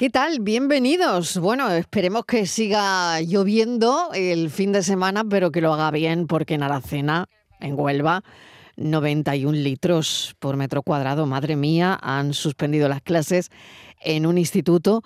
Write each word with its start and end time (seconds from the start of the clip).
¿Qué 0.00 0.08
tal? 0.08 0.40
Bienvenidos. 0.40 1.36
Bueno, 1.36 1.70
esperemos 1.72 2.24
que 2.24 2.46
siga 2.46 3.20
lloviendo 3.20 4.08
el 4.14 4.48
fin 4.48 4.72
de 4.72 4.82
semana, 4.82 5.24
pero 5.28 5.52
que 5.52 5.60
lo 5.60 5.74
haga 5.74 5.90
bien, 5.90 6.26
porque 6.26 6.54
en 6.54 6.62
Aracena, 6.62 7.28
en 7.60 7.78
Huelva, 7.78 8.24
91 8.78 9.52
litros 9.58 10.36
por 10.38 10.56
metro 10.56 10.82
cuadrado. 10.82 11.26
Madre 11.26 11.54
mía, 11.54 11.98
han 12.00 12.32
suspendido 12.32 12.88
las 12.88 13.02
clases 13.02 13.50
en 14.00 14.24
un 14.24 14.38
instituto. 14.38 15.02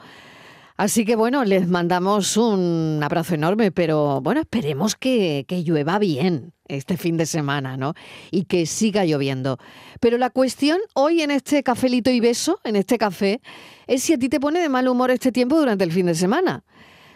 Así 0.76 1.04
que 1.04 1.14
bueno, 1.14 1.44
les 1.44 1.68
mandamos 1.68 2.36
un 2.36 3.00
abrazo 3.02 3.34
enorme, 3.34 3.70
pero 3.70 4.20
bueno, 4.20 4.40
esperemos 4.40 4.96
que, 4.96 5.44
que, 5.46 5.62
llueva 5.62 6.00
bien 6.00 6.52
este 6.66 6.96
fin 6.96 7.16
de 7.16 7.26
semana, 7.26 7.76
¿no? 7.76 7.94
Y 8.32 8.44
que 8.44 8.66
siga 8.66 9.04
lloviendo. 9.04 9.58
Pero 10.00 10.18
la 10.18 10.30
cuestión 10.30 10.78
hoy 10.94 11.22
en 11.22 11.30
este 11.30 11.62
cafelito 11.62 12.10
y 12.10 12.18
beso, 12.18 12.58
en 12.64 12.74
este 12.74 12.98
café, 12.98 13.40
es 13.86 14.02
si 14.02 14.14
a 14.14 14.18
ti 14.18 14.28
te 14.28 14.40
pone 14.40 14.58
de 14.58 14.68
mal 14.68 14.88
humor 14.88 15.12
este 15.12 15.30
tiempo 15.30 15.56
durante 15.56 15.84
el 15.84 15.92
fin 15.92 16.06
de 16.06 16.16
semana. 16.16 16.64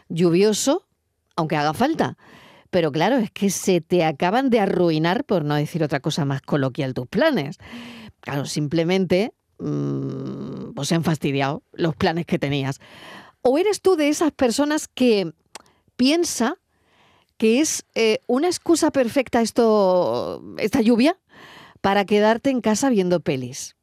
Lluvioso, 0.08 0.86
aunque 1.34 1.56
haga 1.56 1.74
falta. 1.74 2.16
Pero 2.70 2.92
claro, 2.92 3.16
es 3.16 3.32
que 3.32 3.50
se 3.50 3.80
te 3.80 4.04
acaban 4.04 4.50
de 4.50 4.60
arruinar, 4.60 5.24
por 5.24 5.44
no 5.44 5.56
decir 5.56 5.82
otra 5.82 5.98
cosa 5.98 6.24
más 6.24 6.42
coloquial, 6.42 6.94
tus 6.94 7.08
planes. 7.08 7.58
Claro, 8.20 8.44
simplemente 8.44 9.32
mmm, 9.58 10.74
pues 10.74 10.88
se 10.88 10.94
han 10.94 11.02
fastidiado 11.02 11.64
los 11.72 11.96
planes 11.96 12.24
que 12.26 12.38
tenías. 12.38 12.78
¿O 13.50 13.56
eres 13.56 13.80
tú 13.80 13.96
de 13.96 14.10
esas 14.10 14.30
personas 14.30 14.88
que 14.88 15.32
piensa 15.96 16.58
que 17.38 17.60
es 17.60 17.86
eh, 17.94 18.18
una 18.26 18.46
excusa 18.46 18.90
perfecta 18.90 19.40
esto, 19.40 20.44
esta 20.58 20.82
lluvia 20.82 21.18
para 21.80 22.04
quedarte 22.04 22.50
en 22.50 22.60
casa 22.60 22.90
viendo 22.90 23.20
pelis? 23.20 23.74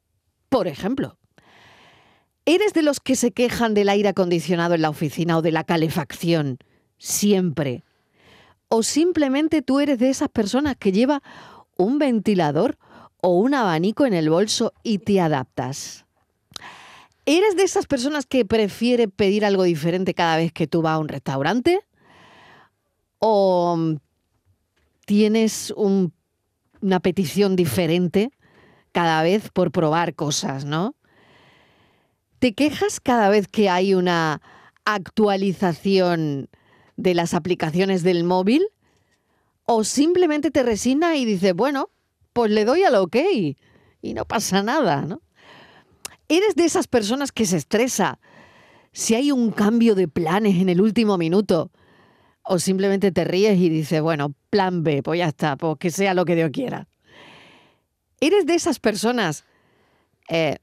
Por 0.50 0.68
ejemplo, 0.68 1.18
¿eres 2.46 2.74
de 2.74 2.84
los 2.84 3.00
que 3.00 3.16
se 3.16 3.32
quejan 3.32 3.74
del 3.74 3.90
aire 3.90 4.10
acondicionado 4.10 4.76
en 4.76 4.84
la 4.84 4.92
oficina 4.92 5.36
o 5.36 5.42
de 5.42 5.52
la 5.52 5.64
calefacción 5.64 6.60
siempre? 7.00 7.84
¿O 8.68 8.84
simplemente 8.84 9.64
tú 9.64 9.80
eres 9.80 9.98
de 9.98 10.12
esas 10.12 10.30
personas 10.30 10.78
que 10.78 10.92
lleva 10.92 11.24
un 11.76 11.98
ventilador 11.98 12.78
o 13.20 13.30
un 13.30 13.56
abanico 13.56 14.06
en 14.06 14.14
el 14.14 14.30
bolso 14.30 14.74
y 14.84 15.00
te 15.00 15.20
adaptas? 15.20 16.05
¿Eres 17.26 17.56
de 17.56 17.64
esas 17.64 17.88
personas 17.88 18.28
que 18.28 18.46
prefiere 18.46 19.08
pedir 19.08 19.46
algo 19.46 19.64
diferente 19.64 20.14
cada 20.14 20.38
vez 20.38 20.54
que 20.54 20.68
tú 20.68 20.84
vas 20.84 20.94
a 20.94 21.00
un 21.00 21.08
restaurante? 21.08 21.80
¿O 23.18 23.98
tienes 25.06 25.74
un, 25.76 26.14
una 26.82 27.00
petición 27.00 27.56
diferente 27.56 28.32
cada 28.92 29.24
vez 29.24 29.50
por 29.50 29.72
probar 29.72 30.14
cosas, 30.14 30.66
no? 30.66 30.96
¿Te 32.38 32.54
quejas 32.54 33.00
cada 33.00 33.30
vez 33.30 33.48
que 33.48 33.70
hay 33.70 33.96
una 33.96 34.42
actualización 34.86 36.50
de 36.96 37.16
las 37.16 37.34
aplicaciones 37.34 38.04
del 38.04 38.24
móvil? 38.24 38.68
¿O 39.66 39.84
simplemente 39.84 40.52
te 40.52 40.62
resigna 40.62 41.16
y 41.16 41.26
dices, 41.26 41.56
bueno, 41.56 41.90
pues 42.34 42.52
le 42.52 42.66
doy 42.66 42.84
al 42.84 42.96
ok 42.96 43.16
y 44.04 44.14
no 44.14 44.26
pasa 44.26 44.62
nada, 44.62 45.02
¿no? 45.02 45.22
¿Eres 46.28 46.56
de 46.56 46.66
esas 46.66 46.88
personas 46.88 47.32
que 47.32 47.46
se 47.46 47.58
estresa 47.58 48.20
si 48.92 49.14
hay 49.14 49.32
un 49.32 49.52
cambio 49.52 49.94
de 49.94 50.08
planes 50.08 50.56
en 50.56 50.70
el 50.70 50.82
último 50.82 51.18
minuto? 51.18 51.72
¿O 52.44 52.58
simplemente 52.58 53.12
te 53.12 53.24
ríes 53.26 53.60
y 53.60 53.70
dices, 53.70 54.02
bueno, 54.02 54.34
plan 54.50 54.84
B, 54.84 55.04
pues 55.04 55.20
ya 55.20 55.28
está, 55.28 55.56
pues 55.56 55.78
que 55.80 55.92
sea 55.92 56.14
lo 56.14 56.26
que 56.26 56.36
Dios 56.36 56.50
quiera? 56.52 56.88
¿Eres 58.20 58.46
de 58.46 58.56
esas 58.56 58.80
personas 58.80 59.46
eh, 60.30 60.58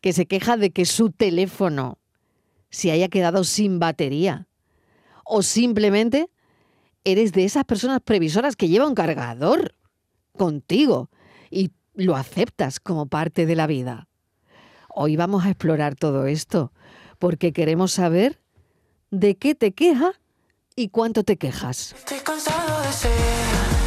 que 0.00 0.12
se 0.12 0.26
queja 0.26 0.56
de 0.56 0.70
que 0.70 0.84
su 0.84 1.10
teléfono 1.10 1.98
se 2.70 2.90
haya 2.90 3.08
quedado 3.08 3.44
sin 3.44 3.78
batería? 3.78 4.48
¿O 5.24 5.42
simplemente 5.42 6.28
eres 7.04 7.32
de 7.32 7.44
esas 7.44 7.64
personas 7.64 8.00
previsoras 8.00 8.56
que 8.56 8.68
lleva 8.68 8.88
un 8.88 8.94
cargador 8.94 9.76
contigo 10.36 11.08
y 11.50 11.70
lo 11.94 12.16
aceptas 12.16 12.80
como 12.80 13.06
parte 13.06 13.46
de 13.46 13.54
la 13.54 13.68
vida? 13.68 14.08
Hoy 14.94 15.16
vamos 15.16 15.44
a 15.44 15.48
explorar 15.48 15.94
todo 15.94 16.26
esto, 16.26 16.70
porque 17.18 17.52
queremos 17.52 17.92
saber 17.92 18.38
de 19.10 19.36
qué 19.36 19.54
te 19.54 19.72
queja 19.72 20.12
y 20.76 20.88
cuánto 20.88 21.24
te 21.24 21.38
quejas. 21.38 21.94
Estoy 21.94 22.18
cansado 22.18 22.82
de 22.82 22.92
ser 22.92 23.81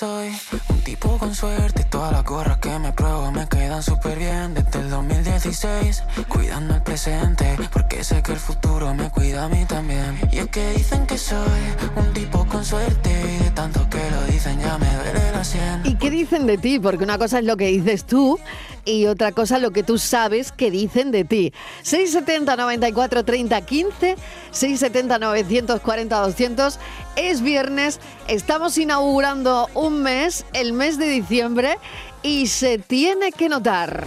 soy 0.00 0.32
un 0.70 0.80
tipo 0.80 1.18
con 1.18 1.34
suerte. 1.34 1.84
Todas 1.84 2.10
las 2.10 2.24
gorras 2.24 2.56
que 2.56 2.78
me 2.78 2.90
pruebo 2.90 3.30
me 3.32 3.46
quedan 3.46 3.82
súper 3.82 4.18
bien. 4.18 4.54
Desde 4.54 4.80
el 4.80 4.88
2016 4.88 6.04
cuidando 6.26 6.74
el 6.74 6.82
presente 6.82 7.58
porque 7.70 8.02
sé 8.02 8.22
que 8.22 8.32
el 8.32 8.38
futuro 8.38 8.94
me 8.94 9.10
cuida 9.10 9.44
a 9.44 9.48
mí 9.50 9.62
también. 9.66 10.18
Y 10.32 10.38
es 10.38 10.46
que 10.46 10.70
dicen 10.70 11.06
que 11.06 11.18
soy 11.18 11.60
un 11.96 12.14
tipo 12.14 12.46
con 12.46 12.64
suerte 12.64 13.10
y 13.10 13.44
de 13.44 13.50
tanto 13.50 13.86
que 13.90 14.10
lo 14.10 14.24
dicen 14.32 14.58
ya 14.58 14.78
me 14.78 14.90
duele 14.90 15.32
la 15.32 15.44
sien. 15.44 15.82
¿Y 15.84 15.94
qué 15.96 16.08
dicen 16.08 16.46
de 16.46 16.56
ti? 16.56 16.78
Porque 16.78 17.04
una 17.04 17.18
cosa 17.18 17.40
es 17.40 17.44
lo 17.44 17.58
que 17.58 17.66
dices 17.66 18.06
tú 18.06 18.40
y 18.84 19.06
otra 19.06 19.32
cosa 19.32 19.58
lo 19.58 19.70
que 19.70 19.82
tú 19.82 19.98
sabes 19.98 20.52
que 20.52 20.70
dicen 20.70 21.10
de 21.10 21.24
ti. 21.24 21.52
670 21.82 22.56
94 22.56 23.24
30 23.24 23.60
15, 23.62 24.16
670 24.50 25.18
940 25.18 26.20
200. 26.20 26.78
Es 27.16 27.42
viernes, 27.42 28.00
estamos 28.28 28.78
inaugurando 28.78 29.68
un 29.74 30.02
mes, 30.02 30.44
el 30.52 30.72
mes 30.72 30.98
de 30.98 31.08
diciembre, 31.08 31.78
y 32.22 32.48
se 32.48 32.78
tiene 32.78 33.32
que 33.32 33.48
notar. 33.48 34.06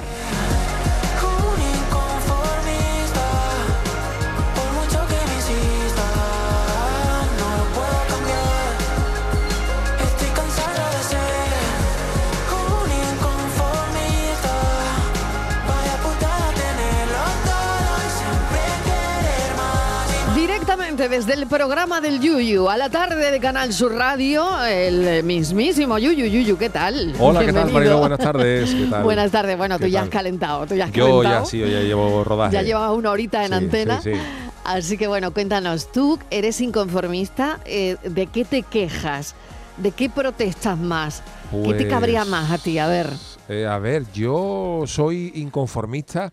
Desde 21.09 21.33
el 21.33 21.47
programa 21.47 21.99
del 22.01 22.19
Yuyu 22.21 22.69
a 22.69 22.77
la 22.77 22.89
tarde 22.89 23.29
de 23.29 23.39
Canal 23.39 23.73
Sur 23.73 23.93
Radio, 23.93 24.63
el 24.65 25.23
mismísimo 25.23 25.97
Yuyu. 25.99 26.25
Yuyu, 26.25 26.57
¿qué 26.57 26.69
tal? 26.69 27.13
Hola, 27.19 27.41
¿qué 27.45 27.51
tal. 27.53 27.71
Marilo? 27.71 27.99
Buenas 27.99 28.19
tardes. 28.19 28.73
¿Qué 28.73 28.85
tal? 28.85 29.03
Buenas 29.03 29.29
tardes. 29.29 29.57
Bueno, 29.57 29.77
¿Qué 29.77 29.85
tú 29.85 29.89
ya 29.91 30.03
has 30.03 30.09
calentado, 30.09 30.65
tú 30.65 30.75
ya 30.75 30.85
has 30.85 30.91
Yo 30.91 31.19
calentado. 31.19 31.43
ya 31.43 31.49
sí, 31.49 31.59
yo 31.59 31.67
ya 31.67 31.81
llevo 31.81 32.23
rodaje. 32.23 32.53
Ya 32.53 32.61
llevas 32.61 32.91
una 32.91 33.11
horita 33.11 33.41
en 33.43 33.49
Sí, 33.49 33.53
antena. 33.53 34.01
sí, 34.01 34.13
sí. 34.13 34.19
Así 34.63 34.97
que 34.97 35.07
bueno, 35.07 35.31
cuéntanos, 35.33 35.91
tú 35.91 36.17
eres 36.31 36.61
inconformista, 36.61 37.59
eh, 37.65 37.97
¿de 38.03 38.27
qué 38.27 38.45
te 38.45 38.63
quejas? 38.63 39.35
¿De 39.77 39.91
qué 39.91 40.09
protestas 40.09 40.77
más? 40.77 41.21
¿Qué 41.51 41.57
te 41.73 41.75
Pues, 41.75 41.87
cabría 41.87 42.23
más 42.25 42.49
a 42.49 42.57
ti? 42.57 42.79
A 42.79 42.87
ver. 42.87 43.09
Eh, 43.49 43.67
a 43.67 43.77
ver, 43.77 44.05
yo 44.13 44.83
soy 44.87 45.31
inconformista 45.35 46.31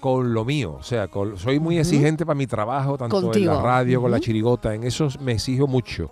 con 0.00 0.32
lo 0.34 0.44
mío. 0.44 0.76
O 0.78 0.82
sea, 0.82 1.08
con- 1.08 1.36
soy 1.38 1.58
muy 1.60 1.78
exigente 1.78 2.24
para 2.26 2.36
mi 2.36 2.46
trabajo, 2.46 2.96
tanto 2.98 3.20
Contigo. 3.20 3.50
en 3.52 3.56
la 3.56 3.62
radio, 3.62 4.00
con 4.00 4.10
la 4.10 4.20
chirigota. 4.20 4.74
En 4.74 4.84
eso 4.84 5.08
me 5.20 5.32
exijo 5.32 5.66
mucho. 5.66 6.10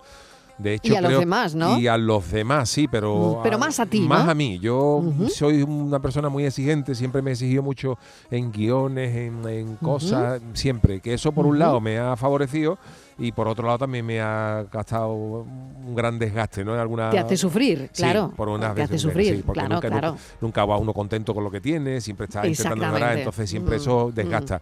De 0.58 0.72
hecho, 0.74 0.91
Y 0.91 0.97
a 0.97 1.02
los 1.02 1.19
demás, 1.19 1.54
¿no? 1.54 1.78
Y 1.78 1.86
a 1.86 1.98
los 1.98 2.30
demás, 2.32 2.70
sí, 2.70 2.88
pero... 2.88 3.41
Pero 3.42 3.58
más 3.58 3.78
a 3.78 3.84
ti, 3.84 4.00
Más 4.00 4.24
¿no? 4.24 4.30
a 4.30 4.34
mí. 4.34 4.59
Yo 4.59 5.03
soy 5.28 5.60
una 5.62 6.00
persona 6.00 6.30
muy 6.30 6.47
exigente, 6.47 6.94
siempre 6.94 7.21
me 7.21 7.28
he 7.30 7.33
exigido 7.34 7.62
mucho 7.62 7.98
en 8.30 8.50
guiones, 8.50 9.15
en, 9.15 9.47
en 9.47 9.77
cosas, 9.77 10.41
siempre. 10.54 11.00
Que 11.00 11.12
eso, 11.12 11.30
por 11.33 11.44
un 11.44 11.59
lado, 11.59 11.78
me 11.80 11.98
ha 11.98 12.16
favorecido 12.16 12.78
y 13.18 13.33
por 13.33 13.48
otro 13.48 13.66
lado 13.66 13.78
también 13.78 14.04
me 14.04 14.21
ha 14.21 14.66
gastado 14.71 15.13
un 15.15 15.95
gran 15.95 16.18
desgaste, 16.18 16.65
¿no? 16.65 16.74
En 16.74 16.80
alguna... 16.80 17.10
Te 17.10 17.18
hace 17.18 17.36
sufrir, 17.36 17.89
Sí, 17.92 18.03
claro. 18.03 18.33
por 18.36 18.48
unas 18.48 18.74
te 18.74 18.83
hace 18.83 18.98
sufrir, 18.98 19.36
sí, 19.36 19.42
porque 19.45 19.60
claro, 19.60 19.74
nunca, 19.77 19.89
claro. 19.89 20.10
Nunca, 20.13 20.22
nunca 20.41 20.65
va 20.66 20.77
uno 20.77 20.92
contento 20.92 21.33
con 21.34 21.42
lo 21.45 21.51
que 21.51 21.60
tiene, 21.60 22.01
siempre 22.01 22.24
está 22.27 22.47
intentando 22.47 22.84
mejorar, 22.86 23.18
entonces 23.18 23.48
siempre 23.48 23.77
Mm, 23.77 23.80
eso 23.80 24.09
mm. 24.09 24.15
desgasta. 24.15 24.60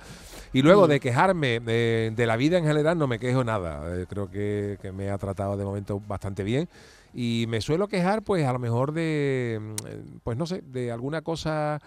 Y 0.53 0.63
luego 0.63 0.87
Mm. 0.87 0.91
de 0.91 1.01
quejarme 1.01 1.61
de, 1.61 2.13
de 2.15 2.27
la 2.27 2.37
vida 2.37 2.59
en 2.59 2.65
general 2.65 2.97
no 2.97 3.09
me 3.09 3.19
quejo 3.19 3.43
nada, 3.43 3.83
Eh, 3.97 4.07
creo 4.09 4.31
que, 4.31 4.79
que 4.81 4.93
me 4.93 5.11
ha 5.11 5.19
tratado 5.19 5.57
de 5.57 5.65
momento 5.65 6.01
bastante 6.07 6.45
bien. 6.45 6.69
Y 7.13 7.47
me 7.49 7.61
suelo 7.61 7.87
quejar, 7.89 8.23
pues 8.23 8.45
a 8.47 8.53
lo 8.53 8.59
mejor 8.59 8.93
de, 8.93 9.59
mm, 9.61 9.87
eh, 9.89 10.03
pues 10.23 10.37
no 10.39 10.47
sé, 10.47 10.63
de 10.67 10.91
alguna 10.93 11.23
cosa 11.23 11.81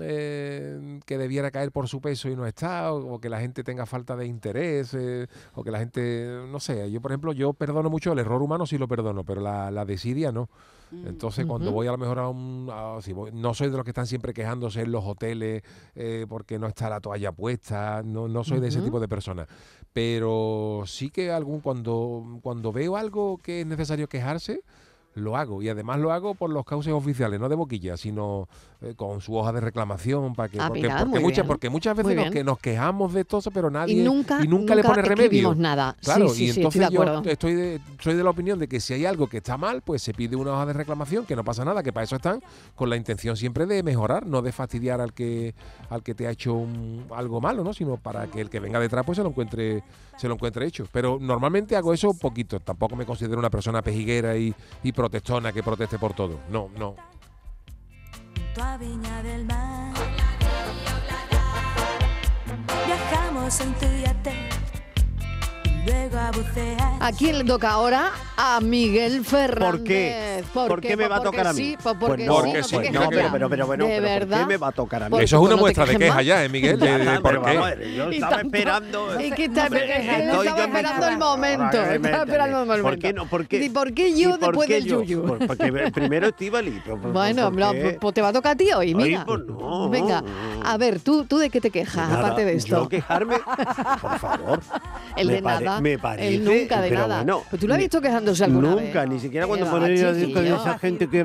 eh, 0.00 1.00
que 1.06 1.18
debiera 1.18 1.50
caer 1.50 1.72
por 1.72 1.88
su 1.88 2.00
peso 2.00 2.28
y 2.28 2.36
no 2.36 2.46
está, 2.46 2.92
o, 2.92 3.14
o 3.14 3.20
que 3.20 3.28
la 3.28 3.40
gente 3.40 3.64
tenga 3.64 3.86
falta 3.86 4.16
de 4.16 4.26
interés, 4.26 4.94
eh, 4.94 5.26
o 5.54 5.64
que 5.64 5.70
la 5.70 5.78
gente, 5.78 6.42
no 6.50 6.60
sé, 6.60 6.90
yo 6.90 7.00
por 7.00 7.10
ejemplo, 7.12 7.32
yo 7.32 7.52
perdono 7.52 7.90
mucho 7.90 8.12
el 8.12 8.18
error 8.18 8.42
humano, 8.42 8.66
sí 8.66 8.78
lo 8.78 8.88
perdono, 8.88 9.24
pero 9.24 9.40
la, 9.40 9.70
la 9.70 9.84
desidia 9.84 10.32
no. 10.32 10.48
Entonces, 11.06 11.46
cuando 11.46 11.70
voy 11.70 11.86
a 11.86 11.92
lo 11.92 11.98
mejor 11.98 12.18
a 12.18 12.26
un. 12.28 12.68
a- 12.72 12.98
si 13.00 13.12
voy- 13.12 13.30
no 13.32 13.54
soy 13.54 13.70
de 13.70 13.76
los 13.76 13.84
que 13.84 13.90
están 13.92 14.08
siempre 14.08 14.32
quejándose 14.34 14.80
en 14.82 14.90
los 14.90 15.04
hoteles 15.04 15.62
eh, 15.94 16.26
porque 16.28 16.58
no 16.58 16.66
está 16.66 16.90
la 16.90 16.98
toalla 17.00 17.30
puesta. 17.30 18.02
No, 18.04 18.26
no 18.26 18.42
soy 18.42 18.58
de 18.58 18.66
ese 18.68 18.80
tipo 18.80 18.98
de 18.98 19.06
personas. 19.06 19.46
Pero 19.92 20.82
sí 20.86 21.10
que 21.10 21.30
algún 21.30 21.60
cuando, 21.60 22.38
cuando 22.42 22.72
veo 22.72 22.96
algo 22.96 23.38
que 23.38 23.60
es 23.60 23.66
necesario 23.68 24.08
quejarse, 24.08 24.62
lo 25.14 25.36
hago. 25.36 25.62
Y 25.62 25.68
además 25.68 26.00
lo 26.00 26.10
hago 26.12 26.34
por 26.34 26.50
los 26.50 26.64
cauces 26.64 26.92
oficiales, 26.92 27.38
no 27.38 27.48
de 27.48 27.54
boquilla, 27.56 27.96
sino 27.96 28.48
eh, 28.82 28.94
con 28.96 29.20
su 29.20 29.36
hoja 29.36 29.52
de 29.52 29.60
reclamación. 29.60 30.34
Para 30.34 30.48
que, 30.48 30.58
Ah, 30.60 30.68
porque, 30.68 30.82
mira, 30.82 30.98
porque, 30.98 31.20
muchas, 31.20 31.46
porque 31.46 31.68
veces 31.68 32.16
nos, 32.16 32.30
que 32.30 32.44
nos 32.44 32.58
quejamos 32.58 33.12
de 33.12 33.24
todo, 33.24 33.50
pero 33.52 33.70
nadie. 33.70 34.00
y 34.00 34.04
nunca, 34.04 34.42
y 34.42 34.48
nunca, 34.48 34.74
le 34.74 34.82
pone 34.82 35.02
remedio. 35.02 35.54
nada. 35.54 35.96
Claro, 36.02 36.28
sí, 36.30 36.34
sí, 36.36 36.44
y 36.44 36.52
sí, 36.52 36.60
entonces 36.60 36.82
estoy 36.82 36.94
yo 36.94 37.22
estoy 37.30 37.54
de, 37.54 37.80
soy 38.00 38.14
de 38.14 38.24
la 38.24 38.30
opinión 38.30 38.58
de 38.58 38.68
que 38.68 38.80
si 38.80 38.94
hay 38.94 39.04
algo 39.04 39.26
que 39.28 39.38
está 39.38 39.56
mal, 39.56 39.82
pues 39.82 40.02
se 40.02 40.14
pide 40.14 40.36
una 40.36 40.52
hoja 40.52 40.66
de 40.66 40.72
reclamación, 40.72 41.26
que 41.26 41.36
no 41.36 41.44
pasa 41.44 41.64
nada, 41.64 41.82
que 41.82 41.92
para 41.92 42.04
eso 42.04 42.16
están, 42.16 42.42
con 42.74 42.88
la 42.88 42.96
intención 42.96 43.36
siempre 43.36 43.66
de 43.66 43.82
mejorar, 43.82 44.26
no 44.26 44.42
de 44.42 44.52
fastidiar 44.52 45.00
al 45.00 45.12
que 45.12 45.54
al 45.90 46.02
que 46.02 46.14
te 46.14 46.26
ha 46.26 46.30
hecho 46.30 46.54
un- 46.54 47.04
algo 47.14 47.40
malo, 47.40 47.62
¿no? 47.64 47.72
Sino 47.74 47.96
para 47.96 48.26
que 48.28 48.40
el 48.40 48.48
que 48.50 48.60
venga 48.60 48.78
detrás 48.80 49.04
pues 49.04 49.16
se 49.16 49.22
lo 49.22 49.28
encuentre 49.30 49.82
se 50.16 50.28
lo 50.28 50.34
encuentre 50.34 50.66
hecho. 50.66 50.86
Pero 50.92 51.18
normalmente 51.20 51.76
hago 51.76 51.92
eso 51.94 52.12
poquito, 52.14 52.60
tampoco 52.60 52.94
me 52.96 53.06
considero 53.06 53.38
una 53.38 53.50
persona 53.50 53.80
pejiguera 53.82 54.36
y, 54.36 54.54
y 54.82 54.92
protestona 54.92 55.52
que 55.52 55.62
proteste 55.62 55.98
por 55.98 56.12
todo. 56.14 56.40
No, 56.50 56.68
no. 56.78 56.94
Junto 58.50 58.62
a 58.62 58.76
Viña 58.76 59.22
del 59.22 59.44
Mar. 59.44 59.92
Viajamos 62.86 63.60
en 63.60 63.74
tu 63.74 63.86
yate 63.86 64.69
a 65.88 66.30
bucear. 66.32 66.92
¿A 67.00 67.12
quién 67.12 67.38
le 67.38 67.44
toca 67.44 67.70
ahora? 67.70 68.10
A 68.36 68.60
Miguel 68.60 69.24
Fernández. 69.24 69.70
¿Por 69.70 69.84
qué? 69.84 70.44
¿Por 70.52 70.80
qué 70.80 70.96
me 70.96 71.08
va 71.08 71.16
a 71.16 71.22
tocar 71.22 71.46
a 71.48 71.52
mí? 71.52 71.58
Sí, 71.58 71.76
pues 71.82 71.96
porque, 71.98 72.26
Pues 72.26 72.28
no, 72.28 72.42
sí, 72.44 72.52
no 72.52 72.62
sí, 72.64 72.76
pero- 73.10 73.30
pero, 73.30 73.48
pero 73.50 73.66
bueno, 73.66 73.84
de 73.86 73.90
pero 73.90 74.02
¿por 74.02 74.10
verdad. 74.28 74.40
qué 74.40 74.46
me 74.46 74.56
va 74.56 74.68
a 74.68 74.72
tocar 74.72 75.02
a 75.02 75.06
mí? 75.06 75.10
Porque 75.10 75.24
Eso 75.24 75.36
es 75.36 75.42
una 75.42 75.50
no 75.52 75.56
muestra 75.58 75.86
de 75.86 75.96
queja 75.96 76.14
más. 76.14 76.24
ya, 76.26 76.44
¿eh, 76.44 76.48
Miguel? 76.48 76.78
Ya 76.78 76.98
de 76.98 77.20
por 77.20 77.42
qué. 77.44 77.58
ver, 77.58 77.90
yo 77.94 78.10
Y 78.10 78.14
estaba 78.16 78.36
tanto- 78.36 78.46
esperando. 78.56 79.18
Es 79.18 79.34
que 79.34 79.44
está, 79.44 79.64
Hombre, 79.64 79.84
él 79.96 80.28
estoy 80.30 80.46
estaba 80.48 80.64
esperando 80.64 81.06
el 81.08 81.18
momento. 81.18 81.82
Estaba 81.82 82.22
esperando 82.24 82.58
el 82.62 82.66
momento. 82.66 82.82
¿Por 82.82 82.98
qué 82.98 83.12
no? 83.12 83.26
¿Por 83.26 83.46
qué? 83.46 83.64
¿Y 83.64 83.68
por 83.70 83.92
qué 83.94 84.10
yo 84.12 84.28
¿Y 84.30 84.32
por 84.32 84.40
después 84.40 84.68
qué 84.68 84.74
del 84.74 84.84
yo? 84.84 85.02
yuyu? 85.02 85.24
Por- 85.26 85.46
porque 85.46 85.72
primero 85.94 86.26
Estivali. 86.28 86.82
Bueno, 87.12 87.50
no, 87.50 87.72
pues 88.00 88.14
te 88.14 88.22
va 88.22 88.28
a 88.28 88.32
tocar 88.32 88.52
a 88.52 88.56
ti 88.56 88.70
hoy, 88.72 88.94
mira. 88.94 89.24
pues 89.24 89.40
no. 89.46 89.88
Venga, 89.88 90.22
a 90.64 90.76
ver, 90.76 91.00
¿tú, 91.00 91.24
¿tú 91.24 91.38
de 91.38 91.48
qué 91.50 91.60
te 91.60 91.70
quejas, 91.70 91.96
Nada, 92.08 92.18
aparte 92.20 92.44
de 92.44 92.54
esto? 92.54 92.82
Yo 92.84 92.88
quejarme, 92.88 93.36
por 94.00 94.18
favor. 94.18 94.60
El 95.16 95.28
de 95.28 95.42
pare- 95.42 95.69
nada. 95.70 95.80
Me 95.80 95.98
parece. 95.98 96.34
el 96.36 96.44
nunca 96.44 96.80
de 96.80 96.88
pero 96.88 97.00
nada. 97.02 97.16
Bueno, 97.18 97.42
pues 97.48 97.60
tú 97.60 97.66
lo 97.68 97.74
has 97.74 97.80
visto 97.80 98.00
quejándose 98.00 98.44
alguna 98.44 98.74
vez. 98.74 98.84
Nunca, 98.86 99.06
ni 99.06 99.18
siquiera 99.20 99.46
cuando 99.46 99.66
ponen 99.70 99.92
a- 100.04 100.10
esa 100.56 100.78
gente 100.78 101.08
que... 101.08 101.24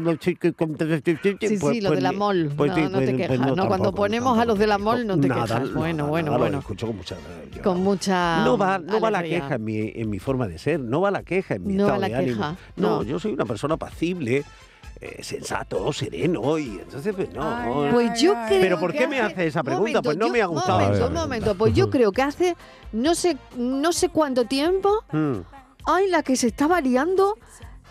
que- 1.03 1.37
que- 1.37 1.47
Sí, 1.47 1.57
pues- 1.59 1.75
sí, 1.75 1.81
lo 1.81 1.89
pues 1.89 1.97
de 1.97 2.01
la 2.01 2.11
mol. 2.11 2.43
no, 2.45 2.49
sí, 2.51 2.55
pues- 2.57 3.05
te 3.05 3.15
quejas, 3.17 3.55
¿no? 3.55 3.67
Cuando 3.67 3.93
ponemos 3.93 4.37
a 4.37 4.45
los 4.45 4.57
de 4.59 4.67
la 4.67 4.77
mol 4.77 5.05
no 5.07 5.19
te 5.19 5.27
quejas. 5.27 5.73
Bueno, 5.73 6.07
bueno, 6.07 6.31
lo 6.33 6.37
bueno. 6.39 6.59
escucho 6.59 6.87
con 6.87 6.97
mucha... 6.97 7.15
Con 7.63 7.81
mucha. 7.81 8.43
No 8.43 8.57
va, 8.57 8.77
no 8.79 8.99
va 8.99 9.11
la 9.11 9.23
queja 9.23 9.55
en 9.55 9.63
mi, 9.63 9.91
en 9.95 10.09
mi 10.09 10.19
forma 10.19 10.47
de 10.47 10.57
ser, 10.57 10.79
no 10.79 11.01
va 11.01 11.11
la 11.11 11.23
queja 11.23 11.55
en 11.55 11.65
mi 11.65 11.73
estado 11.77 11.99
de 12.01 12.13
ánimo. 12.15 12.57
no. 12.75 13.03
yo 13.03 13.19
soy 13.19 13.33
una 13.33 13.45
persona 13.45 13.77
pacible, 13.77 14.43
eh, 15.01 15.21
sensato, 15.23 15.91
sereno 15.93 16.57
y 16.57 16.79
entonces 16.79 17.13
pues 17.15 17.31
no. 17.33 17.43
Ay, 17.43 17.91
Pues 17.91 18.21
yo 18.21 18.33
Ay, 18.35 18.47
creo 18.47 18.61
Pero 18.61 18.79
¿por 18.79 18.93
qué 18.93 19.07
me 19.07 19.19
hace 19.19 19.47
esa 19.47 19.61
pregunta? 19.63 20.01
Pues 20.01 20.17
no 20.17 20.27
yo- 20.27 20.33
me 20.33 20.41
ha 20.41 20.45
gustado. 20.45 20.79
Momento, 20.79 21.07
un 21.07 21.13
momento. 21.13 21.55
Pues 21.55 21.73
yo 21.73 21.89
creo 21.91 22.11
que 22.11 22.21
hace 22.21 22.55
no 22.91 23.13
sé, 23.15 23.37
no 23.57 23.91
sé 23.93 24.09
cuánto 24.09 24.45
tiempo 24.45 25.03
Mm, 25.11 25.39
hay 25.85 26.07
la 26.09 26.23
que 26.23 26.35
se 26.35 26.47
estaba 26.47 26.79
liando 26.81 27.37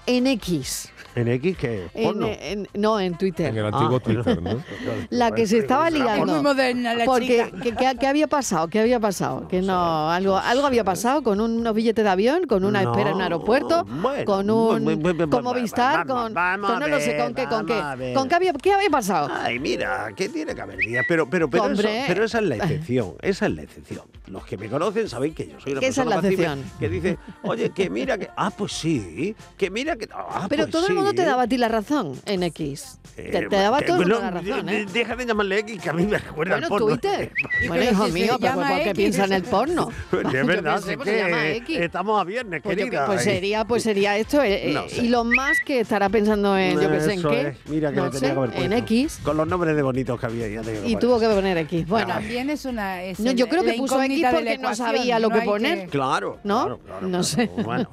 en 0.06 0.26
X. 0.26 0.90
¿En 1.16 1.28
X 1.28 1.56
qué? 1.58 1.86
En, 1.94 2.04
Porno. 2.04 2.26
en- 2.28 2.68
no, 2.74 2.98
en 2.98 3.16
Twitter. 3.16 3.46
En 3.46 3.56
el 3.58 3.66
antiguo 3.66 3.96
Ah, 3.96 4.00
Twitter, 4.00 4.42
¿no? 4.42 4.62
La 5.10 5.30
que 5.32 5.46
se 5.46 5.58
estaba 5.58 5.88
Es 5.88 5.94
liando. 5.94 6.26
muy 6.26 6.42
moderna 6.42 6.94
la 6.94 7.04
Porque, 7.04 7.44
chica. 7.46 7.62
¿qué, 7.62 7.72
qué- 7.74 7.96
qué 8.00 8.06
había 8.06 8.26
pasado? 8.26 8.68
¿Qué 8.68 8.80
había 8.80 8.98
pasado? 8.98 9.46
Que 9.48 9.62
no, 9.62 10.10
algo, 10.10 10.36
algo 10.36 10.66
había 10.66 10.82
pasado 10.84 11.22
con 11.22 11.40
unos 11.40 11.74
billetes 11.74 12.04
de 12.04 12.10
avión, 12.10 12.46
con 12.46 12.64
una 12.64 12.82
espera 12.82 13.10
en 13.10 13.16
un 13.16 13.22
aeropuerto, 13.22 13.84
bueno, 13.84 14.24
con 14.24 14.50
un 14.50 14.84
bu- 14.84 15.00
bu- 15.00 15.30
con 15.30 15.44
Movistar, 15.44 16.06
vamos, 16.06 16.22
con, 16.24 16.34
vamos 16.34 16.70
con 16.70 16.76
a 16.82 16.86
no 16.86 16.88
lo 16.88 17.00
sé 17.00 17.16
con 17.16 17.34
qué, 17.34 17.46
con 17.46 17.66
qué, 17.66 18.12
con 18.14 18.28
qué 18.28 18.34
había, 18.34 18.52
qué 18.54 18.72
había 18.72 18.90
pasado. 18.90 19.28
Ay, 19.32 19.58
mira, 19.60 20.08
que 20.16 20.28
tiene 20.28 20.54
que 20.54 20.60
haber 20.60 20.78
días, 20.78 21.04
pero, 21.08 21.28
pero, 21.30 21.48
pero, 21.48 21.70
eso- 21.70 21.82
pero 22.08 22.24
esa 22.24 22.38
es 22.38 22.44
la 22.44 22.56
excepción, 22.56 23.14
esa 23.22 23.46
es 23.46 23.52
la 23.54 23.62
excepción. 23.62 24.02
Los 24.26 24.44
que 24.46 24.56
me 24.56 24.68
conocen 24.68 25.08
saben 25.08 25.34
que 25.34 25.46
yo 25.46 25.60
soy 25.60 25.72
una 25.72 25.80
esa 25.82 25.88
es 25.88 25.94
persona 25.96 26.10
la 26.22 26.28
excepción. 26.28 26.64
que 26.80 26.88
dice, 26.88 27.18
oye, 27.42 27.70
que 27.70 27.90
mira 27.90 28.16
que, 28.18 28.30
ah, 28.36 28.50
pues 28.50 28.72
sí, 28.72 29.36
que 29.56 29.70
mira 29.70 29.96
que, 29.96 30.08
ah, 30.12 30.46
Pero 30.48 30.62
pues 30.64 30.72
todo 30.72 30.86
el 30.88 30.94
mundo 31.04 31.22
te 31.22 31.26
daba 31.26 31.42
a 31.42 31.46
ti 31.48 31.56
la 31.58 31.68
razón 31.68 32.12
en 32.26 32.42
X. 32.44 32.98
Te, 33.14 33.28
Eh, 33.28 33.46
te 33.48 33.56
daba 33.56 33.78
que- 33.78 33.84
todo 33.86 33.98
bueno, 33.98 34.18
la 34.20 34.30
razón, 34.32 34.68
¿eh? 34.68 34.86
Deja 34.92 35.14
de 35.14 35.24
llamarle 35.24 35.60
X, 35.60 35.80
que 35.82 35.88
a 35.88 35.92
mí 35.92 36.04
me 36.04 36.18
recuerda 36.18 36.54
Bueno, 36.58 36.66
al 36.66 36.68
porno. 36.68 36.86
Twitter. 36.98 37.30
Bueno, 37.68 37.84
hijo 37.84 38.06
si 38.06 38.12
mío, 38.12 38.36
pero 38.40 38.54
¿por 38.54 38.82
qué 38.82 38.92
piensa 38.94 39.24
en 39.26 39.32
el 39.34 39.42
porno? 39.44 39.88
De 40.32 40.42
verdad, 40.42 40.74
pensé, 40.82 40.96
sí 40.96 41.04
se 41.04 41.16
llama 41.18 41.42
que 41.42 41.56
X. 41.58 41.78
estamos 41.80 42.20
a 42.20 42.24
viernes, 42.24 42.60
Pues, 42.62 42.76
yo- 42.76 42.84
querida. 42.86 43.06
pues 43.06 43.22
sería, 43.22 43.64
pues 43.64 43.82
sería 43.84 44.18
esto. 44.18 44.42
eh, 44.42 44.72
No 44.74 44.80
eh, 44.80 44.88
sé. 44.88 45.04
Y 45.04 45.08
lo 45.10 45.22
más 45.22 45.58
que 45.64 45.78
estará 45.80 46.08
pensando 46.08 46.58
en, 46.58 46.74
yo 46.80 46.90
que 46.90 47.00
sé, 47.00 47.12
en 47.14 47.22
qué. 47.22 47.40
es, 47.48 47.56
Mira 47.68 47.90
que 47.90 47.96
no 47.96 48.04
le 48.06 48.10
tenía 48.10 48.28
sé, 48.30 48.34
que 48.34 48.40
haber 48.40 48.62
en. 48.64 48.72
X. 48.72 49.20
Con 49.22 49.36
los 49.36 49.46
nombres 49.46 49.76
de 49.76 49.82
bonitos 49.82 50.18
que 50.18 50.26
había. 50.26 50.48
Ya 50.48 50.62
te 50.62 50.72
digo 50.72 50.84
Y 50.88 50.96
tuvo 50.96 51.16
es. 51.16 51.28
que 51.28 51.34
poner 51.34 51.58
X. 51.58 51.86
Bueno, 51.86 52.08
También 52.08 52.50
es 52.50 52.64
una. 52.64 53.00
es 53.04 53.20
No, 53.20 53.30
yo 53.30 53.48
creo 53.48 53.62
que 53.62 53.74
puso 53.74 54.02
X 54.02 54.24
porque 54.32 54.58
no 54.58 54.74
sabía 54.74 55.20
lo 55.20 55.30
que 55.30 55.40
poner. 55.42 55.88
Claro, 55.88 56.40
¿No? 56.42 56.80
No 57.00 57.22
sé. 57.22 57.48
Bueno, 57.64 57.88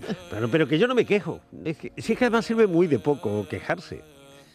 pero, 0.52 0.68
que 0.68 0.80
yo 0.80 0.88
no 0.88 0.96
me 0.96 1.06
quejo. 1.06 1.42
Es 1.64 1.78
que, 1.78 1.92
sí 1.98 2.16
que 2.16 2.25
además 2.25 2.44
sirve 2.46 2.66
muy 2.66 2.88
de 2.88 2.98
poco 3.01 3.48
quejarse. 3.50 4.03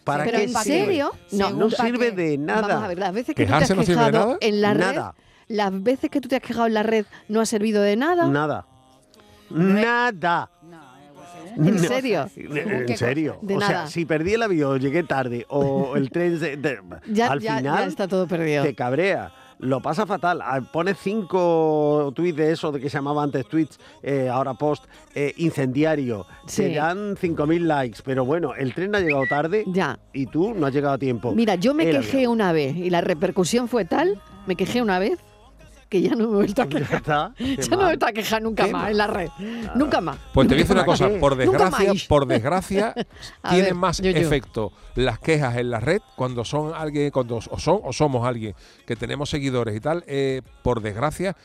¿Para 0.03 0.23
¿Pero 0.23 0.37
qué 0.37 0.43
en 0.45 0.49
sirve? 0.49 0.63
serio? 0.85 1.11
No. 1.31 1.49
No 1.51 1.69
¿para 1.69 1.83
sirve 1.89 2.09
qué? 2.09 2.15
de 2.15 2.37
nada. 2.37 2.61
Vamos 2.67 2.83
a 2.83 2.87
ver, 2.87 2.99
las 2.99 3.13
veces 3.13 3.35
que 3.35 3.43
tú 3.45 3.49
te 3.49 3.53
has 3.53 3.59
¿Quejarse 3.67 3.75
no 3.75 3.83
sirve 3.83 3.95
de 4.05 4.05
quejado 4.11 4.25
nada? 4.27 4.37
en 4.41 4.61
la 4.61 4.73
red, 4.73 4.79
Nada. 4.95 5.15
las 5.49 5.83
veces 5.83 6.09
que 6.09 6.21
tú 6.21 6.29
te 6.29 6.35
has 6.37 6.41
quejado 6.41 6.67
en 6.67 6.73
la 6.73 6.83
red 6.83 7.05
no 7.27 7.41
ha 7.41 7.45
servido 7.45 7.81
de 7.81 7.95
nada. 7.97 8.27
Nada. 8.27 8.65
Nada. 9.49 10.49
¿En 11.55 11.75
No. 11.75 11.79
serio? 11.83 12.29
¿En 12.35 12.85
¿Qué 12.85 12.97
serio? 12.97 13.39
De 13.41 13.55
o 13.55 13.59
nada. 13.59 13.71
sea, 13.71 13.87
si 13.87 14.05
perdí 14.05 14.33
el 14.33 14.43
avión, 14.43 14.79
llegué 14.79 15.03
tarde 15.03 15.45
o 15.49 15.95
el 15.95 16.11
tren... 16.11 16.39
se- 16.39 16.55
de- 16.57 16.79
Ya, 17.07 17.27
al 17.31 17.39
ya, 17.39 17.57
final 17.57 17.79
ya 17.83 17.87
está 17.87 18.07
todo 18.07 18.27
perdido. 18.27 18.63
te 18.63 18.75
cabrea. 18.75 19.31
Lo 19.59 19.81
pasa 19.81 20.05
fatal. 20.05 20.39
Ah, 20.43 20.61
Pone 20.71 20.93
cinco 20.93 22.11
tweets 22.15 22.37
de 22.37 22.51
eso, 22.51 22.71
de 22.71 22.79
que 22.79 22.89
se 22.89 22.97
llamaba 22.97 23.23
antes 23.23 23.45
tweets, 23.47 23.79
eh, 24.03 24.29
ahora 24.29 24.53
post, 24.53 24.85
eh, 25.15 25.33
incendiario. 25.37 26.25
Sí. 26.45 26.63
Te 26.63 26.75
dan 26.75 27.15
5.000 27.15 27.61
likes, 27.61 27.99
pero 28.03 28.23
bueno, 28.25 28.53
el 28.55 28.73
tren 28.73 28.93
ha 28.95 28.99
llegado 28.99 29.25
tarde 29.27 29.63
Ya. 29.67 29.97
y 30.13 30.27
tú 30.27 30.53
no 30.53 30.67
has 30.67 30.73
llegado 30.73 30.93
a 30.95 30.97
tiempo. 30.97 31.33
Mira, 31.33 31.55
yo 31.55 31.73
me 31.73 31.89
quejé 31.89 32.27
una 32.27 32.51
vez 32.51 32.75
y 32.75 32.89
la 32.89 33.01
repercusión 33.01 33.67
fue 33.67 33.85
tal, 33.85 34.21
me 34.45 34.55
quejé 34.55 34.81
una 34.81 34.99
vez, 34.99 35.19
que 35.89 36.01
ya 36.01 36.11
no 36.11 36.17
me 36.17 36.23
he 36.23 36.35
vuelto 36.35 36.61
a 36.61 36.65
Ya 36.69 36.79
quejar. 36.79 36.95
está. 36.97 37.33
qué 37.37 37.55
Ya 37.57 37.63
no 37.63 37.69
me 37.69 37.73
he 37.73 37.77
mal. 37.77 37.85
vuelto 37.87 38.05
a 38.05 38.11
quejar 38.11 38.41
nunca 38.41 38.67
más 38.67 38.91
en 38.91 38.97
la 38.97 39.07
red. 39.07 39.29
Nunca 39.75 40.01
más. 40.01 40.17
Pues 40.33 40.47
te 40.47 40.53
voy 40.53 40.61
a 40.61 40.63
decir 40.63 40.75
una 40.75 40.85
¿Para 40.85 40.97
cosa, 40.97 41.19
por 41.19 41.35
desgracia, 41.35 41.93
por 42.07 42.25
desgracia, 42.27 42.93
ver, 43.51 43.75
más 43.75 43.97
yo, 44.01 44.11
yo. 44.11 44.17
efecto 44.17 44.71
las 44.95 45.19
quejas 45.19 45.55
en 45.57 45.69
la 45.69 45.79
red 45.79 46.01
cuando 46.15 46.43
son 46.45 46.73
alguien, 46.73 47.11
cuando 47.11 47.37
o 47.37 47.59
son 47.59 47.79
o 47.83 47.93
somos 47.93 48.25
alguien 48.27 48.53
que 48.85 48.95
tenemos 48.95 49.29
seguidores 49.29 49.75
y 49.75 49.79
tal, 49.79 50.03
eh, 50.07 50.41
por 50.63 50.81
desgracia, 50.81 51.35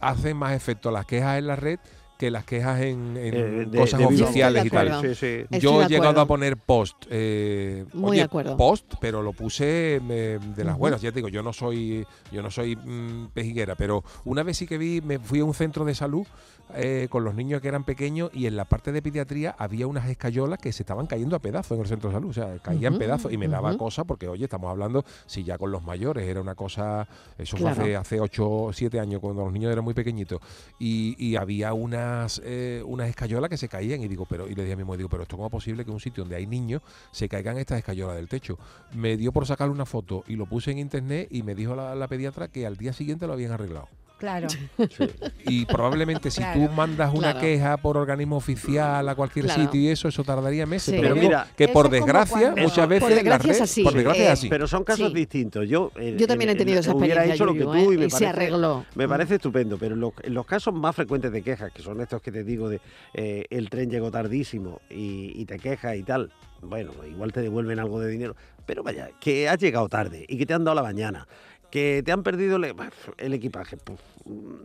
hacen 0.00 0.36
más 0.36 0.52
efecto 0.52 0.90
las 0.90 1.04
quejas 1.06 1.38
en 1.38 1.46
la 1.46 1.56
red 1.56 1.78
que 2.20 2.30
las 2.30 2.44
quejas 2.44 2.80
en, 2.82 3.16
en 3.16 3.34
Eh, 3.34 3.66
de- 3.66 3.78
cosas 3.78 3.98
de 3.98 4.04
oficiales 4.06 4.64
y 4.66 4.68
tal. 4.70 5.00
Sí, 5.00 5.14
sí. 5.14 5.58
Yo 5.58 5.82
he 5.82 5.86
llegado 5.88 6.20
a 6.20 6.26
poner 6.26 6.58
post, 6.58 7.06
eh, 7.08 7.86
Muy 7.94 8.10
oye, 8.10 8.18
de 8.18 8.24
acuerdo. 8.24 8.56
post, 8.58 8.92
pero 9.00 9.22
lo 9.22 9.32
puse 9.32 9.96
eh, 10.06 10.38
de 10.54 10.64
las 10.64 10.76
buenas. 10.76 11.00
Ya 11.00 11.10
te 11.12 11.16
digo, 11.16 11.28
yo 11.28 11.42
no 11.42 11.54
soy, 11.54 12.06
yo 12.30 12.42
no 12.42 12.50
soy 12.50 12.76
mm, 12.76 13.28
pejiguera, 13.32 13.74
pero 13.74 14.04
una 14.26 14.42
vez 14.42 14.58
sí 14.58 14.66
que 14.66 14.76
vi, 14.76 15.00
me 15.00 15.18
fui 15.18 15.40
a 15.40 15.44
un 15.46 15.54
centro 15.54 15.86
de 15.86 15.94
salud 15.94 16.26
eh, 16.74 17.08
con 17.10 17.24
los 17.24 17.34
niños 17.34 17.60
que 17.62 17.66
eran 17.68 17.82
pequeños 17.84 18.30
y 18.32 18.46
en 18.46 18.54
la 18.56 18.64
parte 18.64 18.92
de 18.92 19.02
pediatría 19.02 19.56
había 19.58 19.88
unas 19.88 20.08
escayolas 20.08 20.60
que 20.60 20.72
se 20.72 20.82
estaban 20.84 21.06
cayendo 21.08 21.34
a 21.34 21.40
pedazos 21.40 21.72
en 21.76 21.80
el 21.82 21.88
centro 21.88 22.10
de 22.10 22.14
salud, 22.16 22.30
o 22.30 22.32
sea, 22.32 22.58
caían 22.62 22.96
pedazos 22.96 23.32
y 23.32 23.36
me 23.38 23.48
daba 23.48 23.76
cosa 23.76 24.04
porque, 24.04 24.28
oye, 24.28 24.44
estamos 24.44 24.70
hablando, 24.70 25.04
si 25.26 25.42
ya 25.42 25.58
con 25.58 25.72
los 25.72 25.82
mayores 25.82 26.28
era 26.28 26.40
una 26.40 26.54
cosa, 26.54 27.08
eso 27.38 27.56
Claro. 27.56 27.74
fue 27.74 27.96
hace, 27.96 28.14
hace 28.16 28.20
8 28.20 28.48
o 28.50 28.72
7 28.72 29.00
años 29.00 29.20
cuando 29.20 29.42
los 29.42 29.52
niños 29.52 29.72
eran 29.72 29.82
muy 29.84 29.94
pequeñitos 29.94 30.38
y, 30.78 31.16
y 31.18 31.34
había 31.34 31.72
unas, 32.10 32.40
eh, 32.44 32.82
unas 32.84 33.08
escayolas 33.08 33.48
que 33.50 33.56
se 33.56 33.68
caían 33.68 34.02
y 34.02 34.08
digo, 34.08 34.26
pero 34.26 34.48
y 34.48 34.54
le 34.54 34.62
dije 34.62 34.74
a 34.74 34.76
mi 34.76 34.84
mujer, 34.84 34.98
digo, 34.98 35.08
pero 35.08 35.22
esto 35.22 35.36
cómo 35.36 35.46
es 35.46 35.52
posible 35.52 35.84
que 35.84 35.90
un 35.90 36.00
sitio 36.00 36.24
donde 36.24 36.36
hay 36.36 36.46
niños 36.46 36.82
se 37.12 37.28
caigan 37.28 37.58
estas 37.58 37.78
escayolas 37.78 38.16
del 38.16 38.28
techo. 38.28 38.58
Me 38.94 39.16
dio 39.16 39.32
por 39.32 39.46
sacarle 39.46 39.72
una 39.72 39.86
foto 39.86 40.24
y 40.26 40.36
lo 40.36 40.46
puse 40.46 40.70
en 40.70 40.78
internet 40.78 41.28
y 41.30 41.42
me 41.42 41.54
dijo 41.54 41.74
la 41.74 42.08
pediatra 42.08 42.48
que 42.48 42.66
al 42.66 42.76
día 42.76 42.92
siguiente 42.92 43.26
lo 43.26 43.32
habían 43.32 43.52
arreglado. 43.52 43.88
Claro. 44.20 44.46
Y 45.46 45.64
probablemente 45.66 46.30
si 46.30 46.38
Claro. 46.40 46.60
tú 46.68 46.72
mandas 46.74 47.10
una 47.12 47.32
Claro. 47.32 47.40
queja 47.40 47.76
por 47.78 47.96
organismo 47.96 48.36
oficial 48.36 49.08
a 49.08 49.14
cualquier 49.14 49.46
Claro. 49.46 49.62
sitio 49.62 49.80
y 49.80 49.88
eso, 49.88 50.06
eso 50.08 50.22
tardaría 50.22 50.66
meses. 50.66 50.94
Sí. 50.94 51.00
Pero, 51.00 51.16
mira, 51.16 51.48
que 51.56 51.68
por 51.68 51.88
desgracia, 51.90 52.52
cuando- 52.52 52.62
muchas 52.62 52.88
veces. 52.88 53.02
Por 53.08 53.14
desgracia 53.14 53.52
es 53.52 53.60
así. 53.62 53.82
Por 53.82 53.94
desgracia 53.94 54.22
Eh, 54.22 54.26
es 54.26 54.32
así. 54.32 54.48
Pero 54.48 54.66
son 54.68 54.84
casos 54.84 55.08
Sí. 55.08 55.14
distintos. 55.14 55.66
Yo, 55.68 55.90
eh, 55.96 56.16
Yo 56.18 56.26
también 56.26 56.50
he 56.50 56.52
en- 56.52 56.58
tenido 56.58 56.76
en- 56.76 56.80
esa 56.84 56.94
hubiera 56.94 57.24
experiencia, 57.24 57.34
hecho 57.34 57.44
lo 57.46 57.52
que 57.54 57.60
Yuyu, 57.60 57.72
tú 57.86 57.90
¿eh? 57.92 57.94
y 57.94 57.98
me 57.98 58.04
Y 58.06 58.10
se 58.10 58.16
parece, 58.24 58.26
arregló. 58.28 58.84
Me 58.94 59.08
parece 59.08 59.34
estupendo, 59.36 59.78
pero 59.78 59.94
en 59.94 60.00
los, 60.00 60.12
en 60.22 60.34
los 60.34 60.46
casos 60.46 60.74
más 60.74 60.94
frecuentes 60.94 61.32
de 61.32 61.42
quejas, 61.42 61.72
que 61.72 61.82
son 61.82 62.00
estos 62.00 62.20
que 62.20 62.30
te 62.30 62.44
digo 62.44 62.68
de 62.68 62.80
eh, 63.14 63.44
el 63.50 63.70
tren 63.70 63.90
llegó 63.90 64.10
tardísimo 64.10 64.80
y, 64.90 65.32
y 65.34 65.44
te 65.46 65.58
quejas 65.58 65.96
y 65.96 66.02
tal, 66.02 66.30
bueno, 66.62 66.92
igual 67.10 67.32
te 67.32 67.40
devuelven 67.40 67.78
algo 67.78 67.98
de 68.00 68.08
dinero, 68.10 68.36
pero 68.66 68.82
vaya, 68.82 69.08
que 69.18 69.48
has 69.48 69.58
llegado 69.58 69.88
tarde 69.88 70.26
y 70.28 70.36
que 70.36 70.44
te 70.46 70.52
han 70.54 70.62
dado 70.64 70.74
la 70.76 70.82
mañana, 70.82 71.26
que 71.70 72.02
te 72.04 72.12
han 72.12 72.22
perdido 72.22 72.56
el, 72.56 72.74
el 73.18 73.34
equipaje, 73.34 73.76
pues, 73.76 73.98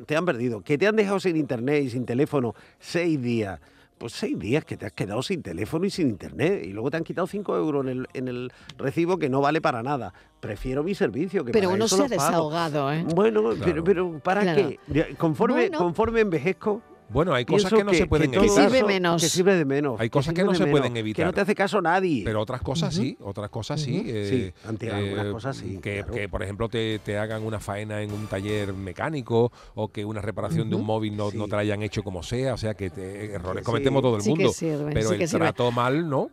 te 0.05 0.15
han 0.15 0.25
perdido, 0.25 0.61
que 0.61 0.77
te 0.77 0.87
han 0.87 0.95
dejado 0.95 1.19
sin 1.19 1.35
internet 1.37 1.83
y 1.83 1.89
sin 1.89 2.05
teléfono 2.05 2.53
seis 2.79 3.21
días. 3.21 3.59
Pues 3.97 4.11
seis 4.11 4.37
días 4.37 4.65
que 4.65 4.75
te 4.75 4.85
has 4.85 4.91
quedado 4.91 5.21
sin 5.23 5.41
teléfono 5.41 5.85
y 5.85 5.89
sin 5.89 6.09
internet 6.09 6.63
y 6.65 6.73
luego 6.73 6.91
te 6.91 6.97
han 6.97 7.05
quitado 7.05 7.27
cinco 7.27 7.55
euros 7.55 7.85
en 7.85 7.89
el, 7.91 8.07
en 8.13 8.27
el 8.27 8.51
recibo 8.77 9.17
que 9.17 9.29
no 9.29 9.39
vale 9.39 9.61
para 9.61 9.81
nada. 9.83 10.13
Prefiero 10.41 10.83
mi 10.83 10.93
servicio 10.93 11.45
que 11.45 11.53
Pero 11.53 11.69
para 11.69 11.75
uno 11.75 11.85
eso 11.85 11.95
se 11.95 12.03
ha 12.03 12.07
desahogado, 12.09 12.91
¿eh? 12.91 13.05
Bueno, 13.15 13.41
Claro. 13.51 13.61
pero, 13.63 13.83
pero 13.85 14.19
¿para 14.19 14.41
Claro. 14.41 14.69
qué? 14.91 15.15
Conforme, 15.15 15.55
Bueno. 15.69 15.77
conforme 15.77 16.19
envejezco, 16.19 16.81
Bueno, 17.09 17.33
hay 17.33 17.45
cosas 17.45 17.71
que 17.71 17.83
no 17.83 17.93
se 17.93 18.07
pueden 18.07 18.31
Que 18.31 18.37
evitar. 18.37 18.69
sirve 18.69 18.83
menos. 18.83 19.21
Que 19.21 19.29
sirve 19.29 19.55
de 19.55 19.65
menos. 19.65 19.99
Hay 19.99 20.09
cosas 20.09 20.33
que 20.33 20.43
no 20.43 20.53
se 20.53 20.63
menos, 20.65 20.71
pueden 20.79 20.93
Que 20.93 20.99
evitar. 20.99 21.25
no 21.25 21.33
te 21.33 21.41
hace 21.41 21.55
caso 21.55 21.81
nadie. 21.81 22.23
Pero 22.25 22.41
otras 22.41 22.61
cosas 22.61 22.93
sí, 22.93 23.17
otras 23.21 23.49
cosas 23.49 23.81
sí. 23.81 24.03
eh, 24.05 24.53
Sí, 24.55 24.67
ante 24.67 24.89
algunas 24.91 25.27
cosas 25.27 25.57
sí, 25.57 25.77
Que, 25.81 25.97
claro. 25.99 26.13
que, 26.13 26.29
por 26.29 26.43
ejemplo, 26.43 26.67
te, 26.69 26.99
te 26.99 27.17
hagan 27.17 27.43
una 27.43 27.59
faena 27.59 28.01
en 28.01 28.11
un 28.11 28.27
taller 28.27 28.73
mecánico 28.73 29.51
o 29.75 29.87
que 29.89 30.03
una 30.05 30.21
reparación 30.21 30.69
de 30.69 30.75
un 30.75 30.85
móvil 30.85 31.15
no, 31.15 31.29
Sí. 31.31 31.37
no 31.37 31.45
te 31.47 31.51
la 31.55 31.59
hayan 31.61 31.81
hecho 31.83 32.03
como 32.03 32.23
sea. 32.23 32.53
O 32.53 32.57
sea, 32.57 32.73
que 32.73 32.89
te- 32.89 33.33
errores 33.33 33.63
Sí. 33.63 33.65
cometemos 33.65 34.01
todo 34.01 34.15
el 34.17 34.21
Sí 34.21 34.29
que 34.33 34.35
mundo. 34.43 34.53
sirve, 34.53 34.91
pero 34.93 35.07
sí 35.09 35.13
el 35.13 35.19
que 35.19 35.27
sirve. 35.27 35.45
trato 35.45 35.71
mal, 35.71 36.09
¿no? 36.09 36.29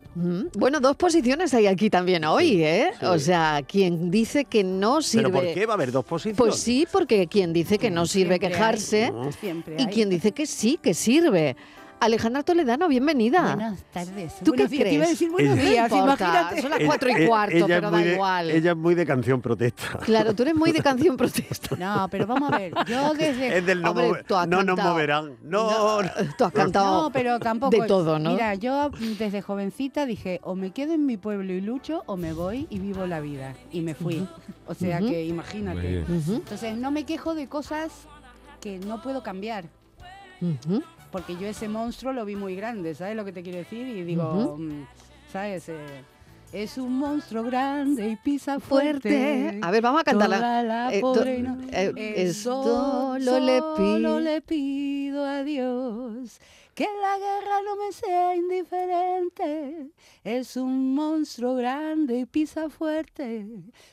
Bueno, 0.57 0.79
dos 0.79 0.95
posiciones 0.95 1.53
hay 1.53 1.67
aquí 1.67 1.89
también 1.89 2.23
hoy, 2.25 2.63
¿eh? 2.63 2.91
sí. 2.99 3.05
O 3.05 3.19
sea, 3.19 3.61
quien 3.67 4.09
dice 4.11 4.45
que 4.45 4.63
no 4.63 5.01
sirve. 5.01 5.29
¿Pero 5.29 5.35
por 5.45 5.53
qué 5.53 5.65
va 5.65 5.73
a 5.73 5.75
haber 5.75 5.91
dos 5.91 6.05
posiciones? 6.05 6.37
Pues 6.37 6.55
sí, 6.55 6.87
porque 6.91 7.27
quien 7.27 7.53
dice 7.53 7.77
que 7.77 7.91
no 7.91 8.05
sirve 8.05 8.37
Siempre 8.37 8.49
quejarse 8.49 9.11
hay, 9.77 9.83
y 9.83 9.85
quien 9.87 10.09
dice 10.09 10.31
que 10.31 10.45
sí, 10.45 10.62
que 10.81 10.93
sirve. 10.93 11.55
Alejandra 11.99 12.43
Toledano, 12.43 12.89
bienvenida. 12.89 13.55
Buenas 13.55 13.81
tardes. 13.93 14.33
¿Tú 14.43 14.51
Buenos 14.51 14.69
qué 14.69 14.75
días. 14.75 14.89
Te 14.89 14.93
iba 14.95 15.03
a 15.03 15.05
crees? 15.05 15.09
decir 15.19 15.31
buenos 15.31 15.57
Ella- 15.57 15.69
días, 15.69 15.91
No 15.91 15.97
imagínate. 16.03 16.61
son 16.61 16.71
las 16.71 16.79
cuatro 16.85 17.09
y 17.09 17.25
cuarto, 17.27 17.55
ella 17.55 17.65
pero 17.67 17.91
da 17.91 17.97
de- 17.97 18.13
igual. 18.13 18.51
Ella 18.51 18.71
es 18.71 18.77
muy 18.77 18.93
de 18.95 19.05
canción 19.05 19.41
protesta. 19.41 19.99
Claro, 20.03 20.35
tú 20.35 20.43
eres 20.43 20.53
muy 20.55 20.73
de 20.73 20.81
canción 20.83 21.15
protesta. 21.15 21.77
No, 21.77 22.09
pero 22.11 22.27
vamos 22.27 22.51
a 22.51 22.57
ver. 22.57 22.73
Yo 22.87 23.13
desde. 23.13 23.57
Es 23.59 23.65
del 23.65 23.81
no, 23.81 23.91
Hombre, 23.91 24.09
mover- 24.09 24.25
tú 24.25 24.35
has 24.35 24.47
no 24.49 24.57
nos 24.57 24.75
cantado. 24.75 24.89
moverán. 24.91 25.37
No, 25.43 26.01
no. 26.01 26.09
Tú 26.37 26.43
has 26.43 26.51
cantado 26.51 27.03
No, 27.03 27.09
pero 27.11 27.39
tampoco. 27.39 27.71
de 27.81 27.87
todo, 27.87 28.19
¿no? 28.19 28.31
Mira, 28.33 28.53
yo 28.55 28.89
desde 29.17 29.41
jovencita 29.41 30.05
dije, 30.05 30.41
o 30.43 30.55
me 30.55 30.71
quedo 30.71 30.91
en 30.93 31.05
mi 31.05 31.15
pueblo 31.15 31.53
y 31.53 31.61
lucho, 31.61 32.03
o 32.05 32.17
me 32.17 32.33
voy 32.33 32.67
y 32.69 32.79
vivo 32.79 33.05
la 33.05 33.21
vida. 33.21 33.53
Y 33.71 33.79
me 33.79 33.93
fui. 33.95 34.27
O 34.67 34.73
sea 34.73 34.97
Ujú. 34.97 35.05
que 35.07 35.13
Muy 35.19 35.29
imagínate. 35.29 35.79
bien. 35.87 36.05
Ujú, 36.17 36.33
Entonces, 36.33 36.75
no 36.75 36.91
me 36.91 37.05
quejo 37.05 37.33
de 37.33 37.47
cosas 37.47 37.91
que 38.59 38.77
no 38.79 39.01
puedo 39.01 39.23
cambiar. 39.23 39.69
Porque 41.11 41.35
yo 41.37 41.47
ese 41.47 41.67
monstruo 41.69 42.11
lo 42.13 42.25
vi 42.25 42.35
muy 42.35 42.55
grande, 42.55 42.95
¿sabes 42.95 43.15
lo 43.15 43.23
que 43.25 43.31
te 43.31 43.43
quiero 43.43 43.59
decir? 43.59 43.87
Y 43.87 44.03
digo, 44.03 44.57
mm, 44.57 44.85
¿sabes? 45.31 45.69
Eh, 45.69 45.75
es 46.51 46.77
un 46.77 46.97
monstruo 46.97 47.43
grande 47.43 48.07
y 48.09 48.15
pisa 48.15 48.59
Fuerte. 48.59 49.09
fuerte. 49.09 49.59
A 49.61 49.71
ver, 49.71 49.81
vamos 49.81 50.01
a 50.01 50.03
cantarla. 50.03 50.37
Toda 50.37 50.63
la 50.63 50.93
Eh, 50.93 51.01
no- 51.41 51.57
eh, 51.71 51.93
Eh, 51.95 52.13
esto 52.17 52.63
so- 52.63 53.17
le 53.17 53.25
solo 53.25 53.75
pido. 53.75 54.19
le 54.19 54.41
pido 54.41 55.25
a 55.25 55.43
Dios 55.43 56.39
que 56.73 56.85
la 56.85 57.17
guerra 57.19 57.61
no 57.63 57.75
me 57.75 57.91
sea 57.91 58.35
indiferente. 58.35 59.91
Es 60.23 60.57
un 60.57 60.95
monstruo 60.95 61.53
grande 61.55 62.19
y 62.19 62.25
pisa 62.25 62.69
fuerte 62.69 63.45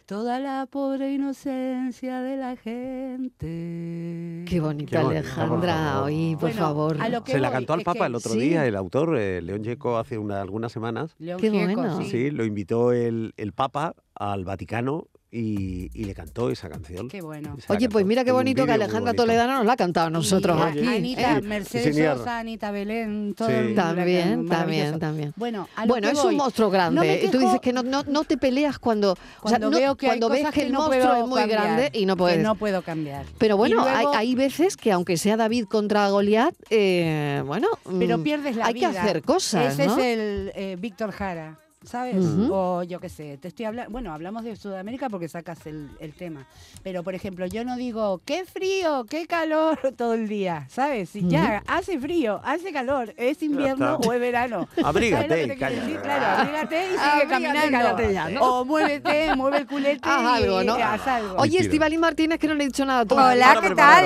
toda 0.06 0.38
la 0.40 0.66
pobre 0.66 1.12
inocencia 1.12 2.20
de 2.22 2.37
la 2.37 2.56
gente. 2.56 4.44
Qué 4.49 4.60
bonita 4.60 5.00
Qué 5.02 5.06
Alejandra. 5.18 6.02
Oye, 6.04 6.32
por 6.32 6.50
Bueno, 6.50 6.56
favor. 6.58 6.96
a 7.00 7.08
lo 7.08 7.22
que 7.25 7.32
Se 7.32 7.38
la 7.40 7.50
cantó 7.52 7.72
al 7.75 7.82
Papa 7.82 8.00
que 8.00 8.06
el 8.06 8.14
otro 8.14 8.32
sí. 8.32 8.40
día, 8.40 8.66
el 8.66 8.76
autor, 8.76 9.16
eh, 9.18 9.42
León 9.42 9.62
Yeco, 9.62 9.99
hace 9.99 10.18
una- 10.18 10.40
algunas 10.40 10.72
semanas. 10.72 11.14
León 11.18 11.40
Qué 11.40 11.50
Gieco, 11.50 11.75
bueno. 11.80 11.99
sí. 12.02 12.10
Sí, 12.10 12.30
lo 12.30 12.44
invitó 12.44 12.92
el, 12.92 13.34
el 13.37 13.52
Papa 13.52 13.94
al 14.14 14.44
Vaticano 14.44 15.06
y, 15.32 15.90
y 15.94 16.04
le 16.04 16.14
cantó 16.14 16.50
esa 16.50 16.68
canción. 16.68 17.08
Qué 17.08 17.20
bueno. 17.22 17.56
Oye, 17.68 17.88
pues 17.88 18.04
mira 18.04 18.25
qué 18.25 18.32
bonito 18.32 18.66
que 18.66 18.72
Alejandra 18.72 19.12
bonito. 19.12 19.22
Toledano 19.22 19.58
nos 19.58 19.66
la 19.66 19.75
ha 19.75 19.76
cantado 19.76 20.08
a 20.08 20.10
nosotros 20.10 20.58
Y 20.58 20.60
a- 20.60 20.66
aquí. 20.66 20.87
Anita, 20.88 21.37
¿eh? 21.37 21.42
Mercedes 21.42 21.94
señor. 21.94 22.18
Sosa, 22.18 22.38
Anita 22.40 22.70
Belén, 22.72 23.34
todo 23.37 23.49
Sí. 23.49 23.54
el 23.54 23.75
También, 23.76 24.49
también, 24.49 24.99
también. 24.99 25.32
Bueno, 25.37 25.68
a 25.76 25.82
lo 25.87 25.88
Bueno, 25.88 26.08
que 26.08 26.12
es 26.14 26.22
voy. 26.22 26.32
un 26.34 26.38
monstruo 26.38 26.68
grande. 26.70 26.96
No 26.96 27.04
y 27.26 27.30
tú 27.30 27.38
dices 27.38 27.60
que 27.60 27.72
no, 27.72 27.82
no, 27.84 28.02
no 28.04 28.25
te 28.25 28.37
peleas 28.38 28.78
cuando, 28.80 29.12
o 29.12 29.16
sea, 29.16 29.58
cuando 29.58 29.70
no- 29.70 29.76
veo 29.78 29.94
que 29.96 30.06
cuando 30.06 30.26
hay 30.26 30.32
ves 30.32 30.40
cosas 30.42 30.54
que 30.54 30.62
el 30.66 30.72
no 30.72 30.80
monstruo 30.88 31.14
es 31.14 31.26
muy 31.28 31.38
cambiar, 31.38 31.62
grande 31.62 31.90
y 31.99 32.06
no 32.06 32.14
que 32.14 32.18
puedes. 32.18 32.42
no 32.42 32.54
puedo 32.56 32.82
cambiar. 32.82 33.25
Pero 33.38 33.56
bueno, 33.56 33.84
hay, 33.84 34.06
hay 34.16 34.34
veces 34.34 34.76
que 34.76 34.90
aunque 34.90 35.16
sea 35.16 35.37
David 35.37 35.66
contra 35.66 36.08
Goliat, 36.10 36.54
eh, 36.70 37.42
bueno, 37.46 37.68
pero 38.00 38.18
mm, 38.18 38.22
pierdes 38.25 38.56
la 38.56 38.66
hay 38.66 38.75
vida. 38.75 38.90
que 38.90 38.99
hacer 38.99 39.22
cosas, 39.22 39.75
Ese 39.75 39.87
¿no? 39.87 39.96
es 39.96 40.04
el 40.04 40.52
eh, 40.56 40.76
Víctor 40.78 41.12
Jara, 41.12 41.58
¿sabes? 41.84 42.16
Ujú. 42.16 42.52
O 42.52 42.82
yo 42.82 43.00
qué 43.00 43.08
sé, 43.08 43.38
te 43.38 43.49
estoy 43.49 43.64
hablando, 43.64 43.90
bueno, 43.90 44.12
hablamos 44.12 44.44
de 44.44 44.54
Sudamérica 44.54 45.08
porque 45.08 45.28
sacas 45.28 45.66
el, 45.66 45.88
el 45.99 46.12
tema, 46.12 46.46
pero 46.82 47.02
por 47.02 47.14
ejemplo, 47.14 47.46
yo 47.46 47.64
no 47.64 47.76
digo, 47.76 48.20
qué 48.26 48.44
frío, 48.44 49.06
qué 49.08 49.26
calor 49.26 49.78
todo 49.96 50.12
el 50.14 50.28
día, 50.28 50.66
¿sabes? 50.68 51.08
Si 51.10 51.26
ya 51.26 51.62
hace 51.66 51.99
frío, 51.99 52.40
hace 52.44 52.72
calor, 52.72 53.14
es 53.16 53.42
invierno 53.42 53.96
o 53.96 54.12
es 54.12 54.20
verano. 54.20 54.68
Abrígate 54.84 55.28
¿Sabes 55.28 55.49
lo 55.49 55.54
que 55.54 55.54
y 55.54 55.58
te 55.58 55.75
decir? 55.80 56.00
Claro, 56.00 56.40
abrígate 56.42 56.87
y 56.87 56.88
sigue 56.90 57.00
Abrígate 57.00 57.40
y 57.40 57.70
caminando. 57.70 58.10
ya, 58.12 58.28
¿no? 58.28 58.40
O 58.42 58.64
muévete, 58.64 59.34
mueve 59.37 59.58
el 59.58 59.66
culete 59.66 60.00
Haz 60.02 60.22
y 60.22 60.42
algo, 60.44 60.62
¿no? 60.64 60.75
haz 60.75 61.06
algo. 61.06 61.37
Oye. 61.38 61.60
Estivali 61.60 61.96
Martínez, 61.99 62.38
que 62.38 62.46
no 62.46 62.54
le 62.54 62.64
he 62.64 62.66
dicho 62.66 62.84
nada. 62.84 63.04
Hola. 63.08 63.52
Ahora 63.52 63.60
¿qué 63.68 63.75
tal? 63.75 64.04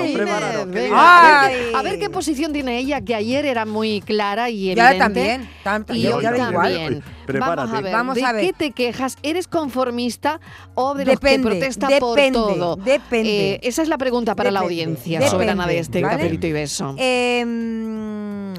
a, 0.93 1.81
ver, 1.81 1.99
qué- 1.99 2.09
posición 2.09 2.53
tiene 2.53 2.77
ella, 2.79 3.01
que 3.01 3.13
ayer 3.15 3.45
era 3.45 3.65
muy 3.65 3.99
clara 4.01 4.49
y 4.49 4.73
Ya 4.73 4.91
evidente. 4.91 4.97
también. 4.99 5.49
tam- 5.63 5.95
Y 5.95 6.01
yo 6.03 6.17
hoy 6.17 6.23
ya 6.23 6.31
da 6.31 6.49
igual. 6.49 6.73
también. 6.73 7.03
Prepárate. 7.25 7.64
Vamos 7.65 7.77
a 7.77 7.81
ver, 7.81 7.93
Vamos 7.93 8.15
¿de 8.15 8.25
a 8.25 8.31
ver. 8.31 8.45
qué 8.45 8.53
te 8.53 8.71
quejas? 8.71 9.17
¿Eres 9.23 9.47
conformista 9.47 10.39
o 10.73 10.93
de 10.93 11.05
los 11.05 11.15
Depende, 11.15 11.49
que 11.49 11.55
protesta 11.55 11.87
por 11.99 12.15
depende, 12.17 12.39
todo? 12.39 12.75
depende. 12.77 13.53
Eh, 13.55 13.59
esa 13.63 13.81
es 13.81 13.89
la 13.89 13.97
pregunta 13.97 14.35
para 14.35 14.51
la 14.51 14.61
audiencia 14.61 15.27
soberana 15.29 15.67
de 15.67 15.79
este 15.79 16.01
¿vale? 16.01 16.15
cafelito 16.17 16.47
y 16.47 16.51
beso. 16.51 16.95
Em, 16.97 18.53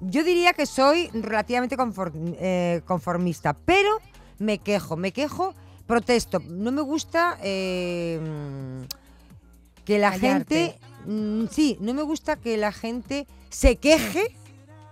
yo 0.00 0.24
diría 0.24 0.52
que 0.52 0.66
soy 0.66 1.08
relativamente 1.12 1.76
eh, 2.38 2.80
conformista, 2.84 3.54
pero 3.54 3.90
me 4.38 4.58
quejo, 4.58 4.96
me 4.96 5.12
quejo, 5.12 5.54
protesto. 5.86 6.40
No 6.48 6.72
me 6.72 6.82
gusta 6.82 7.38
em, 7.42 8.86
que 9.84 9.98
la 9.98 10.10
Callarte. 10.12 10.54
gente, 10.54 10.78
mm, 11.06 11.46
sí, 11.50 11.76
no 11.80 11.94
me 11.94 12.02
gusta 12.02 12.36
que 12.36 12.56
la 12.56 12.72
gente 12.72 13.26
se 13.50 13.76
queje 13.76 14.36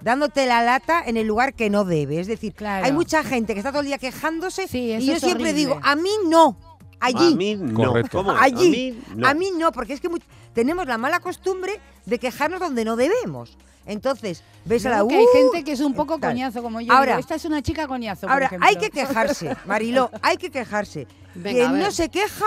dándote 0.04 0.46
la 0.46 0.62
lata 0.62 1.02
en 1.04 1.16
el 1.16 1.26
lugar 1.26 1.54
que 1.54 1.70
no 1.70 1.84
debe. 1.84 2.20
Es 2.20 2.26
decir, 2.26 2.52
Claro. 2.54 2.84
hay 2.84 2.92
mucha 2.92 3.24
gente 3.24 3.54
que 3.54 3.60
está 3.60 3.70
todo 3.72 3.80
el 3.80 3.86
día 3.88 3.98
quejándose 3.98 4.68
Sí, 4.68 4.92
eso 4.92 5.02
y 5.02 5.06
yo 5.06 5.12
es 5.14 5.20
siempre 5.20 5.50
horrible. 5.50 5.58
digo, 5.58 5.80
a 5.82 5.96
mí 5.96 6.10
no, 6.28 6.56
allí. 7.00 7.32
A 7.32 7.36
mí 7.36 7.56
no. 7.56 7.74
Correcto. 7.88 8.18
¿Cómo? 8.18 8.30
Allí. 8.32 8.66
A 8.66 8.70
mí 8.70 9.02
no. 9.16 9.28
A 9.28 9.34
mí 9.34 9.50
no, 9.58 9.72
porque 9.72 9.94
es 9.94 10.00
que 10.00 10.08
tenemos 10.52 10.86
la 10.86 10.98
mala 10.98 11.18
costumbre 11.20 11.80
de 12.06 12.18
quejarnos 12.18 12.60
donde 12.60 12.84
no 12.84 12.96
debemos. 12.96 13.56
Entonces, 13.86 14.42
ves 14.64 14.86
a 14.86 14.90
la 14.90 15.06
que 15.08 15.16
hay 15.16 15.26
gente 15.34 15.64
que 15.64 15.72
es 15.72 15.80
un 15.80 15.92
poco 15.94 16.18
tal. 16.18 16.32
coñazo 16.32 16.62
como 16.62 16.80
yo. 16.80 16.92
Ahora- 16.92 17.12
digo, 17.12 17.20
esta 17.20 17.34
es 17.34 17.44
una 17.44 17.60
chica 17.62 17.86
coñazo, 17.86 18.22
por 18.22 18.30
Ahora, 18.32 18.46
ejemplo. 18.46 18.68
hay 18.68 18.76
que 18.76 18.90
quejarse, 18.90 19.56
Mariló, 19.66 20.10
hay 20.22 20.36
que 20.38 20.50
quejarse. 20.50 21.06
Venga, 21.34 21.50
Quien 21.68 21.78
no 21.78 21.90
se 21.90 22.08
queja 22.08 22.46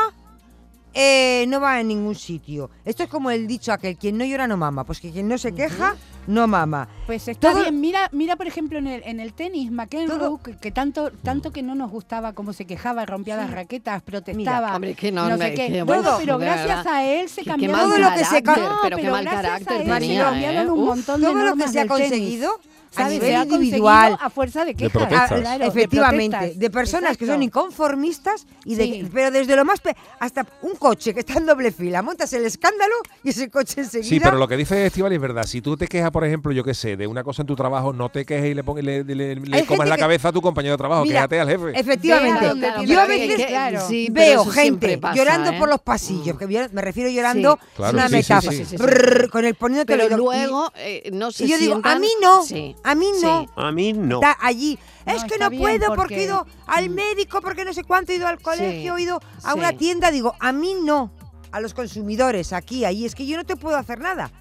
eh, 1.00 1.46
no 1.48 1.62
va 1.62 1.76
a 1.76 1.84
ningún 1.84 2.16
sitio. 2.16 2.72
Esto 2.84 3.04
es 3.04 3.10
como 3.10 3.30
el 3.30 3.46
dicho 3.46 3.72
aquel, 3.72 3.96
quien 3.98 4.18
no 4.18 4.26
llora 4.26 4.48
no 4.48 4.58
mama. 4.58 4.84
Pues 4.84 5.00
que 5.00 5.12
quien 5.12 5.28
no 5.28 5.38
se 5.38 5.54
queja, 5.54 5.96
no 6.26 6.48
mama. 6.48 6.88
Pues 7.06 7.28
está 7.28 7.52
Todo- 7.52 7.62
bien, 7.62 7.80
mira, 7.80 8.10
mira 8.12 8.36
por 8.36 8.48
ejemplo 8.48 8.80
en 8.80 8.88
el, 8.88 9.04
en 9.06 9.20
el 9.20 9.34
tenis, 9.34 9.72
McEnroe, 9.72 10.18
Todo- 10.18 10.42
que, 10.42 10.58
que 10.58 10.72
tanto, 10.72 11.12
tanto 11.12 11.52
que 11.52 11.62
no 11.62 11.76
nos 11.76 11.92
gustaba 11.92 12.34
cómo 12.34 12.52
se 12.52 12.66
quejaba, 12.66 13.06
rompía 13.06 13.38
las 13.38 13.52
raquetas, 13.52 14.02
protestaba. 14.02 14.74
Hombre, 14.76 14.92
es 14.92 14.98
que 14.98 15.12
no, 15.12 15.30
no, 15.30 15.38
sé 15.38 15.54
qué. 15.54 15.68
que, 15.68 15.86
pero 15.86 16.40
gracias 16.40 16.88
a 16.88 17.04
él 17.06 17.30
se 17.30 17.44
cambió 17.44 17.72
mal 17.72 17.82
Todo 17.88 17.98
lo 18.00 18.14
que 18.14 18.26
se 18.26 18.42
pero 18.82 18.98
qué 18.98 19.10
mal 19.12 19.26
carácter 19.26 19.86
tenía, 19.86 20.64
¿eh? 20.64 20.68
Uf. 20.68 21.06
Todo 21.06 21.34
lo 21.34 21.56
que 21.56 21.68
se 21.68 21.80
ha 21.80 21.86
tenis. 21.86 22.42
A 22.92 22.96
¿Sabes? 22.96 23.14
nivel 23.14 23.30
Se 23.30 23.36
ha 23.36 23.44
individual. 23.46 24.18
a 24.20 24.30
fuerza 24.30 24.66
de 24.66 24.76
quejas. 24.76 24.92
protestas. 24.92 25.32
Ah, 25.32 25.36
claro, 25.40 25.60
de 25.64 25.68
efectivamente, 25.70 26.38
de, 26.38 26.42
protestas. 26.70 26.70
personas 26.72 27.18
que 27.18 27.26
son 27.26 27.42
Exacto. 27.42 27.60
inconformistas 27.60 28.48
y 28.66 28.76
de, 28.76 28.84
Sí. 28.86 29.10
pero 29.14 29.32
desde 29.32 29.56
lo 29.56 29.66
más 29.66 29.80
pe- 29.80 29.96
hasta 30.20 30.46
un 30.62 30.76
coche 30.76 31.14
que 31.14 31.20
está 31.22 31.34
en 31.38 31.46
doble 31.46 31.72
fila, 31.72 32.02
montas 32.02 32.32
el 32.34 32.46
escándalo 32.46 32.94
y 33.24 33.30
ese 33.30 33.50
coche 33.50 33.82
enseguida 33.82 34.08
Sí, 34.10 34.20
pero 34.20 34.38
lo 34.38 34.48
que 34.48 34.58
dice 34.58 34.86
Estivali 34.86 35.16
es 35.16 35.22
verdad. 35.22 35.44
Si 35.44 35.62
tú 35.62 35.76
te 35.78 35.88
quejas 35.88 36.12
por 36.12 36.26
ejemplo, 36.26 36.52
yo 36.52 36.64
qué 36.64 36.74
sé, 36.74 36.98
de 36.98 37.08
una 37.08 37.24
cosa 37.24 37.42
en 37.44 37.48
tu 37.48 37.56
trabajo, 37.56 37.94
no 37.94 38.10
te 38.10 38.26
quejes 38.26 38.52
y 38.52 38.54
le, 38.54 38.64
pongas- 38.64 38.84
le, 38.84 39.04
le- 39.04 39.36
le 39.36 39.66
comas 39.66 39.88
la 39.88 39.96
que- 39.96 40.02
cabeza 40.02 40.30
a 40.30 40.32
tu 40.32 40.42
compañero 40.42 40.74
de 40.74 40.78
trabajo, 40.78 41.04
Mira, 41.04 41.16
quéjate 41.28 41.40
al 41.40 41.50
jefe. 41.50 41.80
Efectivamente. 41.80 42.60
Claro, 42.60 42.84
yo 42.84 43.02
a 43.02 43.06
veces 43.06 43.36
que- 43.38 43.46
claro. 43.48 43.88
sí, 43.88 44.08
veo 44.12 44.46
gente 44.46 44.98
pasa, 44.98 45.16
llorando 45.16 45.52
¿eh? 45.52 45.56
por 45.60 45.70
los 45.70 45.80
pasillos. 45.82 46.38
que 46.38 46.48
me 46.48 46.82
refiero 46.82 47.10
llorando 47.10 47.60
Claro, 47.76 47.98
una 47.98 48.08
sí, 48.10 48.16
sí, 48.18 48.24
sí, 48.24 48.34
metáfora. 48.34 48.52
sí, 48.58 48.66
sí, 48.66 48.78
sí. 48.78 48.78
Brrr, 48.78 49.30
con 49.30 49.46
el 49.46 49.56
poniéndote 49.56 49.98
Pero 49.98 50.16
luego 50.18 50.72
eh, 50.76 51.10
no 51.14 51.32
se 51.32 51.46
Y 51.46 51.50
yo 51.50 51.58
digo, 51.58 51.80
a 51.84 52.00
mí 52.00 52.08
no, 52.22 52.44
Sí. 52.44 52.76
A 52.84 52.96
mí 52.96 53.12
no. 53.22 53.42
Sí. 53.42 53.50
A 53.56 53.72
mí 53.72 53.94
no. 53.94 54.16
Está 54.22 54.38
allí. 54.42 54.80
No, 55.06 55.14
es 55.14 55.24
que 55.24 55.38
no 55.38 55.50
puedo 55.52 55.88
porque... 55.88 55.96
porque- 55.96 56.22
he 56.22 56.24
ido 56.26 56.46
al 56.66 56.90
médico, 56.90 57.42
porque 57.42 57.66
no 57.66 57.74
sé 57.74 57.84
cuánto, 57.84 58.12
he 58.12 58.16
ido 58.16 58.28
al 58.28 58.42
colegio, 58.42 58.98
he 58.98 59.02
ido 59.02 59.20
a 59.44 59.54
sí. 59.54 59.60
una 59.60 59.74
tienda. 59.74 60.12
Digo, 60.12 60.36
a 60.40 60.52
mí 60.52 60.76
no. 60.84 61.12
A 61.52 61.62
los 61.62 61.74
consumidores, 61.74 62.52
aquí, 62.54 62.84
ahí. 62.86 63.06
Es 63.06 63.16
que 63.16 63.26
yo 63.26 63.38
no 63.38 63.46
te 63.46 63.56
puedo 63.56 63.78
hacer 63.78 64.00
nada. 64.00 64.32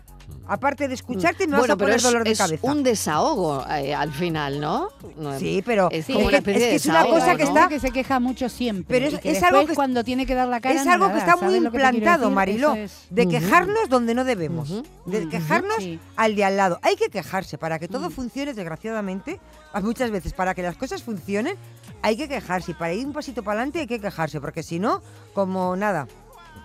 Aparte 0.48 0.86
de 0.88 0.94
escucharte, 0.94 1.46
me 1.46 1.52
vas 1.52 1.60
bueno, 1.60 1.74
a 1.74 1.76
pero 1.76 1.86
poner 1.86 1.96
es, 1.96 2.02
dolor 2.02 2.24
de 2.24 2.30
es 2.30 2.38
cabeza. 2.38 2.66
un 2.66 2.82
desahogo 2.82 3.64
eh, 3.68 3.94
al 3.94 4.12
final, 4.12 4.60
¿no? 4.60 4.88
No- 5.16 5.38
Sí, 5.38 5.62
pero 5.66 5.88
es 5.90 6.08
es 6.08 6.14
como 6.14 6.28
que- 6.28 6.36
una 6.36 6.38
es 6.38 6.44
que 6.44 6.52
de 6.52 6.74
es 6.76 6.86
una 6.86 7.04
cosa 7.04 7.36
que 7.36 7.42
¿no? 7.44 7.48
está- 7.48 7.68
que 7.68 7.80
se 7.80 7.90
queja 7.90 8.20
mucho 8.20 8.48
siempre. 8.48 8.86
Pero 9.00 9.14
es- 9.16 9.20
que 9.20 9.30
es 9.32 9.42
algo 9.42 9.66
que- 9.66 9.74
cuando 9.74 10.04
tiene 10.04 10.24
que 10.26 10.34
dar 10.34 10.46
la 10.48 10.60
cara 10.60 10.74
es 10.74 10.86
no 10.86 10.92
algo 10.92 11.10
que 11.12 11.18
está 11.18 11.36
muy 11.36 11.46
¿Sabes 11.46 11.62
lo 11.62 11.70
que 11.72 11.78
te 11.78 11.82
quiero 11.82 11.96
implantado? 11.96 12.30
Mariló, 12.30 12.74
es. 12.74 13.06
de 13.10 13.26
quejarnos 13.28 13.88
donde 13.88 14.14
no 14.14 14.24
debemos, 14.24 14.82
de 15.06 15.28
quejarnos 15.28 15.76
sí. 15.78 15.98
al 16.16 16.36
de 16.36 16.44
al 16.44 16.56
lado. 16.56 16.78
Hay 16.82 16.96
que 16.96 17.08
quejarse 17.08 17.58
para 17.58 17.78
que 17.78 17.88
Mm. 17.88 17.92
todo 17.92 18.10
funcione, 18.10 18.54
desgraciadamente, 18.54 19.40
a 19.72 19.80
muchas 19.80 20.10
veces 20.10 20.32
para 20.32 20.54
que 20.54 20.62
las 20.62 20.76
cosas 20.76 21.02
funcionen, 21.02 21.56
hay 22.02 22.16
que 22.16 22.28
quejarse 22.28 22.70
y 22.70 22.74
para 22.74 22.92
ir 22.92 23.04
un 23.06 23.12
pasito 23.12 23.42
para 23.42 23.58
adelante 23.60 23.80
hay 23.80 23.86
que 23.86 24.00
quejarse, 24.00 24.40
porque 24.40 24.62
si 24.62 24.78
no, 24.78 25.02
como 25.34 25.74
nada, 25.76 26.06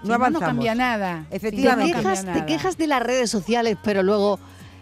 no 0.04 0.14
avanzamos. 0.14 0.48
cambia 0.48 0.76
nada. 0.76 1.24
Si 1.26 1.30
no, 1.30 1.36
Efectivamente. 1.38 1.92
no 1.94 1.98
Te 1.98 2.04
quejas, 2.04 2.20
te 2.22 2.26
nada. 2.32 2.46
quejas 2.46 2.78
de 2.78 2.88
las 2.88 3.04
redes 3.04 3.30
sociales, 3.30 3.78
pero 3.84 4.04
luego 4.04 4.40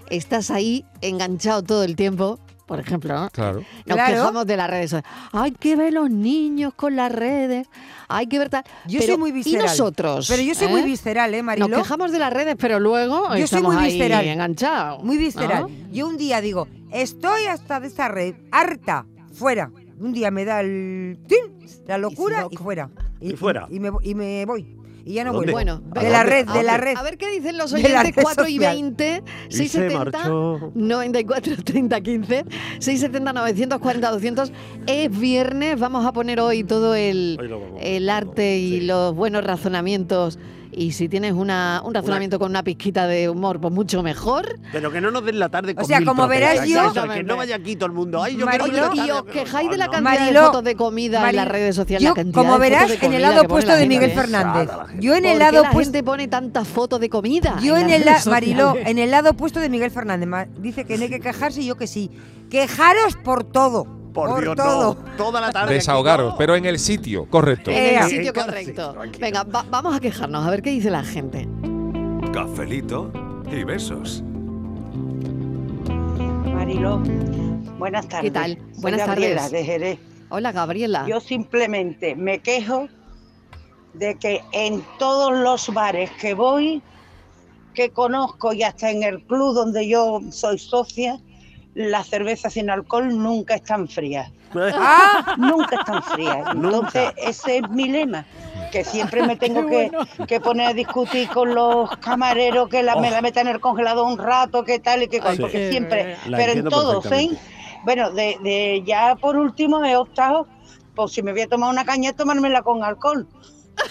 estás 0.10 0.51
ahí 0.51 0.86
enganchado 1.01 1.63
todo 1.63 1.84
el 1.84 1.96
tiempo, 1.96 2.39
por 2.66 2.80
ejemplo, 2.80 3.13
¿no? 3.20 3.30
Claro. 3.32 3.63
Nos 3.86 3.96
Claro. 3.96 4.13
quejamos 4.13 4.46
de 4.46 4.58
las 4.58 4.70
redes 4.70 4.92
sociales. 4.92 5.12
Hay 5.32 5.51
que 5.51 5.75
ver 5.75 5.92
los 5.94 6.10
niños 6.12 6.74
con 6.75 6.96
las 6.96 7.12
redes, 7.12 7.68
hay 8.08 8.28
que 8.28 8.38
ver 8.39 8.50
tal. 8.50 8.63
Yo 8.88 9.00
Pero, 9.00 9.13
soy 9.13 9.18
muy 9.20 9.32
visceral. 9.32 9.66
¿Y 9.66 9.70
nosotros? 9.70 10.28
Pero 10.30 10.44
yo 10.44 10.54
soy 10.54 10.68
muy 10.68 10.82
¿eh? 10.82 10.86
visceral, 10.86 11.34
¿eh, 11.34 11.42
Mariló? 11.44 11.68
Nos 11.68 11.80
quejamos 11.80 12.12
de 12.12 12.20
las 12.20 12.32
redes, 12.32 12.56
pero 12.60 12.80
luego 12.80 13.36
Yo 13.36 13.48
soy 13.48 13.62
muy 13.63 13.75
ahí 13.75 13.94
visceral. 13.94 14.25
enganchados. 14.28 15.04
Muy 15.04 15.18
visceral. 15.18 15.63
¿no? 15.63 15.70
Yo 15.92 16.08
un 16.08 16.18
día 16.18 16.42
digo, 16.42 16.68
estoy 16.92 17.46
hasta 17.46 17.80
de 17.80 17.88
esta 17.88 18.08
red, 18.08 18.36
harta, 18.51 19.06
fuera. 19.34 19.72
Un 20.00 20.13
día 20.13 20.30
me 20.32 20.46
da 20.46 20.62
el... 20.62 21.20
¡tin! 21.28 21.60
La 21.88 21.98
locura 21.98 22.46
y, 22.51 22.56
fuera. 22.56 22.89
Y 23.20 23.32
fuera. 23.36 23.68
Y, 23.70 23.80
me, 23.80 23.92
vo- 23.92 24.00
y 24.01 24.13
me 24.16 24.46
voy. 24.46 24.78
Y 25.10 25.13
ya 25.13 25.24
no 25.24 25.34
vuelvo. 25.34 25.54
Bueno, 25.54 25.82
de 25.96 26.08
la 26.08 26.20
a 26.20 26.24
red, 26.24 26.46
ver, 26.46 26.56
de 26.56 26.63
la 26.63 26.74
a 26.75 26.78
red. 26.78 26.86
ver, 26.89 26.98
A 26.98 27.01
ver 27.01 27.18
qué 27.18 27.32
dicen 27.32 27.58
los 27.58 27.74
oyentes, 27.74 28.04
red 28.04 28.13
4 28.22 28.48
y 28.48 28.54
social. 28.58 28.75
20, 28.75 29.24
Y 29.50 29.51
se 29.51 29.58
670, 29.58 30.18
marchó. 30.20 30.72
94, 30.75 31.54
30, 31.63 32.01
15, 32.01 32.46
670, 32.78 33.34
940, 33.34 34.12
200. 34.12 34.51
Es 34.86 35.20
viernes, 35.20 35.80
vamos 35.80 36.06
a 36.06 36.13
poner 36.13 36.39
hoy 36.39 36.63
todo 36.63 36.94
el, 36.94 37.39
el 37.82 38.08
arte 38.10 38.60
y 38.60 38.82
los 38.82 39.16
buenos 39.16 39.44
razonamientos. 39.44 40.38
Y 40.72 40.92
si 40.92 41.10
tienes 41.10 41.34
una, 41.34 41.82
un 41.84 41.94
razonamiento 41.96 42.38
con 42.38 42.52
una 42.52 42.64
pizquita 42.64 43.08
de 43.08 43.28
humor, 43.28 43.60
pues 43.60 43.74
mucho 43.74 44.04
mejor. 44.04 44.60
Pero 44.72 44.92
que 44.92 45.02
no 45.02 45.10
nos 45.10 45.26
den 45.26 45.40
la 45.40 45.50
tarde 45.50 45.74
con 45.74 45.84
O 45.84 45.88
sea, 45.88 45.98
mil 46.00 46.08
como 46.08 46.28
verás 46.28 46.68
yo- 46.68 46.94
que 47.12 47.24
no 47.24 47.38
vaya 47.38 47.56
aquí 47.56 47.76
todo 47.76 47.88
el 47.88 47.92
mundo. 47.94 48.22
Ay, 48.22 48.38
yo 48.38 48.46
Mariló- 48.46 48.90
quiero 48.92 48.94
y 48.94 49.08
la 49.08 49.16
os 49.20 49.24
quejáis 49.24 49.70
de 49.72 49.78
la 49.78 49.86
No, 49.88 49.92
cantidad 49.92 50.20
Mariló, 50.20 50.40
de 50.42 50.46
fotos 50.46 50.64
de 50.64 50.76
comida 50.76 51.30
en 51.30 51.36
las 51.36 51.48
redes 51.48 51.76
sociales. 51.76 52.04
Yo, 52.04 52.10
la 52.10 52.16
cantidad 52.16 52.42
como 52.44 52.60
verás, 52.60 52.88
de 52.90 53.06
en 53.06 53.14
el 53.14 53.22
lado 53.24 53.42
opuesto 53.42 53.72
la 53.72 53.78
de. 53.78 53.88
Miguel 53.88 54.12
Fernández. 54.12 54.70
Yo 55.00 55.16
en 55.16 55.24
¿Por 55.24 55.32
el 55.32 55.40
lado 55.40 55.64
la 55.64 55.70
opuesto... 55.70 55.92
gente 55.94 56.04
pone 56.04 56.28
tantas 56.28 56.68
fotos 56.68 57.00
de 57.00 57.10
comida? 57.10 57.58
Yo 57.64 57.76
en 57.76 57.90
el, 57.90 58.06
la- 58.06 58.22
Mariló, 58.28 58.76
en 58.78 59.00
el 59.00 59.10
lado 59.12 59.32
opuesto 59.32 59.60
de 59.60 59.70
Miguel 59.70 59.90
Fernández, 59.92 60.50
dice 60.60 60.86
que 60.86 60.98
no 60.98 61.04
hay 61.04 61.10
que 61.10 61.20
quejarse 61.20 61.62
y 61.62 61.66
yo 61.66 61.78
que 61.78 61.88
sí. 61.88 62.12
Quejaros 62.52 63.16
por 63.24 63.44
todo. 63.44 63.88
Por, 64.28 64.42
Dios, 64.42 64.56
todo. 64.56 64.96
no. 64.96 65.16
Toda 65.18 65.42
la 65.42 65.52
tarde. 65.52 65.74
Desahogaros, 65.74 66.32
no. 66.34 66.38
pero 66.38 66.56
en 66.56 66.66
el 66.66 66.80
sitio, 66.80 67.26
correcto. 67.30 67.72
En 67.72 67.78
Eh, 67.78 67.96
el 67.96 68.04
en 68.04 68.10
sitio 68.10 68.34
correcto. 68.34 68.96
Venga, 69.20 69.44
va- 69.44 69.66
vamos 69.70 69.96
a 69.96 70.00
quejarnos, 70.00 70.46
a 70.46 70.50
ver 70.50 70.62
qué 70.62 70.72
dice 70.72 70.90
la 70.90 71.04
gente. 71.04 71.48
Cafelito 72.34 73.12
y 73.52 73.64
besos. 73.64 74.24
Mariló, 76.54 77.02
buenas 77.78 78.08
tardes. 78.08 78.34
tal? 78.34 78.58
Soy 78.74 78.82
Buenas 78.82 79.08
Gabriela, 79.08 79.36
tardes. 79.42 79.52
de 79.52 79.66
Jerez. 79.66 80.00
Hola, 80.30 80.52
Gabriela. 80.52 81.06
Yo 81.08 81.20
simplemente 81.20 82.16
me 82.16 82.40
quejo 82.40 82.88
de 83.94 84.16
que 84.16 84.42
en 84.52 84.84
todos 85.00 85.38
los 85.40 85.74
bares 85.74 86.12
que 86.22 86.34
voy, 86.34 86.82
que 87.74 87.90
conozco 87.92 88.54
y 88.54 88.64
hasta 88.64 88.92
en 88.92 89.04
el 89.04 89.24
club 89.26 89.54
donde 89.56 89.88
yo 89.88 90.22
soy 90.32 90.60
socia, 90.60 91.20
las 91.76 92.08
cervezas 92.08 92.54
sin 92.54 92.70
alcohol 92.70 93.08
nunca 93.18 93.56
están 93.56 93.88
frías. 93.88 94.32
Ah, 94.56 95.36
Nunca 95.38 95.76
están 95.76 96.02
frías. 96.02 96.40
Entonces, 96.56 97.12
ese 97.18 97.58
es 97.60 97.70
mi 97.70 97.88
lema. 97.88 98.26
Que 98.72 98.84
siempre 98.84 99.22
me 99.22 99.36
tengo 99.36 99.68
que, 99.70 99.92
que 100.28 100.40
poner 100.40 100.67
a 100.70 100.74
discutir 100.74 101.30
con 101.30 101.54
los 101.54 101.96
camareros, 101.98 102.67
que 102.67 102.82
la, 102.82 102.96
me 102.96 103.12
la 103.12 103.22
metan 103.22 103.48
en 103.48 103.54
el 103.56 103.62
congelador 103.62 104.08
un 104.08 104.17
rato, 104.17 104.63
que 104.63 104.80
tal 104.80 105.04
y 105.04 105.08
que 105.08 105.20
cual, 105.22 105.36
Sí. 105.36 105.41
porque 105.43 105.70
siempre, 105.70 106.17
La 106.26 106.38
pero 106.38 106.54
en 106.54 106.63
todos, 106.67 107.06
¿eh? 107.06 107.10
perfectamente. 107.10 107.41
Bueno, 107.86 108.10
de, 108.12 108.38
de 108.41 108.84
ya 108.86 109.15
por 109.15 109.38
último 109.38 109.86
he 109.86 109.96
optado, 109.96 110.48
pues 110.96 111.12
si 111.13 111.22
me 111.22 111.32
voy 111.32 111.41
a 111.41 111.48
tomar 111.48 111.70
una 111.72 111.86
caña, 111.86 112.13
tomármela 112.13 112.63
con 112.63 112.84
alcohol. 112.84 113.28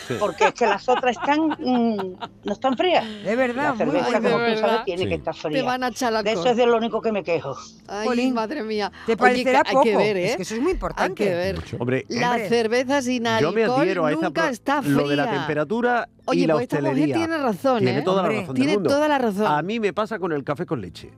Sí. 0.07 0.15
Porque 0.19 0.47
es 0.49 0.55
que 0.55 0.67
las 0.67 0.89
otras 0.89 1.17
están, 1.17 1.41
mm, 1.59 2.17
no 2.45 2.53
están 2.53 2.77
frías. 2.77 3.05
de 3.25 3.37
verdad, 3.37 3.75
La 3.79 3.85
muy 3.85 3.95
cerveza, 4.01 4.05
bueno. 4.11 4.21
de 4.21 4.31
como 4.33 4.45
tú 4.45 4.51
verdad. 4.51 4.69
sabes, 4.69 4.85
tiene 4.85 5.03
Sí. 5.03 5.09
que 5.09 5.15
estar 5.17 5.35
Te 5.35 5.41
fría. 5.41 5.63
van 5.65 5.85
a 5.85 5.89
echar 5.89 6.13
De 6.13 6.19
alcohol. 6.19 6.35
eso 6.39 6.49
es 6.51 6.57
de 6.57 6.67
lo 6.67 6.77
único 6.77 7.01
que 7.03 7.13
me 7.13 7.23
quejo. 7.25 7.57
Ay, 7.89 8.33
madre 8.33 8.63
mía. 8.63 8.91
Te 9.07 9.13
Oye, 9.13 9.17
parecerá 9.17 9.63
que 9.65 9.73
poco. 9.73 9.85
Hay 9.87 9.91
que 9.93 9.97
ver, 9.97 10.17
¿eh? 10.17 10.25
Es 10.31 10.37
que 10.37 10.43
eso 10.43 10.55
es 10.55 10.61
muy 10.61 10.71
Hay 10.71 10.75
importante. 10.75 11.25
que 11.25 11.35
ver. 11.35 11.57
Hombre, 11.79 12.05
La 12.09 12.31
Hombre, 12.33 12.49
cerveza 12.49 13.03
sin 13.03 13.25
yo 13.41 13.53
me 13.53 13.63
alcohol 13.65 13.81
adhiero 13.83 14.05
a 14.07 14.13
esta 14.13 14.25
nunca 14.27 14.49
está 14.51 14.83
fría. 14.83 14.95
lo 14.97 15.09
de 15.09 15.17
la 15.17 15.31
temperatura 15.31 16.09
Oye, 16.27 16.41
y 16.41 16.47
la 16.47 16.55
pues 16.55 16.63
esta 16.65 16.77
mujer 16.77 16.91
hostelería. 16.93 17.15
tiene 17.17 17.39
razón, 17.39 17.79
Tiene 17.81 17.99
¿eh? 17.99 18.03
toda 18.03 18.21
Hombre, 18.23 18.35
la 18.37 18.41
razón 18.43 18.55
Tiene 18.55 18.71
del 18.73 18.79
mundo. 18.81 18.91
toda 18.91 19.09
la 19.09 19.19
razón. 19.19 19.47
A 19.47 19.63
mí 19.63 19.81
me 19.81 19.93
pasa 19.93 20.19
con 20.19 20.33
el 20.33 20.45
café 20.45 20.65
con 20.67 20.81
leche. 20.81 21.11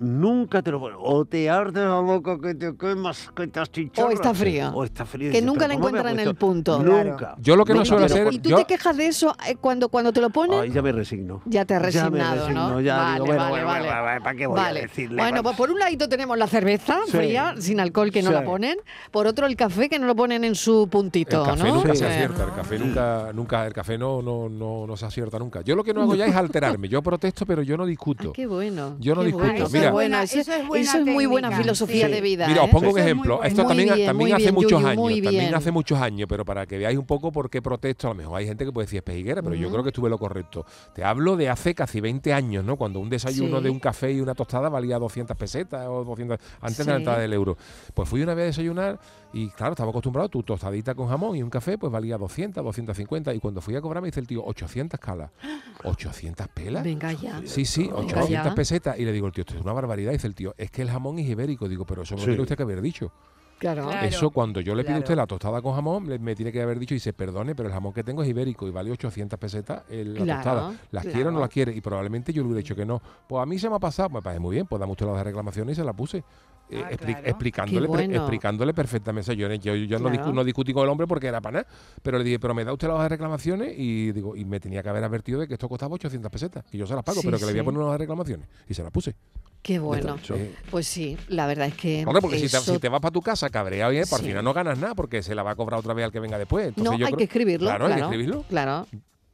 Nunca 0.00 0.62
te 0.62 0.70
lo 0.70 0.80
ponen. 0.80 0.96
O 0.98 1.26
te 1.26 1.50
arde 1.50 1.84
la 1.84 2.00
boca 2.00 2.38
que 2.40 2.54
te 2.54 2.74
quemas, 2.74 3.30
que 3.36 3.46
te 3.48 3.60
achicharras. 3.60 4.10
O 4.10 4.14
está 4.14 4.32
frío. 4.32 4.70
O 4.74 4.82
está 4.84 5.04
frío. 5.04 5.28
y 5.28 5.32
Que 5.32 5.42
nunca 5.42 5.60
"¿Pero 5.60 5.68
la 5.68 5.74
encuentran 5.74 6.06
en 6.14 6.20
el 6.20 6.24
puesto?". 6.34 6.46
punto. 6.46 6.82
Claro. 6.82 7.10
Nunca. 7.10 7.36
Yo 7.38 7.54
lo 7.54 7.66
que 7.66 7.74
no 7.74 7.84
suelo 7.84 8.06
hacer- 8.06 8.32
¿Y 8.32 8.38
tú 8.38 8.48
yo- 8.48 8.56
te 8.56 8.64
quejas 8.64 8.96
de 8.96 9.06
eso 9.08 9.36
eh, 9.46 9.56
cuando, 9.60 9.90
cuando 9.90 10.10
te 10.10 10.22
lo 10.22 10.30
ponen? 10.30 10.58
Ay, 10.58 10.70
ya 10.70 10.80
me 10.80 10.90
resigno. 10.92 11.42
Ya 11.44 11.66
te 11.66 11.74
has 11.74 11.92
Ya 11.92 12.04
me 12.08 12.18
resignado, 12.18 12.40
resigno, 12.46 12.70
¿no? 12.70 12.80
ya 12.80 12.96
vale, 12.96 13.12
digo, 13.12 13.26
bueno, 13.26 13.42
vale, 13.42 13.50
bueno, 13.52 13.66
vale. 13.66 14.02
bueno, 14.02 14.22
¿para 14.24 14.36
qué 14.36 14.46
voy 14.46 14.56
Vale. 14.56 14.78
a 14.78 14.82
decirle? 14.84 15.22
Bueno, 15.22 15.42
pues 15.42 15.56
por 15.56 15.70
un 15.70 15.78
ladito 15.78 16.08
tenemos 16.08 16.38
la 16.38 16.46
cerveza 16.46 16.98
Sí. 17.04 17.12
fría, 17.18 17.54
sin 17.58 17.78
alcohol, 17.78 18.10
que 18.10 18.22
no 18.22 18.30
Sí. 18.30 18.34
la 18.36 18.42
ponen. 18.44 18.78
Por 19.10 19.26
otro, 19.26 19.46
el 19.46 19.54
café, 19.56 19.90
que 19.90 19.98
no 19.98 20.06
lo 20.06 20.16
ponen 20.16 20.44
en 20.44 20.54
su 20.54 20.88
puntito, 20.90 21.42
El 21.42 21.50
café 21.50 21.68
¿no? 21.68 21.74
nunca 21.74 21.92
Sí. 21.92 21.98
se 21.98 22.06
acierta, 22.06 22.44
el 22.44 22.52
café 22.52 22.78
nunca, 22.78 23.32
nunca, 23.34 23.66
el 23.66 23.74
café 23.74 23.98
no, 23.98 24.22
no, 24.22 24.48
no, 24.48 24.86
no 24.86 24.96
se 24.96 25.04
acierta 25.04 25.38
nunca. 25.38 25.60
Yo 25.60 25.76
lo 25.76 25.84
que 25.84 25.92
no 25.92 26.00
hago 26.02 26.14
ya 26.14 26.24
es 26.24 26.34
alterarme. 26.80 26.88
Yo 26.88 27.02
protesto, 27.02 27.44
pero 27.44 27.60
yo 27.62 27.76
no 27.76 27.84
discuto. 27.84 28.28
Ay, 28.28 28.32
qué 28.32 28.46
bueno. 28.46 28.96
Yo 28.98 29.14
no 29.14 29.22
discuto. 29.22 29.68
Mira. 29.70 29.89
Es 29.90 29.94
Buena- 29.94 30.22
eso, 30.22 30.38
es 30.38 30.66
buena 30.66 30.82
eso 30.84 30.98
es 30.98 31.06
muy 31.06 31.26
buena 31.26 31.50
filosofía 31.52 32.06
sí. 32.06 32.12
de 32.12 32.20
vida. 32.20 32.48
Mira, 32.48 32.62
os 32.62 32.68
¿eh? 32.68 32.72
pongo 32.72 32.90
un 32.90 32.98
ejemplo. 32.98 33.42
Esto 33.42 33.64
también, 33.66 33.94
bien, 33.94 34.06
también 34.06 34.16
muy 34.16 34.32
hace 34.32 34.42
bien, 34.42 34.54
muchos 34.54 34.70
Yuyu, 34.80 34.86
años. 34.86 35.22
También 35.24 35.54
hace 35.54 35.70
muchos 35.70 35.98
años, 36.00 36.26
pero 36.28 36.44
para 36.44 36.66
que 36.66 36.78
veáis 36.78 36.98
un 36.98 37.06
poco 37.06 37.30
por 37.32 37.50
qué 37.50 37.60
protesto, 37.62 38.08
a 38.08 38.10
lo 38.10 38.14
mejor 38.16 38.38
hay 38.38 38.46
gente 38.46 38.64
que 38.64 38.72
puede 38.72 38.86
decir 38.86 38.98
es 38.98 39.02
pejiguera, 39.02 39.42
pero 39.42 39.54
yo 39.54 39.70
creo 39.70 39.82
que 39.82 39.90
estuve 39.90 40.08
lo 40.10 40.18
correcto. 40.18 40.64
Te 40.94 41.04
hablo 41.04 41.36
de 41.36 41.48
hace 41.48 41.74
casi 41.74 42.00
20 42.00 42.32
años, 42.32 42.64
¿no? 42.64 42.76
Cuando 42.76 43.00
un 43.00 43.10
desayuno 43.10 43.58
Sí. 43.58 43.64
de 43.64 43.70
un 43.70 43.78
café 43.80 44.12
y 44.12 44.20
una 44.20 44.34
tostada 44.34 44.68
valía 44.68 44.98
200 44.98 45.36
pesetas 45.36 45.86
o 45.88 46.04
200 46.04 46.38
antes 46.60 46.78
de 46.86 46.92
la 46.92 46.96
entrada 46.98 47.18
del 47.18 47.32
euro. 47.32 47.56
Pues 47.94 48.08
fui 48.08 48.22
una 48.22 48.34
vez 48.34 48.42
a 48.44 48.46
desayunar 48.46 48.98
y 49.32 49.48
claro, 49.50 49.72
estaba 49.72 49.90
acostumbrado, 49.90 50.28
tu 50.28 50.42
tostadita 50.42 50.94
con 50.94 51.08
jamón 51.08 51.36
y 51.36 51.42
un 51.42 51.50
café 51.50 51.78
pues 51.78 51.92
valía 51.92 52.18
200, 52.18 52.64
250 52.64 53.32
y 53.34 53.38
cuando 53.40 53.60
fui 53.60 53.76
a 53.76 53.80
cobrar 53.80 54.02
me 54.02 54.08
dice 54.08 54.20
el 54.20 54.26
tío 54.26 54.44
800 54.44 54.98
calas. 54.98 55.30
800 55.84 56.48
pelas. 56.48 56.84
Venga 56.84 57.12
ya. 57.12 57.40
Sí, 57.44 57.64
sí, 57.64 57.84
Venga 57.84 57.96
800 57.96 58.28
ya. 58.30 58.54
pesetas. 58.54 58.98
Y 58.98 59.04
le 59.04 59.12
digo, 59.12 59.26
el 59.26 59.32
tío, 59.32 59.42
esto 59.42 59.54
es 59.56 59.62
una 59.62 59.72
barbaridad. 59.72 60.12
Dice 60.12 60.26
el 60.26 60.34
tío, 60.34 60.54
es 60.58 60.70
que 60.70 60.82
el 60.82 60.90
jamón 60.90 61.18
es 61.18 61.28
ibérico. 61.28 61.68
Digo, 61.68 61.84
pero 61.86 62.02
eso 62.02 62.14
me 62.14 62.20
lo 62.20 62.24
Sí. 62.24 62.30
tiene 62.32 62.42
usted 62.42 62.56
que 62.56 62.62
haber 62.64 62.80
dicho. 62.82 63.12
Claro. 63.58 63.86
Claro. 63.88 64.06
Eso 64.06 64.30
cuando 64.30 64.60
yo 64.62 64.74
le 64.74 64.84
pido 64.84 64.96
a 64.96 65.00
usted 65.00 65.14
la 65.14 65.26
tostada 65.26 65.60
con 65.60 65.74
jamón, 65.74 66.08
le- 66.08 66.18
me 66.18 66.34
tiene 66.34 66.50
que 66.50 66.62
haber 66.62 66.78
dicho 66.78 66.94
y 66.94 66.96
dice, 66.96 67.12
perdone, 67.12 67.54
pero 67.54 67.68
el 67.68 67.74
jamón 67.74 67.92
que 67.92 68.02
tengo 68.02 68.22
es 68.22 68.28
ibérico 68.30 68.66
y 68.66 68.70
vale 68.70 68.90
800 68.90 69.38
pesetas 69.38 69.82
el- 69.90 70.14
la 70.14 70.24
Claro, 70.24 70.42
tostada. 70.42 70.74
¿Las 70.90 71.04
quiere 71.04 71.26
o 71.28 71.30
no 71.30 71.40
las 71.40 71.50
quiere? 71.50 71.74
Y 71.76 71.80
probablemente 71.82 72.32
yo 72.32 72.40
le 72.42 72.46
hubiera 72.48 72.62
dicho 72.62 72.74
que 72.74 72.86
no. 72.86 73.02
Pues 73.28 73.42
a 73.42 73.44
mí 73.46 73.58
se 73.58 73.68
me 73.68 73.76
ha 73.76 73.78
pasado, 73.78 74.08
me 74.08 74.22
parece 74.22 74.40
muy 74.40 74.54
bien, 74.54 74.66
pues 74.66 74.80
dame 74.80 74.92
usted 74.92 75.04
las 75.06 75.22
reclamaciones 75.22 75.76
y 75.76 75.80
se 75.80 75.84
la 75.84 75.92
puse. 75.92 76.24
Eh, 76.72 76.82
Ah, 76.84 76.90
expli- 76.92 77.12
claro. 77.14 77.26
explicándole, 77.26 77.88
pre- 77.88 78.04
explicándole 78.16 78.74
perfectamente. 78.74 79.20
O 79.22 79.24
sea, 79.24 79.34
yo, 79.34 79.52
yo, 79.54 79.74
yo 79.74 79.98
no, 79.98 80.08
Claro. 80.10 80.24
discu- 80.30 80.34
no 80.34 80.44
discutí 80.44 80.72
con 80.72 80.84
el 80.84 80.88
hombre 80.90 81.06
porque 81.06 81.26
era 81.26 81.40
para 81.40 81.60
nada, 81.62 81.66
pero 82.02 82.18
le 82.18 82.24
dije, 82.24 82.38
pero 82.38 82.54
me 82.54 82.64
da 82.64 82.72
usted 82.72 82.86
las 82.88 82.94
hojas 82.94 83.04
de 83.06 83.08
reclamaciones 83.10 83.74
y 83.76 84.12
digo 84.12 84.36
y 84.36 84.44
me 84.44 84.60
tenía 84.60 84.82
que 84.82 84.88
haber 84.88 85.02
advertido 85.04 85.40
de 85.40 85.48
que 85.48 85.54
esto 85.54 85.68
costaba 85.68 85.94
800 85.94 86.30
pesetas, 86.30 86.64
y 86.72 86.78
yo 86.78 86.86
se 86.86 86.94
las 86.94 87.02
pago, 87.04 87.20
Sí, 87.20 87.26
pero 87.26 87.38
que 87.38 87.46
le 87.46 87.52
voy 87.52 87.60
a 87.60 87.64
poner 87.64 87.80
unas 87.80 87.98
reclamaciones. 87.98 88.46
Y 88.68 88.74
se 88.74 88.82
las 88.82 88.92
puse. 88.92 89.14
Qué 89.62 89.78
bueno. 89.78 90.16
Eh, 90.30 90.54
Pues 90.70 90.86
sí, 90.86 91.18
la 91.28 91.46
verdad 91.46 91.66
es 91.66 91.74
que. 91.74 92.04
Hombre, 92.06 92.22
porque 92.22 92.36
si 92.38 92.48
te, 92.48 92.56
eso- 92.56 92.72
si 92.72 92.78
te 92.78 92.88
vas 92.88 93.00
para 93.00 93.12
tu 93.12 93.20
casa 93.20 93.50
cabreado, 93.50 93.90
bien, 93.90 94.04
por 94.08 94.20
Sí. 94.20 94.26
final 94.26 94.42
no 94.44 94.54
ganas 94.54 94.78
nada 94.78 94.94
porque 94.94 95.22
se 95.22 95.34
la 95.34 95.42
va 95.42 95.50
a 95.50 95.54
cobrar 95.56 95.80
otra 95.80 95.92
vez 95.92 96.04
al 96.06 96.12
que 96.12 96.20
venga 96.20 96.38
después. 96.38 96.68
Entonces 96.68 96.92
No, 96.92 96.98
yo 96.98 97.04
hay 97.06 97.10
creo- 97.12 97.18
que 97.18 97.24
escribirlo. 97.24 97.66
Claro, 97.66 97.86
Claro, 97.86 97.94
hay 97.94 98.00
que 98.10 98.16
escribirlo. 98.16 98.44
Claro. 98.48 98.86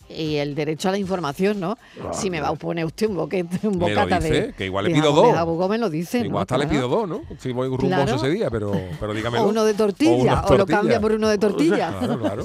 Y 0.09 0.37
el 0.37 0.55
derecho 0.55 0.89
a 0.89 0.93
la 0.93 0.99
información, 0.99 1.59
¿no? 1.61 1.77
si 2.13 2.31
me 2.31 2.41
va 2.41 2.49
a 2.49 2.55
poner 2.55 2.85
usted 2.85 3.09
un 3.09 3.17
boquete, 3.17 3.67
un 3.67 3.79
Me 3.79 3.89
lo 3.91 4.01
bocata 4.01 4.21
dice, 4.21 4.41
de. 4.49 4.53
que 4.55 4.65
igual 4.67 4.85
le 4.87 4.91
pido 4.95 5.13
dos. 5.13 5.35
jabugo 5.35 5.69
me 5.69 5.79
lo 5.79 5.91
dice. 5.91 6.19
Igual 6.19 6.33
¿no? 6.33 6.39
hasta 6.41 6.59
le 6.59 6.65
Claro. 6.67 6.79
pido 6.79 6.89
dos, 6.89 7.09
¿no? 7.09 7.23
Si 7.39 7.53
voy 7.53 7.69
rumboso 7.69 7.87
Claro. 7.89 8.15
ese 8.17 8.31
día, 8.31 8.51
pero, 8.51 8.73
pero 9.01 9.13
dígamelo. 9.15 9.45
O 9.45 9.49
uno 9.49 9.65
de 9.65 9.75
tortilla, 9.75 10.15
una 10.15 10.41
o, 10.45 10.57
lo 10.57 10.67
cambia 10.67 11.01
por 11.01 11.13
uno 11.13 11.29
de 11.29 11.39
tortilla. 11.39 11.93
Claro, 11.99 12.19
claro. 12.19 12.45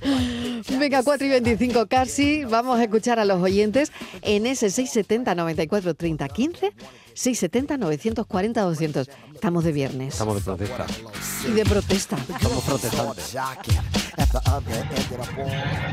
Venga, 0.78 1.02
4 1.02 1.26
y 1.26 1.30
25 1.30 1.86
casi. 1.86 2.44
Vamos 2.44 2.78
a 2.78 2.84
escuchar 2.84 3.18
a 3.18 3.24
los 3.24 3.42
oyentes 3.42 3.92
en 4.22 4.46
ese 4.46 4.70
670 4.70 5.34
94 5.34 5.94
30 5.94 6.28
15, 6.28 6.72
670 7.16 7.78
940 7.78 8.60
200. 8.60 9.08
Estamos 9.34 9.64
de 9.64 9.72
viernes 9.72 10.12
Estamos 10.12 10.36
de 10.36 10.42
protesta. 10.42 10.86
y 11.48 11.50
de 11.52 11.64
protesta. 11.64 12.16
Estamos 12.16 12.62
protestantes. 12.64 13.34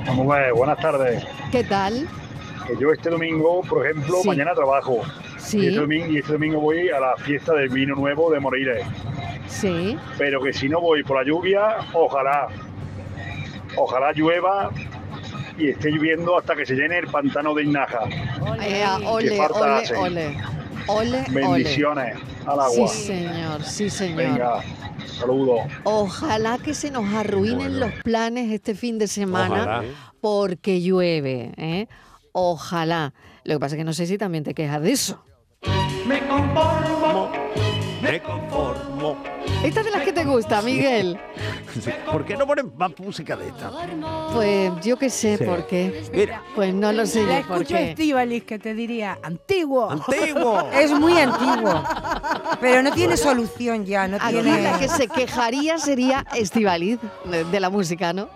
Vamos 0.06 0.36
a 0.36 0.40
ver, 0.40 0.54
buenas 0.54 0.78
tardes. 0.80 1.24
¿Qué 1.50 1.64
tal? 1.64 2.08
Que 2.68 2.74
yo 2.80 2.92
este 2.92 3.10
domingo, 3.10 3.62
por 3.62 3.86
ejemplo, 3.86 4.18
Sí. 4.22 4.28
mañana 4.28 4.54
trabajo. 4.54 5.02
Sí. 5.38 5.60
Y 5.60 5.68
este, 5.68 5.80
domingo, 5.80 6.08
y 6.08 6.18
este 6.18 6.34
domingo 6.34 6.60
voy 6.60 6.90
a 6.90 7.00
la 7.00 7.16
fiesta 7.18 7.54
del 7.54 7.70
vino 7.70 7.96
nuevo 7.96 8.30
de 8.30 8.40
Morires. 8.42 8.86
Sí. 9.48 9.98
Pero 10.18 10.42
que 10.42 10.52
si 10.52 10.68
no 10.68 10.82
voy 10.82 11.04
por 11.04 11.18
la 11.18 11.24
lluvia, 11.26 11.78
ojalá. 11.94 12.48
Ojalá 13.78 14.12
llueva 14.12 14.72
y 15.58 15.70
esté 15.70 15.90
lloviendo 15.90 16.38
hasta 16.38 16.54
que 16.56 16.66
se 16.66 16.76
llene 16.76 17.00
el 17.00 17.08
pantano 17.08 17.54
de 17.56 17.64
Inaja. 17.64 18.02
Eh, 18.62 18.84
ole, 19.06 19.40
ole. 19.40 19.98
Ole, 19.98 20.38
ole. 20.88 21.24
Bendiciones 21.30 22.16
al 22.46 22.60
Sí, 22.72 22.76
agua. 22.78 22.88
señor, 22.88 23.64
sí, 23.64 23.90
señor. 23.90 24.18
Venga, 24.18 24.64
saludos. 25.20 25.60
Ojalá 25.84 26.58
que 26.58 26.74
se 26.74 26.92
nos 26.92 27.12
arruinen 27.14 27.80
los 27.80 27.92
planes 28.04 28.52
este 28.52 28.76
fin 28.76 28.98
de 29.00 29.08
semana 29.08 29.62
Ojalá. 29.64 29.84
porque 30.22 30.82
llueve. 30.82 31.52
¿eh? 31.58 31.88
Ojalá. 32.32 33.14
Lo 33.44 33.56
que 33.56 33.60
pasa 33.60 33.76
es 33.76 33.80
que 33.80 33.84
no 33.86 33.94
sé 33.94 34.06
si 34.08 34.18
también 34.18 34.44
te 34.44 34.54
quejas 34.54 34.82
de 34.82 34.92
eso. 34.92 35.24
Me 36.08 36.20
conformo. 36.28 37.32
Me 38.02 38.22
conformo. 38.22 39.18
Esta 39.64 39.80
es 39.80 39.86
de 39.86 39.92
las 39.92 40.02
que 40.04 40.12
te 40.12 40.26
gusta, 40.26 40.62
Miguel. 40.62 41.18
Sí, 41.36 41.63
¿Por 42.12 42.26
qué 42.26 42.36
no 42.38 42.46
ponen 42.48 42.72
más 42.78 42.92
música 43.00 43.36
de 43.36 43.48
esta? 43.48 43.72
Pues 44.34 44.72
yo 44.84 44.98
qué 44.98 45.10
sé 45.10 45.38
Sí. 45.38 45.44
por 45.44 45.66
qué. 45.68 46.04
Mira, 46.14 46.42
Pues 46.56 46.74
no 46.74 46.92
lo 46.92 47.06
sé 47.06 47.24
La 47.26 47.42
yo 47.42 47.56
escucho 47.56 47.76
qué. 47.76 47.90
Estíbalis 47.92 48.44
que 48.44 48.60
te 48.60 48.74
diría, 48.74 49.18
antiguo. 49.24 49.90
antiguo. 49.90 50.70
Es 50.74 50.92
muy 50.92 51.18
antiguo. 51.20 51.84
Pero 52.62 52.82
no 52.84 52.92
tiene 52.92 53.18
solución 53.18 53.86
ya, 53.86 54.08
no 54.08 54.18
Aquí 54.20 54.34
tiene. 54.34 54.62
la 54.62 54.80
que 54.80 54.88
se 54.88 55.08
quejaría 55.08 55.78
sería 55.78 56.26
Estivaliz 56.36 57.00
de, 57.26 57.44
de 57.46 57.60
la 57.60 57.70
música, 57.70 58.14
¿no? 58.14 58.30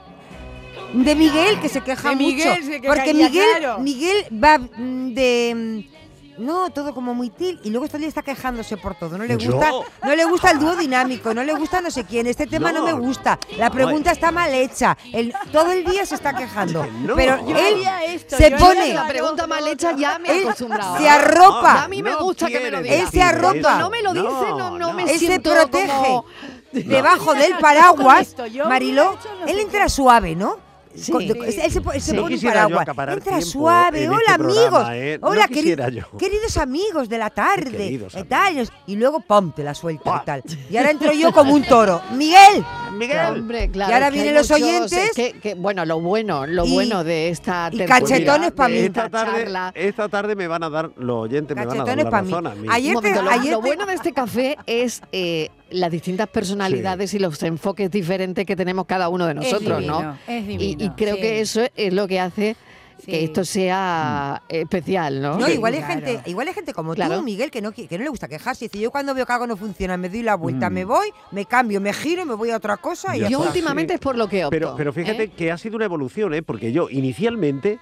De 0.94 1.16
Miguel, 1.16 1.60
que 1.60 1.68
se 1.70 1.82
queja 1.82 2.10
De 2.12 2.16
Miguel 2.16 2.48
mucho. 2.50 2.64
se 2.72 2.82
quejaría, 2.82 2.90
porque 2.90 3.14
Miguel, 3.14 3.46
claro. 3.60 3.80
Miguel 3.80 4.26
va 4.44 4.58
mm, 4.58 5.14
de. 5.14 5.90
No, 6.38 6.70
todo 6.70 6.94
como 6.94 7.14
muy 7.14 7.30
til. 7.30 7.60
Y 7.64 7.70
luego 7.72 7.86
está, 7.86 7.98
está 7.98 8.22
quejándose 8.22 8.78
por 8.78 8.96
todo. 8.96 9.18
No 9.18 9.24
le 9.26 9.38
Yo. 9.38 9.52
gusta, 9.52 9.72
no 10.04 10.16
le 10.16 10.26
gusta 10.26 10.52
el 10.52 10.60
dúo 10.60 10.76
dinámico, 10.76 11.34
no 11.34 11.44
le 11.44 11.54
gusta 11.54 11.82
no 11.82 11.90
sé 11.92 12.04
quién. 12.06 12.28
Este 12.28 12.46
tema 12.48 12.72
no, 12.72 12.80
No. 12.80 12.86
me 12.86 12.94
gusta. 12.94 13.40
La 13.58 13.70
pregunta 13.70 14.12
está 14.12 14.32
mal 14.32 14.54
hecha. 14.54 14.98
El- 15.12 15.34
todo 15.52 15.72
el 15.72 15.84
día 15.84 16.06
se 16.06 16.16
está 16.16 16.34
quejando. 16.36 16.86
No. 16.86 17.16
Pero 17.16 17.38
Yo 17.48 17.56
él 17.58 17.74
haría 17.74 18.04
esto, 18.06 18.38
se 18.38 18.52
yo 18.52 18.58
pone. 18.58 18.82
haría 18.82 18.94
La 19.04 19.08
pregunta 19.08 19.48
mal 19.48 19.68
hecha 19.68 19.92
ya 19.96 20.20
me 20.20 20.30
he 20.30 20.38
Él 20.42 20.44
acostumbrado. 20.48 20.98
se 20.98 21.10
arropa. 21.10 21.84
A 21.84 21.88
mí 21.88 22.04
me 22.04 22.12
No 22.12 22.20
gusta 22.24 22.48
que 22.48 22.60
me 22.60 22.72
lo 22.72 22.82
diga. 22.82 22.96
Él 22.96 23.08
se 23.10 23.22
arropa. 23.22 23.80
No 23.80 23.90
me 23.90 24.02
lo 24.04 24.14
dice, 24.14 24.24
No, 24.26 24.50
no, 24.58 24.70
no, 24.72 24.78
no. 24.80 24.94
me 24.94 25.04
Él 25.04 25.20
se 25.20 25.40
protege. 25.40 25.88
como... 25.88 26.26
Debajo 26.72 27.34
del 27.34 27.58
paraguas, 27.60 28.36
Mariló, 28.68 29.18
él 29.48 29.60
entra 29.60 29.88
suave, 29.90 30.36
¿no? 30.36 30.67
Sí. 30.98 31.12
Con- 31.12 31.22
él 31.22 31.72
se, 31.72 31.82
po- 31.82 31.92
él 31.94 32.02
se 32.02 32.12
Sí. 32.12 32.16
No 32.16 32.24
pone 32.24 32.36
un 32.36 32.42
paraguas. 32.42 32.88
Entra 32.88 33.18
tiempo 33.22 33.42
suave. 33.42 34.04
en 34.04 34.10
Hola, 34.10 34.20
este 34.20 34.32
amigos. 34.34 34.58
programa, 34.70 34.98
¿eh? 34.98 35.20
No 35.22 35.28
Hola, 35.28 35.48
queri- 35.48 35.92
yo. 36.12 36.18
queridos 36.18 36.58
amigos 36.58 37.10
de 37.10 37.18
la 37.18 37.30
tarde. 37.30 37.72
Queridos 37.78 38.16
eh, 38.16 38.24
tal, 38.24 38.70
y 38.88 38.96
luego, 38.96 39.20
pum, 39.20 39.52
te 39.52 39.64
la 39.64 39.74
suelta 39.74 40.20
y 40.22 40.26
tal. 40.26 40.44
Y 40.70 40.78
ahora 40.78 40.92
entro 40.92 41.12
yo 41.14 41.32
como 41.32 41.54
un 41.54 41.64
toro. 41.64 42.02
¡Miguel! 42.14 42.64
Miguel. 42.94 43.20
Hombre, 43.40 43.70
claro. 43.70 43.92
Y 43.92 43.94
ahora 43.94 44.10
vienen 44.10 44.34
los 44.34 44.50
muchos- 44.50 44.64
oyentes. 44.68 45.12
que- 45.16 45.34
que- 45.40 45.54
bueno, 45.56 45.86
lo 45.86 46.00
bueno, 46.00 46.48
lo 46.48 46.66
Y- 46.66 46.74
bueno 46.74 47.04
de 47.04 47.30
esta 47.30 47.70
y 47.72 47.86
cachetones 47.86 48.52
pa' 48.54 48.68
de 48.68 48.74
mí. 48.74 48.80
esta 48.80 49.10
tarde, 49.10 49.44
charla. 49.44 49.72
esta 49.76 50.10
tarde 50.10 50.36
me 50.36 50.48
van 50.48 50.64
a 50.64 50.70
dar, 50.70 50.92
los 50.98 51.24
oyentes 51.26 51.56
me 51.56 51.66
van 51.66 51.76
a 51.76 51.84
dar 51.84 51.86
Cachetones 51.86 52.06
la 52.06 52.12
pa' 52.12 52.22
mí. 52.24 52.32
razón 52.32 52.48
a 52.48 52.56
mí. 52.56 52.68
Ayer 52.72 52.90
te- 52.90 52.96
momento, 53.12 53.30
ayer 53.30 53.52
lo 53.54 53.60
te- 53.62 53.68
bueno 53.68 53.86
de 53.86 53.94
este 53.94 54.14
café 54.14 54.58
es 54.66 55.02
eh, 55.12 55.50
las 55.72 55.92
distintas 55.92 56.28
personalidades 56.30 57.14
y 57.14 57.20
los 57.20 57.42
enfoques 57.44 57.90
diferentes 57.92 58.46
que 58.46 58.56
tenemos 58.56 58.86
cada 58.86 59.10
uno 59.10 59.26
de 59.26 59.34
nosotros, 59.36 59.80
divino, 59.80 60.02
¿no? 60.02 60.18
es 60.28 60.44
Y- 60.44 60.48
divino, 60.48 60.84
y, 60.84 60.90
creo 60.92 61.16
sí. 61.16 61.22
que 61.22 61.40
eso 61.42 61.62
es 61.76 61.94
lo 61.94 62.08
que 62.08 62.20
hace 62.20 62.56
Sí. 63.00 63.12
que 63.12 63.24
esto 63.26 63.46
sea 63.46 64.42
especial, 64.50 65.22
¿no? 65.22 65.38
No, 65.38 65.48
igual 65.48 65.74
hay 65.76 65.82
claro. 65.82 66.02
gente, 66.06 66.30
igual 66.32 66.48
hay 66.48 66.54
gente 66.56 66.74
como 66.74 66.96
Claro. 66.96 67.18
tú, 67.18 67.22
Miguel, 67.24 67.52
que 67.52 67.62
no, 67.62 67.72
que 67.72 67.88
no 67.92 68.04
le 68.04 68.10
gusta 68.10 68.28
quejarse. 68.28 68.66
Dice, 68.66 68.80
yo 68.80 68.90
cuando 68.90 69.14
veo 69.14 69.24
que 69.24 69.34
algo 69.34 69.46
no 69.46 69.56
funciona, 69.56 69.98
me 69.98 70.10
doy 70.10 70.24
la 70.24 70.34
vuelta, 70.34 70.70
Mm. 70.70 70.74
me 70.74 70.86
voy, 70.86 71.10
me 71.32 71.46
cambio, 71.46 71.80
me 71.80 71.94
giro, 71.94 72.26
me 72.26 72.34
voy 72.34 72.50
a 72.50 72.58
otra 72.58 72.78
cosa 72.78 73.16
y 73.16 73.20
Yo 73.20 73.26
está. 73.28 73.38
últimamente 73.40 73.94
es 73.94 74.00
por 74.00 74.18
lo 74.18 74.28
que 74.28 74.46
opto. 74.46 74.50
Pero, 74.50 74.74
pero 74.76 74.92
fíjate 74.94 75.24
¿eh? 75.24 75.28
que 75.30 75.52
ha 75.52 75.60
sido 75.60 75.76
una 75.76 75.86
evolución, 75.86 76.34
¿eh? 76.34 76.42
porque 76.42 76.72
yo 76.72 76.90
inicialmente 76.90 77.78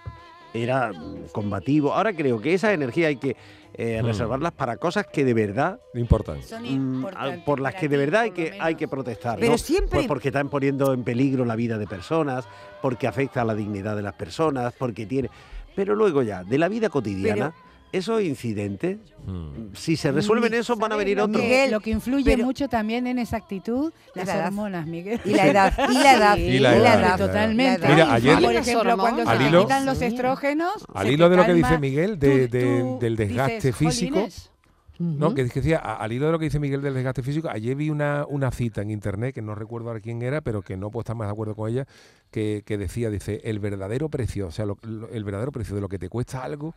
era 0.54 0.91
mm, 0.91 1.28
combativo. 1.32 1.93
Ahora 1.93 2.12
creo 2.13 2.41
que 2.41 2.54
esa 2.54 2.74
energía 2.74 3.08
hay 3.08 3.15
que 3.15 3.38
eh, 3.78 4.02
Mm. 4.02 4.06
reservarlas 4.06 4.52
para 4.54 4.78
cosas 4.78 5.08
que 5.08 5.24
de 5.26 5.34
verdad, 5.34 5.80
No 5.94 6.00
importa. 6.00 6.42
Son 6.42 6.64
mm, 6.64 6.66
importantes 6.66 7.44
por 7.44 7.60
las 7.60 7.76
que 7.76 7.88
de 7.90 7.98
verdad 7.98 8.22
hay 8.22 8.32
que, 8.32 8.58
hay 8.60 8.76
que 8.76 8.88
protestar. 8.88 9.38
Pero 9.40 9.54
¿no? 9.54 9.58
siempre- 9.58 10.00
Pues 10.00 10.08
porque 10.08 10.30
están 10.30 10.50
poniendo 10.50 10.94
en 10.94 11.04
peligro 11.04 11.46
la 11.46 11.56
vida 11.56 11.78
de 11.78 11.88
personas, 11.88 12.48
porque 12.82 13.08
afecta 13.08 13.42
a 13.42 13.46
la 13.46 13.56
dignidad 13.56 13.96
de 13.96 14.02
las 14.02 14.14
personas, 14.14 14.74
porque 14.78 15.06
tiene... 15.06 15.30
Pero 15.76 15.94
luego 15.96 16.22
ya, 16.24 16.44
de 16.46 16.58
la 16.58 16.70
vida 16.70 16.88
cotidiana, 16.90 17.54
esos 17.97 18.21
incidentes, 18.21 18.97
Mm. 19.25 19.73
si 19.73 19.95
se 19.95 20.12
resuelven 20.12 20.53
esos, 20.53 20.77
van 20.77 20.91
a 20.91 20.95
¿Sabes 20.95 21.05
venir 21.05 21.19
otros. 21.21 21.41
Miguel, 21.41 21.71
lo 21.71 21.79
que 21.79 21.89
influye 21.89 22.23
pero- 22.36 22.45
mucho 22.45 22.67
también 22.69 23.08
en 23.08 23.17
esa 23.19 23.38
actitud, 23.38 23.91
las 24.13 24.27
La 24.27 24.45
hormonas, 24.47 24.86
Miguel. 24.88 25.19
Y 25.25 25.31
la 25.31 25.47
edad, 25.47 25.73
y 25.89 25.93
la 25.93 26.13
edad, 26.15 26.38
Y 26.38 26.60
la 26.60 26.75
edad, 26.77 27.17
totalmente. 27.17 27.79
la 27.81 27.88
edad. 27.88 27.95
Mira, 27.95 28.13
ayer- 28.13 28.41
Por 28.43 28.53
ejemplo, 28.55 28.97
cuando 28.97 29.25
se 29.25 29.43
hilo- 29.43 29.62
quitan 29.63 29.86
los 29.86 30.01
estrógenos, 30.01 30.73
Al 30.93 31.10
hilo 31.12 31.29
de 31.29 31.38
lo 31.38 31.45
que 31.45 31.53
dice 31.53 31.77
Miguel 31.79 32.19
de- 32.19 32.47
tú- 32.47 32.58
de- 32.58 32.79
tú 32.79 32.97
del 33.01 33.15
desgaste 33.15 33.55
dices, 33.55 33.75
físico, 33.75 34.15
"Jolines". 34.15 34.51
¿no? 34.97 35.34
Que 35.34 35.43
decía, 35.43 35.79
al 35.79 36.12
hilo 36.13 36.27
de 36.27 36.31
lo 36.31 36.39
que 36.39 36.45
dice 36.45 36.60
Miguel 36.60 36.81
del 36.81 36.93
desgaste 36.93 37.21
físico, 37.21 37.49
ayer 37.49 37.75
vi 37.75 37.89
una, 37.89 38.25
una 38.29 38.49
cita 38.51 38.81
en 38.81 38.91
internet, 38.91 39.36
que 39.36 39.41
no 39.41 39.53
recuerdo 39.55 39.89
ahora 39.89 39.99
quién 39.99 40.21
era, 40.21 40.39
pero 40.41 40.62
que 40.62 40.77
no 40.77 40.89
puedo 40.91 41.01
estar 41.01 41.15
más 41.17 41.27
de 41.27 41.34
acuerdo 41.34 41.53
con 41.55 41.69
ella, 41.69 41.86
que, 42.31 42.63
que 42.65 42.77
decía, 42.77 43.10
dice, 43.10 43.41
el 43.43 43.60
verdadero 43.60 44.08
precio, 44.08 44.47
o 44.47 44.51
sea, 44.51 44.65
lo- 44.65 44.77
lo- 44.84 45.10
el 45.10 45.23
verdadero 45.25 45.51
precio 45.51 45.75
de 45.75 45.81
lo 45.81 45.89
que 45.89 45.99
te 45.99 46.08
cuesta 46.10 46.43
algo 46.43 46.75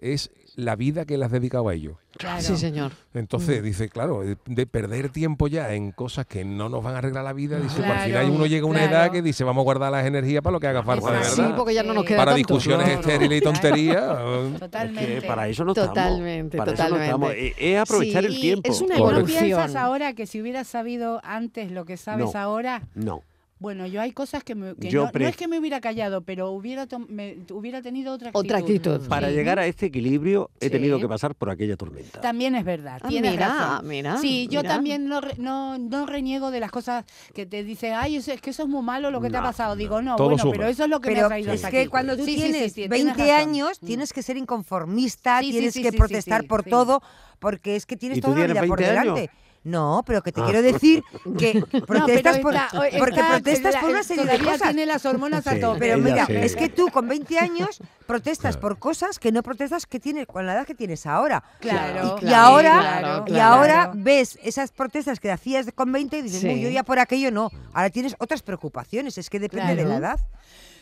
es 0.00 0.30
la 0.56 0.74
vida 0.74 1.04
que 1.04 1.16
le 1.16 1.24
has 1.24 1.30
dedicado 1.30 1.68
a 1.68 1.74
ello. 1.74 1.98
Claro. 2.16 2.42
Sí, 2.42 2.56
señor. 2.56 2.90
Entonces, 3.14 3.62
dice, 3.62 3.88
claro, 3.88 4.22
de, 4.22 4.36
de 4.46 4.66
perder 4.66 5.08
tiempo 5.10 5.46
ya 5.46 5.72
en 5.74 5.92
cosas 5.92 6.26
que 6.26 6.44
no 6.44 6.68
nos 6.68 6.82
van 6.82 6.96
a 6.96 6.98
arreglar 6.98 7.22
la 7.22 7.32
vida, 7.32 7.60
dice, 7.60 7.76
pues 7.76 7.86
al 7.88 7.94
Claro, 7.94 8.04
final 8.06 8.30
uno 8.30 8.46
llega 8.46 8.66
a 8.66 8.70
una 8.70 8.80
claro. 8.80 8.96
edad 8.96 9.12
que 9.12 9.22
dice, 9.22 9.44
vamos 9.44 9.62
a 9.62 9.64
guardar 9.64 9.92
las 9.92 10.04
energías 10.04 10.42
para 10.42 10.52
lo 10.54 10.58
que 10.60 10.66
haga 10.66 10.82
falta 10.82 11.12
de. 11.12 11.22
Sí, 11.24 11.42
porque 11.56 11.74
ya 11.74 11.84
no 11.84 11.94
nos 11.94 12.04
queda 12.04 12.16
para 12.18 12.32
tanto. 12.32 12.38
discusiones 12.54 12.88
No, 12.88 12.92
no. 12.94 12.98
estériles 13.00 13.38
y 13.38 13.44
tonterías. 13.44 14.02
eh, 14.20 14.54
Totalmente. 14.58 15.14
Es 15.16 15.20
que 15.22 15.28
para 15.28 15.46
eso 15.48 15.64
no 15.64 15.74
Totalmente, 15.74 16.56
estamos. 16.56 16.74
Para 16.74 16.88
eso 16.88 16.94
no 16.94 17.00
totalmente. 17.00 17.46
estamos. 17.46 17.56
Es, 17.60 17.74
es 17.74 17.78
aprovechar 17.80 18.24
el 18.24 18.40
tiempo. 18.40 18.68
es 18.72 18.80
una 18.80 18.96
¿Y 18.96 18.98
no 19.00 19.10
evolución. 19.10 19.44
piensas 19.44 19.76
ahora 19.76 20.12
que 20.14 20.26
si 20.26 20.42
hubieras 20.42 20.66
sabido 20.66 21.20
antes 21.22 21.70
lo 21.70 21.84
que 21.84 21.96
sabes 21.96 22.32
No. 22.34 22.40
ahora? 22.40 22.82
No. 22.96 23.22
Bueno, 23.60 23.86
yo 23.88 24.00
hay 24.00 24.12
cosas 24.12 24.44
que, 24.44 24.54
me, 24.54 24.76
que 24.76 24.88
Yo 24.88 25.06
no, 25.06 25.10
pre- 25.10 25.24
no 25.24 25.28
es 25.30 25.36
que 25.36 25.48
me 25.48 25.58
hubiera 25.58 25.80
callado, 25.80 26.20
pero 26.20 26.52
hubiera, 26.52 26.86
tom- 26.86 27.06
me- 27.08 27.38
hubiera 27.50 27.82
tenido 27.82 28.12
otra 28.12 28.28
actitud. 28.28 28.44
Otra 28.44 28.58
actitud. 28.58 29.08
Para 29.08 29.28
Sí. 29.30 29.34
llegar 29.34 29.58
a 29.58 29.66
este 29.66 29.86
equilibrio 29.86 30.50
he 30.60 30.66
Sí. 30.66 30.70
tenido 30.70 31.00
que 31.00 31.08
pasar 31.08 31.34
por 31.34 31.50
aquella 31.50 31.76
tormenta. 31.76 32.20
También 32.20 32.54
es 32.54 32.64
verdad, 32.64 33.00
Ah, 33.02 33.08
tienes 33.08 33.32
mira, 33.32 33.48
razón. 33.48 33.88
mira, 33.88 34.16
Sí, 34.18 34.46
yo 34.48 34.62
también 34.62 35.08
no, 35.08 35.20
re- 35.20 35.34
no, 35.38 35.76
no 35.76 36.06
reniego 36.06 36.52
de 36.52 36.60
las 36.60 36.70
cosas 36.70 37.04
que 37.34 37.46
te 37.46 37.64
dicen, 37.64 37.94
ay, 37.96 38.16
eso- 38.16 38.30
es 38.32 38.40
que 38.40 38.50
eso 38.50 38.62
es 38.62 38.68
muy 38.68 38.82
malo 38.82 39.10
lo 39.10 39.20
que 39.20 39.28
te 39.28 39.36
ha 39.36 39.42
pasado. 39.42 39.74
Digo, 39.74 40.00
no, 40.02 40.16
bueno, 40.16 40.38
suma. 40.38 40.52
pero 40.52 40.68
eso 40.68 40.84
es 40.84 40.90
lo 40.90 41.00
que 41.00 41.08
me 41.10 41.14
Pero 41.16 41.26
ha 41.26 41.28
traído 41.30 41.52
es 41.52 41.64
hasta 41.64 41.70
que 41.76 41.88
cuando 41.88 42.16
tú 42.16 42.24
Sí, 42.24 42.34
sí, 42.34 42.36
sí, 42.36 42.42
tienes 42.52 42.62
sí, 42.72 42.74
tienes 42.74 42.90
20 42.90 43.22
razón. 43.26 43.48
años, 43.48 43.82
Mm. 43.82 43.86
tienes 43.86 44.12
que 44.12 44.22
ser 44.22 44.36
inconformista, 44.36 45.40
Sí, 45.40 45.46
sí, 45.46 45.52
tienes 45.52 45.74
sí, 45.74 45.82
que 45.82 45.88
sí, 45.88 45.92
sí, 45.92 45.98
protestar 45.98 46.42
sí, 46.42 46.46
por 46.46 46.62
sí. 46.62 46.70
todo, 46.70 47.02
porque 47.40 47.74
es 47.74 47.86
que 47.86 47.96
tienes 47.96 48.18
¿Y 48.18 48.20
tú 48.20 48.28
toda 48.28 48.40
la 48.40 48.46
vida 48.46 48.66
por 48.66 48.78
20 48.78 48.98
años? 48.98 49.20
No, 49.64 50.02
pero 50.06 50.22
que 50.22 50.32
te 50.32 50.40
Ah. 50.40 50.44
quiero 50.44 50.62
decir 50.62 51.02
que 51.38 51.62
protestas 51.86 52.36
No, 52.36 52.42
por, 52.42 52.54
está- 52.54 52.70
porque 52.98 53.20
está- 53.20 53.28
protestas 53.28 53.74
la- 53.74 53.80
por 53.80 53.90
una 53.90 54.02
serie 54.02 54.24
de 54.24 54.38
cosas. 54.38 54.62
tiene 54.62 54.86
las 54.86 55.04
hormonas 55.04 55.46
a 55.46 55.58
tope. 55.60 55.78
Pero 55.80 55.98
mira, 55.98 56.26
sí. 56.26 56.34
es 56.36 56.56
que 56.56 56.68
tú 56.68 56.88
con 56.90 57.06
20 57.08 57.38
años 57.38 57.80
protestas 58.06 58.56
Claro. 58.56 58.60
por 58.60 58.78
cosas 58.78 59.18
que 59.18 59.32
no 59.32 59.42
protestas 59.42 59.84
que 59.86 60.00
tienes 60.00 60.26
con 60.26 60.46
la 60.46 60.54
edad 60.54 60.66
que 60.66 60.74
tienes 60.74 61.04
ahora. 61.06 61.42
Claro, 61.60 62.18
Y, 62.22 62.32
ahora, 62.32 62.78
claro, 63.00 63.24
y 63.26 63.30
claro. 63.32 63.54
ahora 63.54 63.90
ves 63.94 64.38
esas 64.42 64.70
protestas 64.70 65.20
que 65.20 65.30
hacías 65.30 65.66
con 65.74 65.92
20 65.92 66.18
y 66.18 66.22
dices, 66.22 66.40
Sí. 66.40 66.48
"Uy, 66.48 66.60
yo 66.62 66.70
ya 66.70 66.82
por 66.84 66.98
aquello 66.98 67.30
no. 67.30 67.50
Ahora 67.74 67.90
tienes 67.90 68.14
otras 68.18 68.42
preocupaciones, 68.42 69.18
es 69.18 69.28
que 69.28 69.38
depende 69.40 69.74
de 69.76 69.84
la 69.84 69.96
edad. 69.96 70.20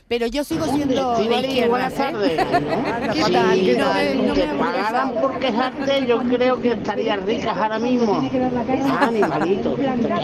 Pero 0.08 0.26
yo 0.28 0.44
sigo 0.44 0.64
siendo 0.66 0.94
de 0.94 1.00
Estivali, 1.16 1.46
izquierdas, 1.48 1.70
buenas 1.70 1.92
¿eh? 1.94 1.96
tardes. 1.96 2.30
¿Qué 3.12 3.22
tal? 3.32 3.60
¿Qué 3.60 3.76
No 3.76 3.84
tal? 3.86 4.04
me- 4.04 4.14
no 4.26 4.34
Si 4.34 4.40
me 4.42 4.54
pagaran 4.54 5.12
por 5.14 5.38
quejarte, 5.40 6.06
yo 6.06 6.18
creo 6.22 6.60
que 6.62 6.72
estarías 6.72 7.22
ricas 7.24 7.56
ahora 7.56 7.78
mismo. 7.80 8.22
Ah, 8.88 9.06
animalito. 9.08 9.76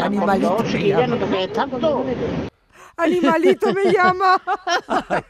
Animalito, 0.05 0.57
dos, 0.57 0.73
llama. 0.73 1.07
no 1.09 1.17
te 1.17 1.27
quedes 1.27 1.53
tanto. 1.53 2.05
Animalito 2.97 3.75
me 3.75 3.93
llama. 3.93 4.41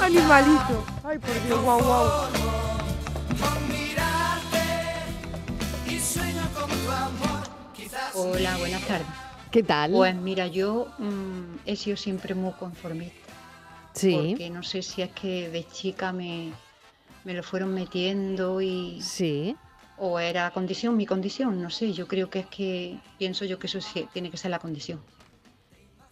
Animalito. 0.00 0.84
Ay, 1.04 1.18
por 1.18 1.42
Dios, 1.46 1.60
guau, 1.62 1.78
guau. 1.82 2.06
Hola, 8.14 8.56
buenas 8.58 8.82
tardes. 8.86 9.06
¿Qué 9.50 9.62
tal? 9.64 9.92
Pues 9.92 10.14
mira, 10.14 10.46
yo 10.46 10.92
mm, 10.98 11.58
he 11.66 11.74
sido 11.76 11.96
siempre 11.96 12.34
muy 12.34 12.52
conformista. 12.52 13.16
Sí. 13.94 14.14
Porque 14.14 14.50
no 14.50 14.62
sé 14.62 14.82
si 14.82 15.02
es 15.02 15.10
que 15.10 15.50
de 15.50 15.66
chica 15.66 16.12
me, 16.12 16.52
me 17.24 17.34
lo 17.34 17.42
fueron 17.42 17.74
metiendo 17.74 18.60
y... 18.60 19.00
Sí. 19.02 19.56
O 19.98 20.18
era 20.18 20.50
condición, 20.52 20.96
mi 20.96 21.04
condición, 21.04 21.60
no 21.60 21.68
sé. 21.68 21.92
Yo 21.92 22.06
creo 22.06 22.30
que 22.30 22.40
es 22.40 22.46
que 22.46 22.98
pienso 23.18 23.44
yo 23.44 23.58
que 23.58 23.66
eso 23.66 23.80
sí, 23.80 24.06
tiene 24.12 24.30
que 24.30 24.36
ser 24.36 24.50
la 24.52 24.60
condición. 24.60 25.00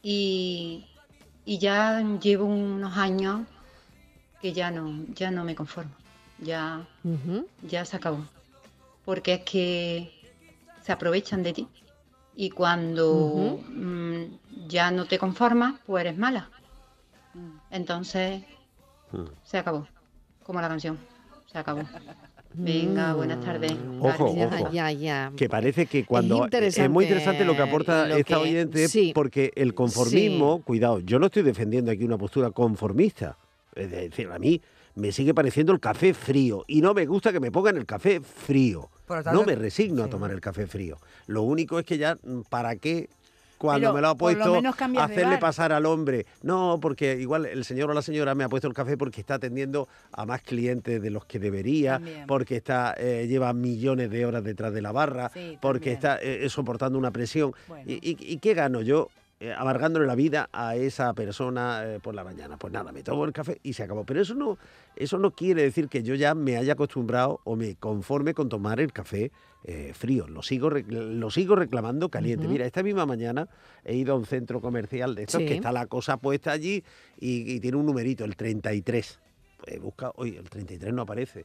Y, 0.03 0.87
y 1.45 1.59
ya 1.59 2.03
llevo 2.21 2.45
unos 2.45 2.97
años 2.97 3.47
que 4.43 4.53
ya 4.53 4.71
no, 4.71 5.05
ya 5.15 5.31
no 5.31 5.45
me 5.45 5.55
conformo. 5.55 5.93
Ya, 6.41 6.87
ya 7.63 7.85
se 7.85 7.97
acabó. 7.97 8.25
Porque 9.05 9.35
es 9.35 9.41
que 9.41 10.13
se 10.85 10.93
aprovechan 10.93 11.43
de 11.43 11.53
ti. 11.53 11.69
Y 12.41 12.51
cuando 12.51 13.59
mm, 13.69 14.69
ya 14.69 14.93
no 14.93 15.07
te 15.07 15.19
conformas, 15.19 15.75
pues 15.85 16.03
eres 16.03 16.17
mala. 16.17 16.49
Entonces 17.69 18.45
se 19.43 19.59
acabó. 19.59 19.89
Como 20.45 20.61
la 20.61 20.69
canción. 20.69 20.97
Se 21.51 21.59
acabó. 21.59 21.83
Venga, 22.55 23.15
buenas 23.15 23.45
tardes. 23.45 23.73
Ojo, 24.01 24.27
ojo. 24.27 24.71
ya, 24.71 24.93
ya. 24.93 25.33
Que 25.37 25.49
parece 25.49 25.87
que 25.87 26.05
cuando 26.05 26.47
es, 26.47 26.89
muy 26.89 27.07
interesante 27.07 27.45
lo 27.45 27.57
que 27.57 27.63
aporta 27.63 28.07
lo 28.07 28.15
esta 28.15 28.37
que- 28.37 28.41
oyente, 28.41 28.87
sí. 28.87 29.11
porque 29.17 29.51
el 29.57 29.75
conformismo, 29.75 30.63
cuidado, 30.63 31.01
yo 31.01 31.19
no 31.19 31.27
estoy 31.27 31.43
defendiendo 31.43 31.91
aquí 31.91 32.05
una 32.05 32.19
postura 32.19 32.53
conformista. 32.53 33.37
Es 33.75 33.91
decir, 33.91 34.31
a 34.31 34.39
mí 34.39 34.63
me 34.95 35.11
sigue 35.11 35.35
pareciendo 35.35 35.73
el 35.73 35.81
café 35.81 36.15
frío 36.15 36.65
y 36.69 36.83
no 36.83 36.95
me 36.95 37.05
gusta 37.05 37.33
que 37.33 37.41
me 37.41 37.51
pongan 37.51 37.79
el 37.79 37.85
café 37.85 38.21
frío. 38.21 38.91
Lo 39.17 39.23
tanto, 39.25 39.41
No 39.41 39.47
me 39.47 39.55
resigno 39.55 40.05
a 40.05 40.09
tomar 40.09 40.31
el 40.31 40.41
café 40.41 40.67
frío. 40.67 40.99
Lo 41.27 41.43
único 41.43 41.79
es 41.79 41.85
que 41.87 41.99
ya, 41.99 42.17
mm, 42.23 42.41
¿para 42.49 42.77
qué? 42.77 43.09
Cuando 43.59 43.89
Pero 43.89 43.95
me 43.95 44.01
lo 44.03 44.07
ha 44.07 44.11
lo 44.11 44.17
puesto, 44.17 44.61
de 44.63 44.99
hacerle 45.01 45.39
pasar 45.39 45.73
al 45.73 45.85
hombre. 45.85 46.27
No, 46.43 46.79
porque 46.81 47.17
igual 47.21 47.45
el 47.45 47.65
señor 47.65 47.91
o 47.91 47.95
la 47.95 48.03
señora 48.03 48.37
me 48.37 48.45
ha 48.45 48.49
puesto 48.49 48.69
el 48.69 48.73
café 48.75 48.97
porque 48.97 49.21
está 49.21 49.35
atendiendo 49.35 49.89
a 50.13 50.25
más 50.27 50.43
clientes 50.43 51.03
de 51.03 51.11
los 51.11 51.25
que 51.25 51.41
debería, 51.41 51.95
También. 51.95 52.27
porque 52.29 52.55
está 52.55 52.95
eh, 52.97 53.27
lleva 53.29 53.53
millones 53.53 54.11
de 54.11 54.25
horas 54.27 54.45
detrás 54.45 54.73
de 54.73 54.81
la 54.81 54.93
barra, 54.93 55.33
Sí, 55.35 55.59
porque 55.61 55.97
también. 55.97 55.97
está 55.97 56.45
eh, 56.45 56.49
soportando 56.51 57.01
una 57.01 57.11
presión. 57.11 57.53
Bueno. 57.67 57.85
¿Y, 57.91 57.95
y- 57.95 58.17
y 58.35 58.39
qué 58.39 58.55
gano 58.55 58.81
yo? 58.81 59.09
Eh, 59.41 59.55
amargándole 59.57 60.07
la 60.07 60.15
vida 60.15 60.49
a 60.53 60.75
esa 60.77 61.15
persona 61.15 61.83
eh, 61.85 62.01
por 62.01 62.15
la 62.15 62.25
mañana. 62.25 62.57
Pues 62.57 62.73
nada, 62.73 62.91
me 62.93 63.03
tomo 63.03 63.25
el 63.25 63.33
café 63.33 63.61
y 63.63 63.73
se 63.73 63.85
acabó. 63.85 64.05
Pero 64.05 64.21
eso 64.21 64.35
no, 64.35 64.59
eso 64.97 65.19
no 65.19 65.31
quiere 65.31 65.63
decir 65.63 65.89
que 65.89 66.03
yo 66.03 66.15
ya 66.15 66.35
me 66.35 66.57
haya 66.57 66.73
acostumbrado 66.73 67.41
o 67.45 67.55
me 67.55 67.77
conforme 67.77 68.35
con 68.35 68.49
tomar 68.49 68.81
el 68.81 68.93
café 68.93 69.31
eh, 69.65 69.93
frío. 69.95 70.27
Lo 70.29 70.43
sigo, 70.43 70.71
lo 70.71 71.31
sigo 71.31 71.55
reclamando 71.57 72.09
caliente. 72.09 72.49
Mira, 72.49 72.67
esta 72.67 72.83
misma 72.83 73.07
mañana 73.07 73.49
he 73.85 73.95
ido 73.95 74.15
a 74.15 74.17
un 74.17 74.27
centro 74.27 74.61
comercial 74.61 75.15
de 75.15 75.23
estos 75.23 75.41
Sí. 75.41 75.47
que 75.47 75.55
está 75.55 75.71
la 75.73 75.87
cosa 75.87 76.17
puesta 76.17 76.51
allí 76.53 76.83
y, 77.21 77.53
y 77.53 77.61
tiene 77.61 77.77
un 77.77 77.87
numerito, 77.87 78.25
el 78.25 78.35
33. 78.37 79.21
He 79.67 79.79
buscado, 79.79 80.15
oye, 80.17 80.37
el 80.39 80.49
33 80.49 80.93
no 80.93 81.03
aparece. 81.03 81.45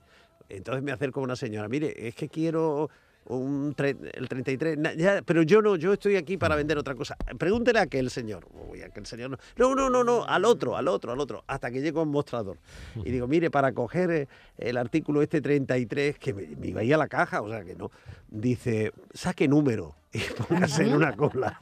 Entonces 0.49 0.83
me 0.83 0.91
acerco 0.91 1.19
a 1.19 1.23
una 1.23 1.35
señora, 1.35 1.67
mire, 1.67 2.07
es 2.07 2.15
que 2.15 2.27
quiero 2.29 2.89
un 3.25 3.75
tre- 3.75 3.97
el 4.13 4.27
33, 4.27 4.77
na- 4.77 4.93
ya, 4.93 5.21
pero 5.25 5.43
yo 5.43 5.61
no, 5.61 5.75
yo 5.75 5.93
estoy 5.93 6.15
aquí 6.15 6.37
para 6.37 6.55
vender 6.55 6.77
otra 6.77 6.95
cosa. 6.95 7.15
Pregúntele 7.37 7.79
a 7.79 7.83
aquel 7.83 8.09
señor. 8.09 8.47
Uy, 8.69 8.81
aquel 8.81 9.05
señor 9.05 9.29
no. 9.31 9.37
No, 9.57 9.75
no, 9.75 9.89
no, 9.89 10.03
no, 10.03 10.25
al 10.25 10.45
otro, 10.45 10.75
al 10.77 10.87
otro, 10.87 11.11
al 11.11 11.19
otro, 11.19 11.43
hasta 11.47 11.71
que 11.71 11.81
llego 11.81 11.99
a 11.99 12.03
un 12.03 12.09
mostrador. 12.09 12.57
Y 13.03 13.11
digo, 13.11 13.27
mire, 13.27 13.49
para 13.51 13.71
coger 13.73 14.11
eh, 14.11 14.27
el 14.57 14.77
artículo 14.77 15.21
este 15.21 15.41
33, 15.41 16.17
que 16.19 16.33
me, 16.33 16.47
me 16.47 16.67
iba 16.67 16.81
a 16.81 16.83
ir 16.83 16.93
a 16.93 16.97
la 16.97 17.07
caja, 17.07 17.41
o 17.41 17.49
sea 17.49 17.63
que 17.63 17.75
no, 17.75 17.91
dice, 18.29 18.91
saque 19.13 19.47
número 19.47 19.95
y 20.13 20.19
póngase 20.47 20.83
en 20.83 20.93
una 20.93 21.13
cola. 21.13 21.59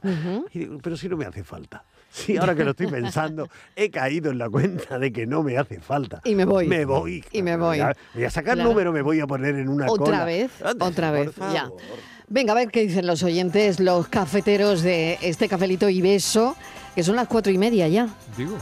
Y 0.53 0.59
digo, 0.59 0.77
pero 0.83 0.97
si 0.97 1.07
no 1.09 1.17
me 1.17 1.25
hace 1.25 1.43
falta. 1.43 1.83
Sí, 2.11 2.35
ahora 2.35 2.53
que 2.53 2.65
lo 2.65 2.71
estoy 2.71 2.87
pensando, 2.87 3.47
he 3.75 3.89
caído 3.89 4.31
en 4.31 4.37
la 4.37 4.49
cuenta 4.49 4.99
de 4.99 5.13
que 5.13 5.25
no 5.25 5.43
me 5.43 5.57
hace 5.57 5.79
falta. 5.79 6.19
Y 6.25 6.35
me 6.35 6.43
voy. 6.43 6.67
Me 6.67 6.83
voy. 6.83 7.23
Y 7.31 7.41
me 7.41 7.55
voy. 7.55 7.79
Voy 8.13 8.23
a 8.25 8.29
sacar 8.29 8.55
Claro. 8.55 8.69
número, 8.69 8.91
me 8.91 9.01
voy 9.01 9.21
a 9.21 9.27
poner 9.27 9.55
en 9.55 9.69
una 9.69 9.85
Otra 9.89 10.05
cola. 10.05 10.25
vez, 10.25 10.51
otra 10.61 11.09
por 11.11 11.25
vez, 11.25 11.35
ya. 11.53 11.69
Venga, 12.27 12.51
a 12.51 12.55
ver 12.55 12.69
qué 12.69 12.81
dicen 12.81 13.07
los 13.07 13.23
oyentes, 13.23 13.79
los 13.79 14.07
cafeteros 14.09 14.81
de 14.81 15.17
este 15.21 15.47
cafelito 15.47 15.87
y 15.89 16.01
beso, 16.01 16.55
que 16.95 17.03
son 17.03 17.15
las 17.15 17.27
cuatro 17.29 17.51
y 17.51 17.57
media 17.57 17.87
ya. 17.87 18.09
Digo. 18.37 18.57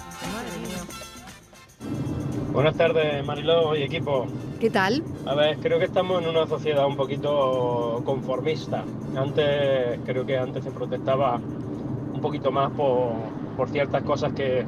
Buenas 2.52 2.76
tardes, 2.76 3.26
Mariló 3.26 3.76
y 3.76 3.84
equipo. 3.84 4.28
¿Qué 4.60 4.70
tal? 4.70 5.02
A 5.26 5.36
ver, 5.36 5.58
creo 5.60 5.80
que 5.80 5.86
estamos 5.86 6.22
en 6.22 6.28
una 6.28 6.46
sociedad 6.46 6.86
un 6.86 6.98
poquito 6.98 8.02
conformista. 8.04 8.84
Antes, 9.16 10.00
creo 10.06 10.26
que 10.26 10.38
antes 10.38 10.66
se 10.66 10.72
protestaba 10.72 11.38
un 11.38 12.20
poquito 12.20 12.52
más 12.52 12.70
por, 12.72 13.14
por 13.56 13.70
ciertas 13.70 14.04
cosas 14.04 14.34
que 14.34 14.66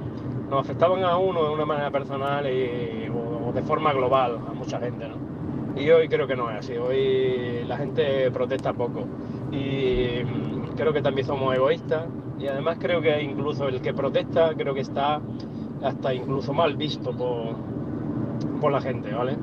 nos 0.49 0.61
afectaban 0.61 1.03
a 1.03 1.17
uno 1.17 1.43
de 1.43 1.49
una 1.49 1.65
manera 1.65 1.91
personal 1.91 2.45
y, 2.47 3.09
o, 3.09 3.51
de 3.51 3.61
forma 3.63 3.91
global 3.91 4.39
a 4.49 4.53
mucha 4.53 4.79
gente, 4.79 5.09
¿no? 5.09 5.15
Y 5.77 5.89
hoy 5.89 6.07
creo 6.07 6.25
que 6.25 6.37
no 6.37 6.49
es 6.49 6.59
así. 6.59 6.77
Hoy 6.77 7.65
la 7.67 7.75
gente 7.75 8.31
protesta 8.31 8.71
poco. 8.71 9.01
Y 9.51 10.23
mm, 10.23 10.75
creo 10.77 10.93
que 10.93 11.01
también 11.01 11.27
somos 11.27 11.53
egoístas. 11.53 12.05
Y 12.39 12.47
además 12.47 12.77
creo 12.79 13.01
que 13.01 13.21
incluso 13.21 13.67
el 13.67 13.81
que 13.81 13.93
protesta 13.93 14.53
creo 14.55 14.73
que 14.73 14.81
está 14.81 15.19
hasta 15.83 16.13
incluso 16.13 16.53
mal 16.53 16.77
visto 16.77 17.11
por, 17.11 17.55
por 18.59 18.71
la 18.71 18.81
gente, 18.81 19.13
¿vale? 19.13 19.37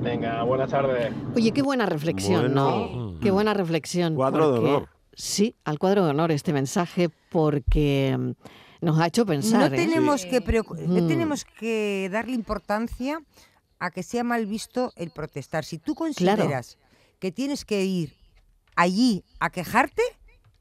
Venga, 0.00 0.42
buenas 0.44 0.70
tardes. 0.70 1.12
Oye, 1.34 1.52
qué 1.52 1.62
buena 1.62 1.86
reflexión, 1.86 2.52
Bueno. 2.54 2.88
¿no? 3.14 3.20
Qué 3.20 3.30
buena 3.30 3.52
reflexión. 3.54 4.14
Cuadro 4.14 4.52
de 4.52 4.58
honor. 4.60 4.88
Sí, 5.12 5.56
al 5.64 5.78
cuadro 5.78 6.04
de 6.04 6.10
honor 6.10 6.30
este 6.30 6.52
mensaje 6.52 7.08
porque 7.30 8.16
mm, 8.16 8.30
nos 8.86 9.00
ha 9.00 9.06
hecho 9.08 9.26
pensar. 9.26 9.58
no 9.70 9.76
¿eh? 9.76 9.78
tenemos 9.78 10.24
que 10.24 10.40
preocu- 10.42 10.78
no 10.86 11.02
Mm. 11.02 11.08
tenemos 11.08 11.44
que 11.44 12.08
darle 12.12 12.34
importancia 12.34 13.20
a 13.80 13.90
que 13.90 14.02
sea 14.04 14.22
mal 14.22 14.46
visto 14.46 14.92
el 14.96 15.10
protestar. 15.10 15.64
Si 15.64 15.78
tú 15.78 15.94
consideras 15.96 16.78
que 17.18 17.32
tienes 17.32 17.64
que 17.64 17.84
ir 17.84 18.14
allí 18.76 19.24
a 19.40 19.50
quejarte, 19.50 20.02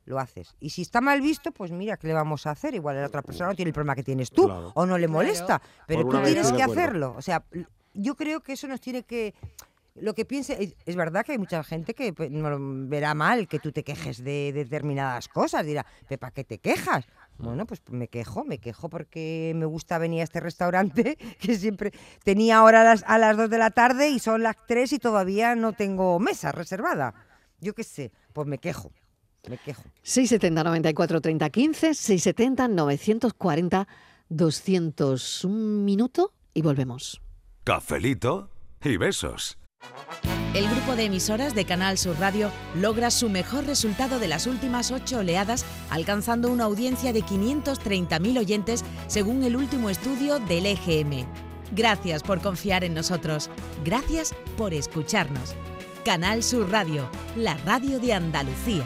lo 0.08 0.20
haces. 0.20 0.56
Y 0.60 0.70
si 0.72 0.82
está 0.82 1.02
mal 1.02 1.22
visto, 1.22 1.52
pues 1.52 1.72
mira, 1.72 1.98
¿qué 1.98 2.08
le 2.08 2.13
vamos 2.13 2.48
a 2.48 2.52
hacer? 2.52 2.74
Igual 2.74 2.96
la 2.96 3.08
otra 3.08 3.22
persona 3.22 3.50
no 3.50 3.56
tiene 3.56 3.70
el 3.70 3.74
problema 3.74 3.93
que 3.96 4.04
tienes 4.04 4.32
tú 4.32 4.46
Claro. 4.46 4.72
o 4.74 4.86
no 4.86 4.98
le 4.98 5.08
molesta, 5.08 5.62
pero 5.86 6.04
Por 6.04 6.17
tú 6.17 6.24
tienes 6.24 6.52
que 6.52 6.63
hacerlo. 6.63 7.13
O 7.17 7.22
sea, 7.22 7.43
yo 7.93 8.15
creo 8.15 8.41
que 8.41 8.54
eso 8.54 8.67
nos 8.67 8.80
tiene 8.80 9.04
que 9.04 9.36
lo 10.00 10.13
que 10.13 10.26
piense 10.26 10.76
es, 10.86 10.96
verdad 10.96 11.26
que 11.26 11.32
hay 11.32 11.38
mucha 11.39 11.63
gente 11.63 11.96
que 11.96 12.13
pues, 12.13 12.30
verá 12.32 13.15
mal 13.15 13.48
que 13.48 13.58
tú 13.58 13.72
te 13.72 13.84
quejes 13.84 14.24
de, 14.24 14.52
determinadas 14.54 15.28
cosas, 15.28 15.65
dirá, 15.65 15.88
"¿Pero 16.08 16.20
¿para 16.20 16.32
qué 16.32 16.43
te 16.43 16.60
quejas? 16.60 17.06
Bueno, 17.39 17.65
pues 17.65 17.82
me 17.89 18.08
quejo, 18.08 18.43
me 18.46 18.60
quejo 18.60 18.89
porque 18.89 19.54
me 19.56 19.65
gusta 19.65 19.98
venir 19.98 20.22
a 20.22 20.24
este 20.26 20.39
restaurante 20.39 21.17
que 21.39 21.58
siempre 21.58 21.91
tenía 22.24 22.58
ahora 22.58 22.82
a 22.82 22.84
las, 22.84 23.04
a 23.08 23.17
las 23.17 23.38
2 23.38 23.50
de 23.50 23.58
la 23.58 23.72
tarde 23.72 24.10
y 24.10 24.20
son 24.20 24.43
las 24.43 24.56
3 24.67 24.93
y 24.93 25.00
todavía 25.00 25.56
no 25.56 25.74
tengo 25.74 26.20
mesa 26.20 26.52
reservada. 26.52 27.13
Yo 27.60 27.74
qué 27.74 27.84
sé, 27.84 28.12
pues 28.34 28.48
me 28.48 28.60
quejo, 28.60 28.91
me 29.49 29.57
quejo. 29.57 29.83
670 30.03 30.63
94 30.63 31.21
30 31.21 31.49
15, 31.49 31.93
670 31.93 32.67
940 32.67 33.88
200. 34.29 35.43
Un 35.45 35.86
minuto 35.86 36.33
y 36.53 36.62
volvemos. 36.62 37.21
Cafelito 37.63 38.49
y 38.83 38.97
besos. 38.97 39.57
El 40.53 40.67
grupo 40.69 40.95
de 40.95 41.05
emisoras 41.05 41.53
de 41.53 41.65
Canal 41.65 41.97
Sur 41.97 42.17
Radio 42.19 42.49
logra 42.75 43.12
su 43.12 43.29
mejor 43.29 43.65
resultado 43.65 44.17
de 44.17 44.27
las 44.27 44.47
últimas 44.47 44.91
ocho 44.91 45.19
oleadas, 45.19 45.65
alcanzando 45.89 46.49
una 46.49 46.63
audiencia 46.63 47.13
de 47.13 47.21
530.000 47.21 48.39
oyentes 48.39 48.83
según 49.07 49.43
el 49.43 49.55
último 49.55 49.89
estudio 49.89 50.39
del 50.39 50.65
EGM. 50.65 51.27
Gracias 51.73 52.23
por 52.23 52.41
confiar 52.41 52.83
en 52.83 52.93
nosotros. 52.93 53.49
Gracias 53.83 54.33
por 54.57 54.73
escucharnos. 54.73 55.53
Canal 56.05 56.41
Sur 56.43 56.69
Radio, 56.71 57.10
la 57.36 57.57
radio 57.65 57.99
de 57.99 58.13
Andalucía. 58.13 58.83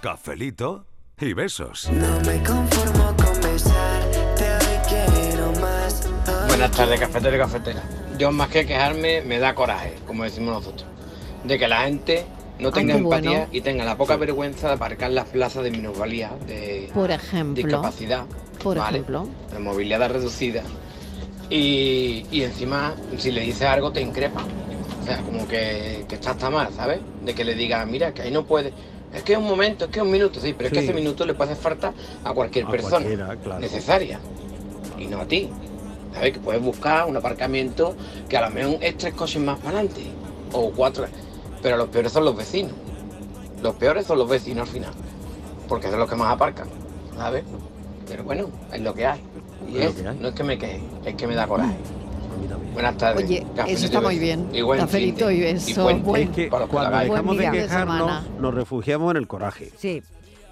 Cafelito 0.00 0.86
y 1.20 1.32
besos. 1.32 1.88
No 1.90 2.20
me 2.20 2.42
conformo 2.42 3.14
con 3.16 3.40
besarte, 3.40 4.44
hoy 4.54 4.78
quiero 4.88 5.52
más. 5.60 6.06
hoy 6.06 6.48
Buenas 6.48 6.70
tardes, 6.72 7.00
cafetero 7.00 7.36
y 7.36 7.38
cafetera. 7.38 7.82
Yo 8.18 8.30
más 8.32 8.48
que 8.48 8.66
quejarme, 8.66 9.22
me 9.22 9.38
da 9.38 9.54
coraje, 9.54 9.94
como 10.06 10.24
decimos 10.24 10.54
nosotros, 10.54 10.86
de 11.44 11.58
que 11.58 11.66
la 11.68 11.82
gente 11.82 12.24
no 12.58 12.70
tenga 12.70 12.94
empatía 12.94 13.30
bueno. 13.30 13.46
y 13.52 13.60
tenga 13.62 13.84
la 13.84 13.96
poca 13.96 14.16
vergüenza 14.16 14.68
de 14.68 14.74
aparcar 14.74 15.10
las 15.10 15.28
plazas 15.28 15.64
de 15.64 15.70
minusvalía, 15.70 16.30
de 16.46 16.90
Por 16.94 17.10
ejemplo. 17.10 17.64
discapacidad, 17.64 18.26
Por 18.62 18.78
¿vale? 18.78 18.98
ejemplo. 18.98 19.28
de 19.52 19.58
movilidad 19.58 20.10
reducida. 20.10 20.62
Y, 21.52 22.24
y 22.30 22.44
encima, 22.44 22.94
si 23.18 23.30
le 23.30 23.42
dices 23.42 23.68
algo, 23.68 23.92
te 23.92 24.00
increpa. 24.00 24.42
O 25.02 25.04
sea, 25.04 25.18
como 25.18 25.46
que, 25.46 26.06
que 26.08 26.14
está 26.14 26.30
hasta 26.30 26.48
mal, 26.48 26.72
¿sabes? 26.74 27.00
De 27.22 27.34
que 27.34 27.44
le 27.44 27.54
digas, 27.54 27.86
mira, 27.86 28.14
que 28.14 28.22
ahí 28.22 28.30
no 28.30 28.46
puede. 28.46 28.72
Es 29.12 29.22
que 29.22 29.34
es 29.34 29.38
un 29.38 29.44
momento, 29.44 29.84
es 29.84 29.90
que 29.90 29.98
es 29.98 30.04
un 30.04 30.10
minuto, 30.10 30.40
sí, 30.40 30.54
pero 30.56 30.68
es 30.68 30.72
que 30.72 30.78
ese 30.78 30.94
minuto 30.94 31.26
le 31.26 31.34
puede 31.34 31.52
hacer 31.52 31.62
falta 31.62 31.92
a 32.24 32.32
cualquier 32.32 32.64
A 32.64 32.70
persona 32.70 33.36
claro. 33.42 33.60
necesaria 33.60 34.18
y 34.98 35.06
no 35.06 35.20
a 35.20 35.26
ti. 35.26 35.50
¿Sabes? 36.14 36.32
Que 36.32 36.40
puedes 36.40 36.62
buscar 36.62 37.06
un 37.06 37.18
aparcamiento 37.18 37.96
que 38.30 38.38
a 38.38 38.48
lo 38.48 38.54
mejor 38.54 38.78
es 38.80 38.96
tres 38.96 39.12
coches 39.12 39.42
más 39.42 39.58
para 39.58 39.80
adelante 39.80 40.06
o 40.52 40.70
cuatro, 40.70 41.04
pero 41.62 41.76
los 41.76 41.88
peores 41.88 42.12
son 42.12 42.24
los 42.24 42.34
vecinos. 42.34 42.72
Los 43.62 43.74
peores 43.74 44.06
son 44.06 44.16
los 44.18 44.28
vecinos 44.28 44.68
al 44.68 44.74
final, 44.74 44.92
porque 45.68 45.90
son 45.90 45.98
los 45.98 46.08
que 46.08 46.16
más 46.16 46.32
aparcan, 46.32 46.68
¿sabes? 47.14 47.44
Pero 48.08 48.24
bueno, 48.24 48.48
es 48.72 48.80
lo 48.80 48.94
que 48.94 49.06
hay. 49.06 49.20
Y 49.68 49.78
Es 49.78 50.02
no 50.02 50.28
es 50.28 50.34
que 50.34 50.44
me 50.44 50.58
queje, 50.58 50.82
es 51.04 51.14
que 51.14 51.26
me 51.26 51.34
da 51.34 51.46
coraje. 51.46 51.76
Buenas 52.72 52.96
tardes. 52.96 53.24
Oye, 53.24 53.46
eso 53.68 53.84
está 53.86 53.98
y 53.98 54.02
muy 54.02 54.18
bien. 54.18 54.48
Y 54.52 54.62
buen 54.62 54.80
Cafelito 54.80 55.30
y 55.30 55.40
beso. 55.40 55.82
buen 55.82 56.02
Buen- 56.02 56.22
Es 56.22 56.30
que 56.30 56.48
cuando 56.48 56.98
dejamos 56.98 57.36
de 57.36 57.50
quejarnos, 57.50 58.30
nos 58.40 58.54
refugiamos 58.54 59.10
en 59.12 59.16
el 59.18 59.26
coraje. 59.28 59.72
Sí. 59.76 60.02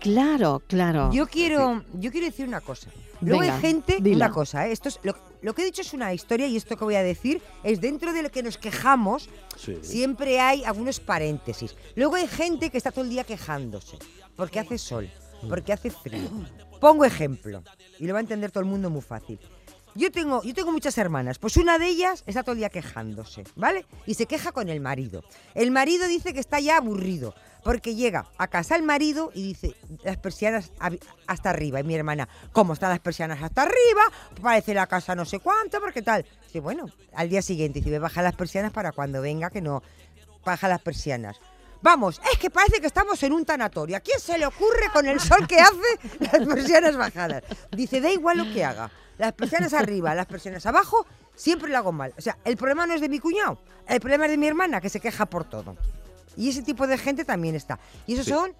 Claro, 0.01 0.62
claro. 0.66 1.11
Yo 1.12 1.27
quiero, 1.27 1.83
yo 1.94 2.11
quiero 2.11 2.27
decir 2.27 2.46
una 2.49 2.61
cosa. 2.61 2.88
Luego 3.20 3.40
Venga, 3.40 3.55
hay 3.57 3.61
gente, 3.61 3.99
dila. 4.01 4.27
una 4.27 4.35
cosa, 4.35 4.66
¿eh? 4.66 4.73
esto 4.73 4.88
es, 4.88 4.99
lo, 5.03 5.14
lo 5.42 5.55
que 5.55 5.61
he 5.61 5.64
dicho 5.66 5.83
es 5.83 5.92
una 5.92 6.14
historia 6.14 6.46
y 6.46 6.57
esto 6.57 6.75
que 6.79 6.85
voy 6.85 6.94
a 6.94 7.03
decir 7.03 7.42
es 7.62 7.79
dentro 7.79 8.14
de 8.14 8.23
lo 8.23 8.31
que 8.31 8.42
nos 8.42 8.57
quejamos, 8.57 9.29
Sí. 9.59 9.77
siempre 9.83 10.40
hay 10.40 10.64
algunos 10.64 11.01
paréntesis. 11.01 11.77
Luego 11.96 12.14
hay 12.16 12.27
gente 12.27 12.70
que 12.70 12.79
está 12.79 12.90
todo 12.92 13.05
el 13.05 13.11
día 13.11 13.25
quejándose, 13.25 13.99
porque 14.37 14.59
hace 14.59 14.79
sol, 14.79 15.11
porque 15.51 15.75
hace 15.75 15.90
frío. 15.90 16.31
Pongo 16.80 17.04
ejemplo, 17.04 17.62
y 17.98 18.06
lo 18.06 18.14
va 18.14 18.18
a 18.18 18.22
entender 18.22 18.50
todo 18.50 18.62
el 18.62 18.68
mundo 18.68 18.90
muy 18.90 19.02
fácil. 19.02 19.38
Yo 19.94 20.10
tengo, 20.12 20.42
yo 20.44 20.54
tengo 20.54 20.70
muchas 20.70 20.96
hermanas, 20.98 21.38
pues 21.38 21.56
una 21.56 21.78
de 21.78 21.88
ellas 21.88 22.22
está 22.26 22.42
todo 22.42 22.52
el 22.52 22.58
día 22.58 22.70
quejándose, 22.70 23.44
¿vale? 23.56 23.84
Y 24.06 24.14
se 24.14 24.26
queja 24.26 24.52
con 24.52 24.68
el 24.68 24.80
marido. 24.80 25.24
El 25.54 25.72
marido 25.72 26.06
dice 26.06 26.32
que 26.32 26.40
está 26.40 26.60
ya 26.60 26.76
aburrido, 26.76 27.34
porque 27.64 27.96
llega 27.96 28.26
a 28.38 28.46
casa 28.46 28.76
el 28.76 28.82
marido 28.82 29.32
y 29.34 29.42
dice, 29.42 29.74
las 30.04 30.16
persianas 30.16 30.70
hasta 31.26 31.50
arriba. 31.50 31.80
Y 31.80 31.84
mi 31.84 31.94
hermana, 31.94 32.28
¿cómo 32.52 32.72
están 32.72 32.90
las 32.90 33.00
persianas 33.00 33.42
hasta 33.42 33.62
arriba? 33.62 34.02
Parece 34.40 34.74
la 34.74 34.86
casa 34.86 35.14
no 35.14 35.24
sé 35.24 35.40
cuánto, 35.40 35.80
porque 35.80 36.02
tal. 36.02 36.24
Dice, 36.46 36.60
bueno, 36.60 36.86
al 37.14 37.28
día 37.28 37.42
siguiente, 37.42 37.80
dice, 37.80 37.98
baja 37.98 38.22
las 38.22 38.36
persianas 38.36 38.72
para 38.72 38.92
cuando 38.92 39.20
venga, 39.20 39.50
que 39.50 39.60
no 39.60 39.82
baja 40.44 40.68
las 40.68 40.80
persianas. 40.80 41.40
Vamos, 41.82 42.20
es 42.32 42.38
que 42.38 42.50
parece 42.50 42.80
que 42.80 42.86
estamos 42.86 43.22
en 43.22 43.32
un 43.32 43.44
tanatorio. 43.44 43.96
¿A 43.96 44.00
quién 44.00 44.20
se 44.20 44.36
le 44.36 44.46
ocurre 44.46 44.90
con 44.92 45.06
el 45.06 45.18
sol 45.20 45.46
que 45.46 45.58
hace 45.60 45.98
las 46.20 46.46
persianas 46.46 46.96
bajadas? 46.96 47.42
Dice, 47.70 48.00
da 48.00 48.10
igual 48.10 48.38
lo 48.38 48.44
que 48.52 48.64
haga. 48.64 48.90
Las 49.18 49.32
persianas 49.32 49.72
arriba, 49.74 50.14
las 50.14 50.26
persianas 50.26 50.64
abajo, 50.66 51.06
siempre 51.34 51.70
lo 51.70 51.78
hago 51.78 51.92
mal. 51.92 52.12
O 52.18 52.20
sea, 52.20 52.36
el 52.44 52.56
problema 52.56 52.86
no 52.86 52.94
es 52.94 53.00
de 53.00 53.08
mi 53.08 53.18
cuñado, 53.18 53.58
el 53.86 54.00
problema 54.00 54.26
es 54.26 54.30
de 54.30 54.36
mi 54.36 54.46
hermana, 54.46 54.80
que 54.80 54.88
se 54.90 55.00
queja 55.00 55.26
por 55.26 55.44
todo. 55.44 55.76
Y 56.36 56.48
ese 56.50 56.62
tipo 56.62 56.86
de 56.86 56.96
gente 56.98 57.24
también 57.24 57.54
está. 57.54 57.78
Y 58.06 58.14
esos 58.14 58.26
Sí. 58.26 58.30
son 58.32 58.54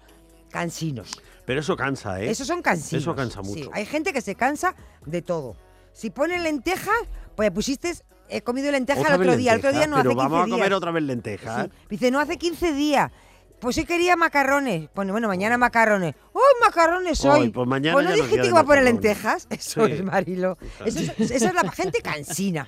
cansinos. 0.49 1.11
Pero 1.45 1.61
eso 1.61 1.75
cansa, 1.75 2.21
¿eh? 2.21 2.29
Esos 2.29 2.45
son 2.47 2.61
cansinos. 2.61 3.01
Eso 3.03 3.15
cansa 3.15 3.41
Sí, 3.43 3.49
mucho. 3.49 3.69
hay 3.73 3.85
gente 3.85 4.13
que 4.13 4.21
se 4.21 4.35
cansa 4.35 4.75
de 5.05 5.21
todo. 5.21 5.55
Si 5.93 6.09
ponen 6.09 6.43
lentejas, 6.43 6.95
pues 7.35 7.49
pusiste, 7.51 7.93
he 8.31 8.41
comido 8.41 8.71
lentejas 8.71 9.03
Otra 9.03 9.15
el 9.15 9.21
otro 9.21 9.35
día, 9.37 9.53
el 9.53 9.59
otro 9.59 9.71
día 9.73 9.87
no 9.87 9.97
pero 9.97 10.09
hace 10.11 10.17
15 10.19 10.29
vamos 10.29 10.39
a 10.47 10.49
comer 10.49 10.67
días. 10.69 10.77
otra 10.77 10.91
vez 10.91 11.03
lentejas. 11.03 11.65
Sí. 11.65 11.71
Dice, 11.89 12.11
no 12.11 12.19
hace 12.19 12.37
15 12.37 12.73
días. 12.73 13.11
Pues 13.59 13.77
hoy 13.77 13.85
quería 13.85 14.15
macarrones. 14.15 14.89
Bueno, 14.95 15.13
bueno, 15.13 15.27
mañana 15.27 15.55
macarrones. 15.57 16.15
¡Oh, 16.33 16.39
macarrones 16.65 17.23
Hoy, 17.25 17.41
hoy! 17.41 17.49
pues 17.49 17.67
mañana 17.67 17.93
Pues 17.93 18.05
no 18.07 18.11
dijiste 18.13 18.41
que 18.41 18.47
iba 18.47 18.61
a 18.61 18.63
poner 18.63 18.83
lentejas. 18.85 19.45
Eso 19.51 19.85
Sí. 19.85 19.91
es, 19.93 20.03
Marilo. 20.03 20.57
Eso 20.83 20.99
es- 20.99 21.31
esa 21.31 21.47
es 21.49 21.53
la 21.53 21.69
gente 21.71 22.01
cansina. 22.01 22.67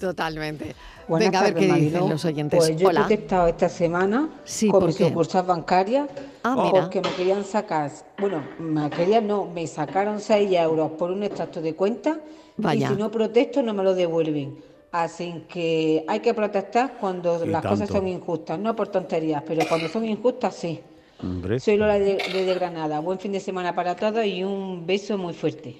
Totalmente. 0.00 0.74
Buenas 1.06 1.28
Venga, 1.28 1.40
a 1.40 1.42
ver 1.44 1.54
qué 1.54 1.68
Mariló. 1.68 1.90
dicen 1.90 2.08
los 2.10 2.24
oyentes. 2.24 2.58
Pues 2.58 2.76
yo 2.76 2.90
he 2.90 2.94
protestado 2.94 3.48
esta 3.48 3.68
semana 3.68 4.28
Sí, 4.44 4.68
con 4.68 4.80
¿por 4.80 4.88
mi 4.90 4.94
qué? 4.94 5.08
sucursal 5.08 5.46
bancaria 5.46 6.06
Ah, 6.42 6.54
mira. 6.56 6.82
porque 6.82 7.00
me 7.00 7.10
querían 7.14 7.44
sacar, 7.44 7.90
bueno, 8.18 8.42
me 8.58 8.90
querían 8.90 9.26
no, 9.26 9.46
me 9.46 9.66
sacaron 9.66 10.20
6 10.20 10.50
euros 10.52 10.92
por 10.98 11.10
un 11.10 11.22
extracto 11.22 11.62
de 11.62 11.74
cuenta 11.74 12.18
Vaya. 12.58 12.86
y 12.86 12.90
si 12.92 12.96
no 13.00 13.10
protesto 13.10 13.62
no 13.62 13.72
me 13.72 13.82
lo 13.82 13.94
devuelven. 13.94 14.58
Así 14.90 15.44
que 15.48 16.04
hay 16.08 16.20
que 16.20 16.32
protestar 16.34 16.96
cuando 16.98 17.44
Y 17.44 17.48
las 17.50 17.62
cosas 17.64 17.90
son 17.90 18.08
injustas, 18.08 18.58
no 18.58 18.74
por 18.74 18.88
tonterías, 18.88 19.42
pero 19.46 19.66
cuando 19.68 19.88
son 19.88 20.04
injustas 20.04 20.54
sí. 20.54 20.80
Hombre. 21.22 21.58
Soy 21.58 21.76
Lola 21.76 21.98
de, 21.98 22.16
de- 22.32 22.44
de 22.44 22.54
Granada. 22.54 23.00
Buen 23.00 23.18
fin 23.18 23.32
de 23.32 23.40
semana 23.40 23.74
para 23.74 23.96
todos 23.96 24.24
y 24.24 24.44
un 24.44 24.86
beso 24.86 25.18
muy 25.18 25.34
fuerte. 25.34 25.76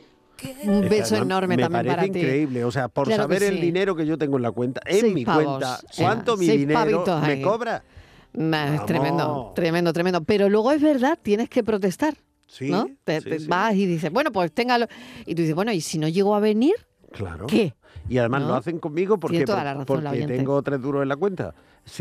Un 0.65 0.83
Es 0.83 0.91
beso 0.91 1.17
enorme 1.17 1.57
me 1.57 1.63
también 1.63 1.83
parece 1.83 1.91
para 1.97 2.07
ti. 2.09 2.21
increíble, 2.21 2.65
o 2.65 2.71
sea, 2.71 2.89
por 2.89 3.07
Claro 3.07 3.23
saber 3.23 3.43
el 3.43 3.61
dinero 3.61 3.95
que 3.97 4.07
yo 4.07 4.19
tengo 4.19 4.37
en 4.37 4.43
la 4.43 4.51
cuenta, 4.53 4.81
en 4.87 5.01
Seis 5.01 5.15
mi 5.15 5.25
pavos, 5.25 5.59
cuenta, 5.59 5.81
cuánto 5.97 6.37
mi 6.37 6.47
dinero 6.51 7.05
me 7.17 7.39
ahí. 7.39 7.43
cobra. 7.43 7.85
Nah, 8.33 8.75
es 8.75 8.85
tremendo, 8.85 9.53
tremendo, 9.55 9.93
tremendo. 9.93 10.23
Pero 10.25 10.49
luego 10.49 10.73
es 10.73 10.83
verdad, 10.83 11.19
tienes 11.23 11.49
que 11.49 11.63
protestar. 11.63 12.15
Sí, 12.47 12.71
¿no? 12.71 12.91
Te, 13.05 13.21
sí, 13.21 13.29
te 13.31 13.39
sí. 13.39 13.49
vas 13.49 13.75
y 13.75 13.87
dices, 13.87 14.11
bueno, 14.13 14.33
pues 14.33 14.53
téngalo. 14.53 14.87
Y 15.27 15.35
tú 15.35 15.43
dices, 15.43 15.55
bueno, 15.55 15.73
¿y 15.73 15.81
si 15.81 15.99
no 15.99 16.09
llego 16.09 16.35
a 16.35 16.41
venir? 16.41 16.75
Claro. 17.13 17.47
¿Qué? 17.47 17.75
Y 18.09 18.19
además 18.19 18.43
¿No? 18.43 18.49
lo 18.49 18.55
hacen 18.55 18.79
conmigo 18.79 19.19
porque, 19.19 19.39
Tiene 19.39 19.47
toda 19.47 19.59
por- 19.59 19.65
la 19.65 19.73
razón 19.75 19.87
porque 19.87 20.03
la 20.21 20.27
tengo 20.27 20.63
tres 20.63 20.81
duros 20.81 21.03
en 21.03 21.09
la 21.09 21.17
cuenta. 21.17 21.55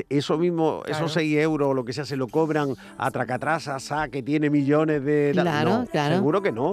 Eso 0.09 0.37
mismo, 0.37 0.81
Claro. 0.83 1.05
esos 1.05 1.13
6 1.13 1.37
euros 1.37 1.69
o 1.69 1.73
lo 1.73 1.85
que 1.85 1.93
sea, 1.93 2.05
se 2.05 2.17
lo 2.17 2.27
cobran 2.27 2.73
a 2.97 3.09
Tracatrasa, 3.11 3.79
Sa, 3.79 4.09
que 4.09 4.21
tiene 4.21 4.49
millones 4.49 5.03
de... 5.03 5.29
Claro, 5.33 5.79
No, 5.79 5.85
claro. 5.85 6.15
Seguro 6.15 6.41
que 6.41 6.51
no. 6.51 6.71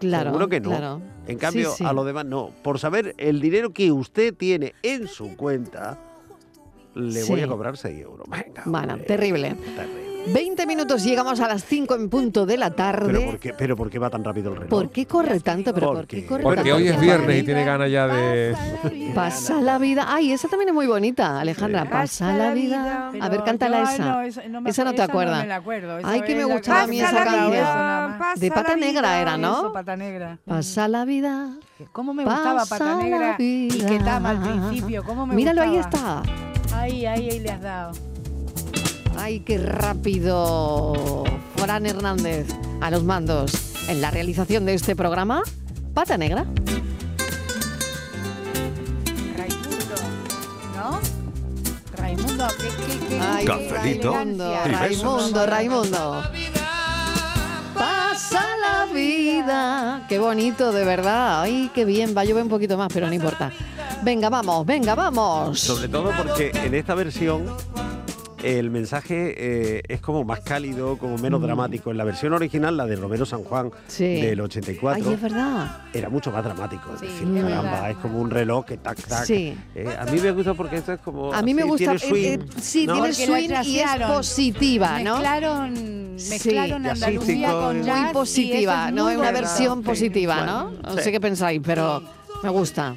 Claro, 0.00 0.30
Seguro 0.30 0.48
que 0.48 0.60
no. 0.60 0.70
claro. 0.70 1.00
En 1.26 1.38
cambio, 1.38 1.70
Sí, 1.70 1.78
sí. 1.78 1.84
a 1.84 1.92
los 1.92 2.04
demás 2.06 2.24
no. 2.24 2.50
Por 2.62 2.78
saber 2.78 3.14
el 3.18 3.40
dinero 3.40 3.70
que 3.72 3.90
usted 3.92 4.34
tiene 4.34 4.74
en 4.82 5.06
su 5.08 5.36
cuenta, 5.36 5.98
le 6.94 7.24
voy 7.24 7.40
a 7.42 7.48
cobrar 7.48 7.76
6 7.76 8.00
euros. 8.00 8.26
Venga, 8.28 8.62
Bueno, 8.64 8.96
terrible. 8.98 9.54
terrible. 9.76 10.07
20 10.32 10.66
minutos, 10.66 11.04
llegamos 11.04 11.40
a 11.40 11.48
las 11.48 11.64
5 11.64 11.94
en 11.94 12.08
punto 12.08 12.46
de 12.46 12.56
la 12.56 12.70
tarde. 12.70 13.06
Pero 13.06 13.26
¿por, 13.26 13.38
qué, 13.38 13.54
pero 13.54 13.76
¿por 13.76 13.90
qué 13.90 13.98
va 13.98 14.10
tan 14.10 14.24
rápido 14.24 14.50
el 14.50 14.56
reloj? 14.56 14.70
¿Por 14.70 14.90
qué 14.90 15.06
corre 15.06 15.40
tanto? 15.40 15.72
¿Pero 15.74 15.92
por 15.92 16.06
qué 16.06 16.26
corre 16.26 16.42
Porque 16.42 16.62
tanto? 16.62 16.76
hoy 16.76 16.88
es 16.88 17.00
viernes 17.00 17.42
y 17.42 17.42
tiene 17.44 17.64
ganas 17.64 17.90
ya 17.90 18.06
de... 18.06 18.54
Pasa 19.14 19.60
la 19.60 19.78
vida. 19.78 20.06
Ay, 20.08 20.32
esa 20.32 20.48
también 20.48 20.68
es 20.68 20.74
muy 20.74 20.86
bonita, 20.86 21.40
Alejandra. 21.40 21.88
Pasa 21.88 22.32
la 22.32 22.52
vida. 22.52 23.12
A 23.20 23.28
ver, 23.28 23.42
cántala 23.44 23.82
esa. 23.82 24.04
no, 24.04 24.20
esa 24.22 24.48
no 24.48 24.60
me 24.60 24.70
esa 24.70 24.84
no 24.84 24.94
te 24.94 25.02
acuerdas. 25.02 25.46
Ay, 26.04 26.22
que 26.22 26.34
me 26.34 26.44
gustaba 26.44 26.82
a 26.82 26.86
mí 26.86 27.00
esa 27.00 27.24
canción. 27.24 28.40
De 28.40 28.50
pata 28.50 28.76
negra 28.76 29.20
era, 29.20 29.36
¿no? 29.36 29.58
Eso, 29.58 29.72
pata 29.72 29.96
negra. 29.96 30.38
Pasa 30.44 30.88
la 30.88 31.04
vida. 31.04 31.50
¿Cómo 31.92 32.12
me 32.12 32.24
gustaba 32.24 32.66
Pata 32.66 32.84
la 32.84 32.96
Negra 32.96 33.36
y 33.38 33.68
que 33.68 33.98
Tama 34.00 34.30
al 34.30 34.40
principio? 34.40 35.04
¿Cómo 35.04 35.26
me 35.26 35.34
Míralo, 35.34 35.62
ahí 35.62 35.76
está. 35.76 36.22
Ahí, 36.74 37.06
ahí, 37.06 37.30
ahí 37.30 37.40
le 37.40 37.50
has 37.50 37.60
dado. 37.60 38.07
Ay, 39.28 39.40
qué 39.40 39.58
rápido. 39.58 41.22
Fran 41.56 41.84
Hernández 41.84 42.46
a 42.80 42.90
los 42.90 43.04
mandos 43.04 43.52
en 43.86 44.00
la 44.00 44.10
realización 44.10 44.64
de 44.64 44.72
este 44.72 44.96
programa. 44.96 45.42
Pata 45.92 46.16
negra. 46.16 46.46
Raimundo, 49.36 49.96
¿no? 50.74 51.00
Raimundo, 51.94 52.46
¿qué, 52.56 52.68
qué, 52.68 53.06
qué, 53.06 53.20
Ay, 53.20 53.44
Cafelito 53.44 54.14
Raimundo, 54.14 54.50
y. 54.50 54.68
Raimundo, 54.72 55.46
Raimundo. 55.46 56.22
Pasa 57.74 58.46
la 58.62 58.86
vida. 58.90 60.06
Qué 60.08 60.18
bonito, 60.18 60.72
de 60.72 60.86
verdad. 60.86 61.42
Ay, 61.42 61.70
qué 61.74 61.84
bien. 61.84 62.14
Va 62.16 62.22
a 62.22 62.24
llover 62.24 62.44
un 62.44 62.48
poquito 62.48 62.78
más, 62.78 62.88
pero 62.90 63.06
no 63.06 63.12
importa. 63.12 63.52
Venga, 64.02 64.30
vamos, 64.30 64.64
venga, 64.64 64.94
vamos. 64.94 65.60
Sobre 65.60 65.88
todo 65.88 66.12
porque 66.16 66.50
en 66.54 66.74
esta 66.74 66.94
versión 66.94 67.44
el 68.42 68.70
mensaje 68.70 69.34
eh, 69.36 69.82
es 69.88 70.00
como 70.00 70.24
más 70.24 70.40
cálido, 70.40 70.96
como 70.98 71.16
menos 71.18 71.40
Mm. 71.40 71.44
dramático. 71.44 71.90
En 71.90 71.98
la 71.98 72.04
versión 72.04 72.32
original, 72.32 72.76
la 72.76 72.86
de 72.86 72.96
Romero 72.96 73.26
San 73.26 73.42
Juan 73.44 73.70
Sí. 73.86 74.20
del 74.20 74.40
84, 74.40 75.04
Ay, 75.08 75.14
es 75.14 75.20
verdad. 75.20 75.82
era 75.92 76.08
mucho 76.08 76.30
más 76.30 76.44
dramático. 76.44 76.92
Es 76.94 77.00
Sí, 77.00 77.06
decir, 77.06 77.36
es 77.36 77.42
caramba, 77.44 77.90
es 77.90 77.96
como 77.98 78.20
un 78.20 78.30
reloj 78.30 78.64
que 78.64 78.76
tac, 78.76 79.00
tac. 79.06 79.24
Sí. 79.24 79.56
Eh, 79.74 79.96
a 79.98 80.04
mí 80.06 80.20
me 80.20 80.30
gusta 80.32 80.54
porque 80.54 80.76
esto 80.76 80.92
es 80.92 81.00
como. 81.00 81.32
A 81.32 81.42
mí 81.42 81.54
me 81.54 81.62
así, 81.62 81.70
gusta. 81.70 81.84
tiene 81.96 81.98
swing, 81.98 82.24
eh, 82.24 82.34
eh, 82.34 82.60
sí, 82.60 82.86
¿no? 82.86 82.92
tiene 82.94 83.12
swing 83.12 83.50
y 83.64 83.78
es 83.80 83.96
positiva, 84.06 85.00
¿no? 85.00 85.14
Mezclaron, 85.18 85.72
mezclaron 86.14 86.82
Sí. 86.84 86.88
Andalucía 86.90 87.50
con 87.52 87.76
muy 87.78 87.86
jazz. 87.86 88.00
Muy 88.00 88.10
y 88.10 88.12
positiva, 88.12 88.74
eso 88.74 88.88
es 88.88 88.94
¿no? 88.94 89.10
Es 89.10 89.16
una 89.16 89.30
verdad. 89.32 89.40
versión 89.48 89.78
Sí. 89.80 89.84
positiva, 89.84 90.34
Bueno, 90.36 90.70
¿no? 90.82 90.90
No 90.90 90.96
sí. 90.96 91.02
sé 91.04 91.12
qué 91.12 91.20
pensáis, 91.20 91.60
pero 91.64 92.02
me 92.42 92.48
gusta. 92.50 92.94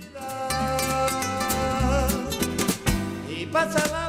Y 3.30 3.45
pasa 3.47 4.01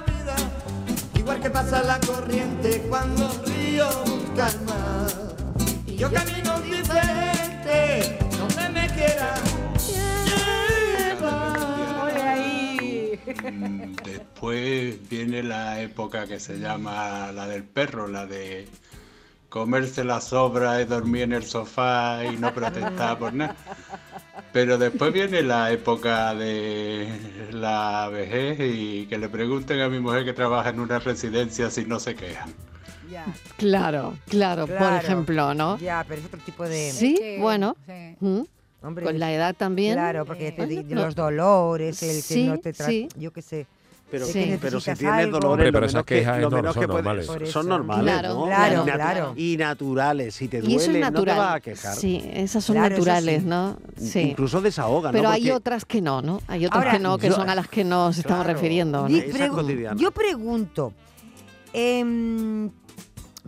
igual 1.23 1.41
que 1.41 1.51
pasa 1.51 1.83
la 1.85 2.01
corriente 2.01 2.85
cuando 2.89 3.31
río 3.47 3.87
busca 4.05 4.49
el 4.49 4.61
mar. 4.63 5.11
Y 5.87 5.97
yo 5.97 6.13
camino 6.13 6.61
diferente, 6.61 8.19
donde 8.39 8.69
me 8.71 8.89
quiera. 8.89 9.35
Después 14.05 15.09
viene 15.09 15.45
la 15.45 15.81
época 15.81 16.27
que 16.27 16.41
se 16.41 16.59
llama 16.59 17.31
la 17.33 17.47
del 17.47 17.63
perro, 17.63 18.09
la 18.09 18.27
de 18.27 18.69
comerse 19.49 20.03
las 20.03 20.25
sobras 20.25 20.83
y 20.83 20.87
dormir 20.87 21.23
en 21.23 21.35
el 21.35 21.45
sofá 21.45 22.25
y 22.25 22.37
no 22.37 22.53
protestar 22.53 23.19
por 23.19 23.33
nada. 23.33 23.55
Pero 24.53 24.77
después 24.77 25.13
viene 25.13 25.43
la 25.43 25.73
época 25.73 26.35
de 26.35 27.09
la 27.53 28.09
vejez 28.13 28.59
y 28.61 29.07
que 29.07 29.17
le 29.19 29.29
pregunten 29.29 29.81
a 29.81 29.89
mi 29.89 29.99
mujer 29.99 30.25
que 30.25 30.33
trabaja 30.35 30.69
en 30.71 30.81
una 30.81 30.99
residencia 30.99 31.71
si 31.71 31.85
no 31.87 31.99
se 31.99 32.15
queja. 32.15 32.47
Claro, 33.57 34.17
claro, 34.29 34.67
por 34.67 34.93
ejemplo, 34.95 35.55
¿no? 35.55 35.79
Ya, 35.79 36.05
pero 36.09 36.21
es 36.21 36.27
otro 36.27 36.41
tipo 36.41 36.67
de... 36.69 36.91
Sí, 36.91 37.15
que- 37.15 37.39
bueno. 37.41 37.77
sí. 37.87 38.17
Mm. 38.21 38.41
Hombre, 38.85 39.05
Con 39.05 39.19
la 39.21 39.33
edad 39.33 39.55
también. 39.55 39.95
Claro, 39.95 40.25
porque 40.25 40.51
te 40.51 40.67
no. 40.67 41.05
los 41.05 41.15
dolores, 41.15 42.03
el 42.03 42.17
que 42.17 42.23
Sí, 42.23 42.47
no 42.49 42.59
te 42.59 42.75
tra- 42.75 42.87
sí. 42.87 43.09
yo 43.17 43.33
qué 43.33 43.41
sé. 43.41 43.67
Pero, 44.13 44.27
Sí. 44.27 44.59
pero 44.61 44.79
si 44.79 44.93
tienes 44.93 45.05
algo. 45.25 45.39
dolores, 45.41 45.51
Hombre, 45.53 45.67
lo 45.67 45.73
pero 45.73 45.81
menos 45.81 45.91
esas 45.95 46.05
que, 46.05 46.23
lo 46.43 46.51
no 46.51 46.57
menos 46.57 46.75
son 46.75 46.81
que 46.83 46.87
puedes- 46.87 47.05
normales. 47.27 47.51
Son 47.51 47.67
normales, 47.69 48.03
Claro, 48.05 48.35
¿no? 48.35 48.45
claro, 48.45 48.75
Y 48.75 48.77
natu- 48.77 48.95
claro. 48.95 49.35
Y 49.39 49.57
naturales. 49.57 50.35
Si 50.35 50.49
te 50.49 50.59
Y 50.59 50.61
duele, 50.61 50.77
eso 50.77 50.91
es 50.91 50.99
natural. 51.01 51.15
no 51.15 51.33
te 51.33 51.39
vas 51.39 51.57
a 51.57 51.61
quejar. 51.61 51.95
Sí, 51.97 52.23
esas 52.35 52.63
son 52.63 52.77
Claro, 52.77 52.91
naturales, 52.99 53.41
sí. 53.41 53.49
¿no? 53.49 53.79
Sí. 53.97 54.21
Incluso 54.21 54.61
desahogan, 54.61 55.13
Pero 55.13 55.25
¿no? 55.25 55.31
hay 55.31 55.41
Porque- 55.41 55.53
otras 55.55 55.85
que 55.87 56.03
no, 56.03 56.21
¿no? 56.21 56.43
Hay 56.47 56.67
otras 56.67 56.79
Ahora, 56.85 56.93
que 56.93 57.03
no, 57.03 57.17
que 57.17 57.29
yo- 57.29 57.35
son 57.35 57.49
a 57.49 57.55
las 57.55 57.69
que 57.69 57.85
nos 57.85 58.19
estamos 58.19 58.45
refiriendo, 58.47 59.09
¿no? 59.09 59.09
Pregu- 59.09 59.97
yo 59.97 60.11
pregunto, 60.11 60.93
em, 61.73 62.71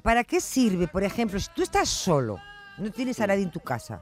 ¿para 0.03 0.25
qué 0.25 0.41
sirve, 0.41 0.89
por 0.89 1.05
ejemplo, 1.05 1.39
si 1.39 1.49
tú 1.55 1.63
estás 1.63 1.91
solo, 1.91 2.39
no 2.79 2.91
tienes 2.91 3.21
a 3.21 3.27
nadie 3.27 3.43
en 3.43 3.51
tu 3.51 3.61
casa? 3.61 4.01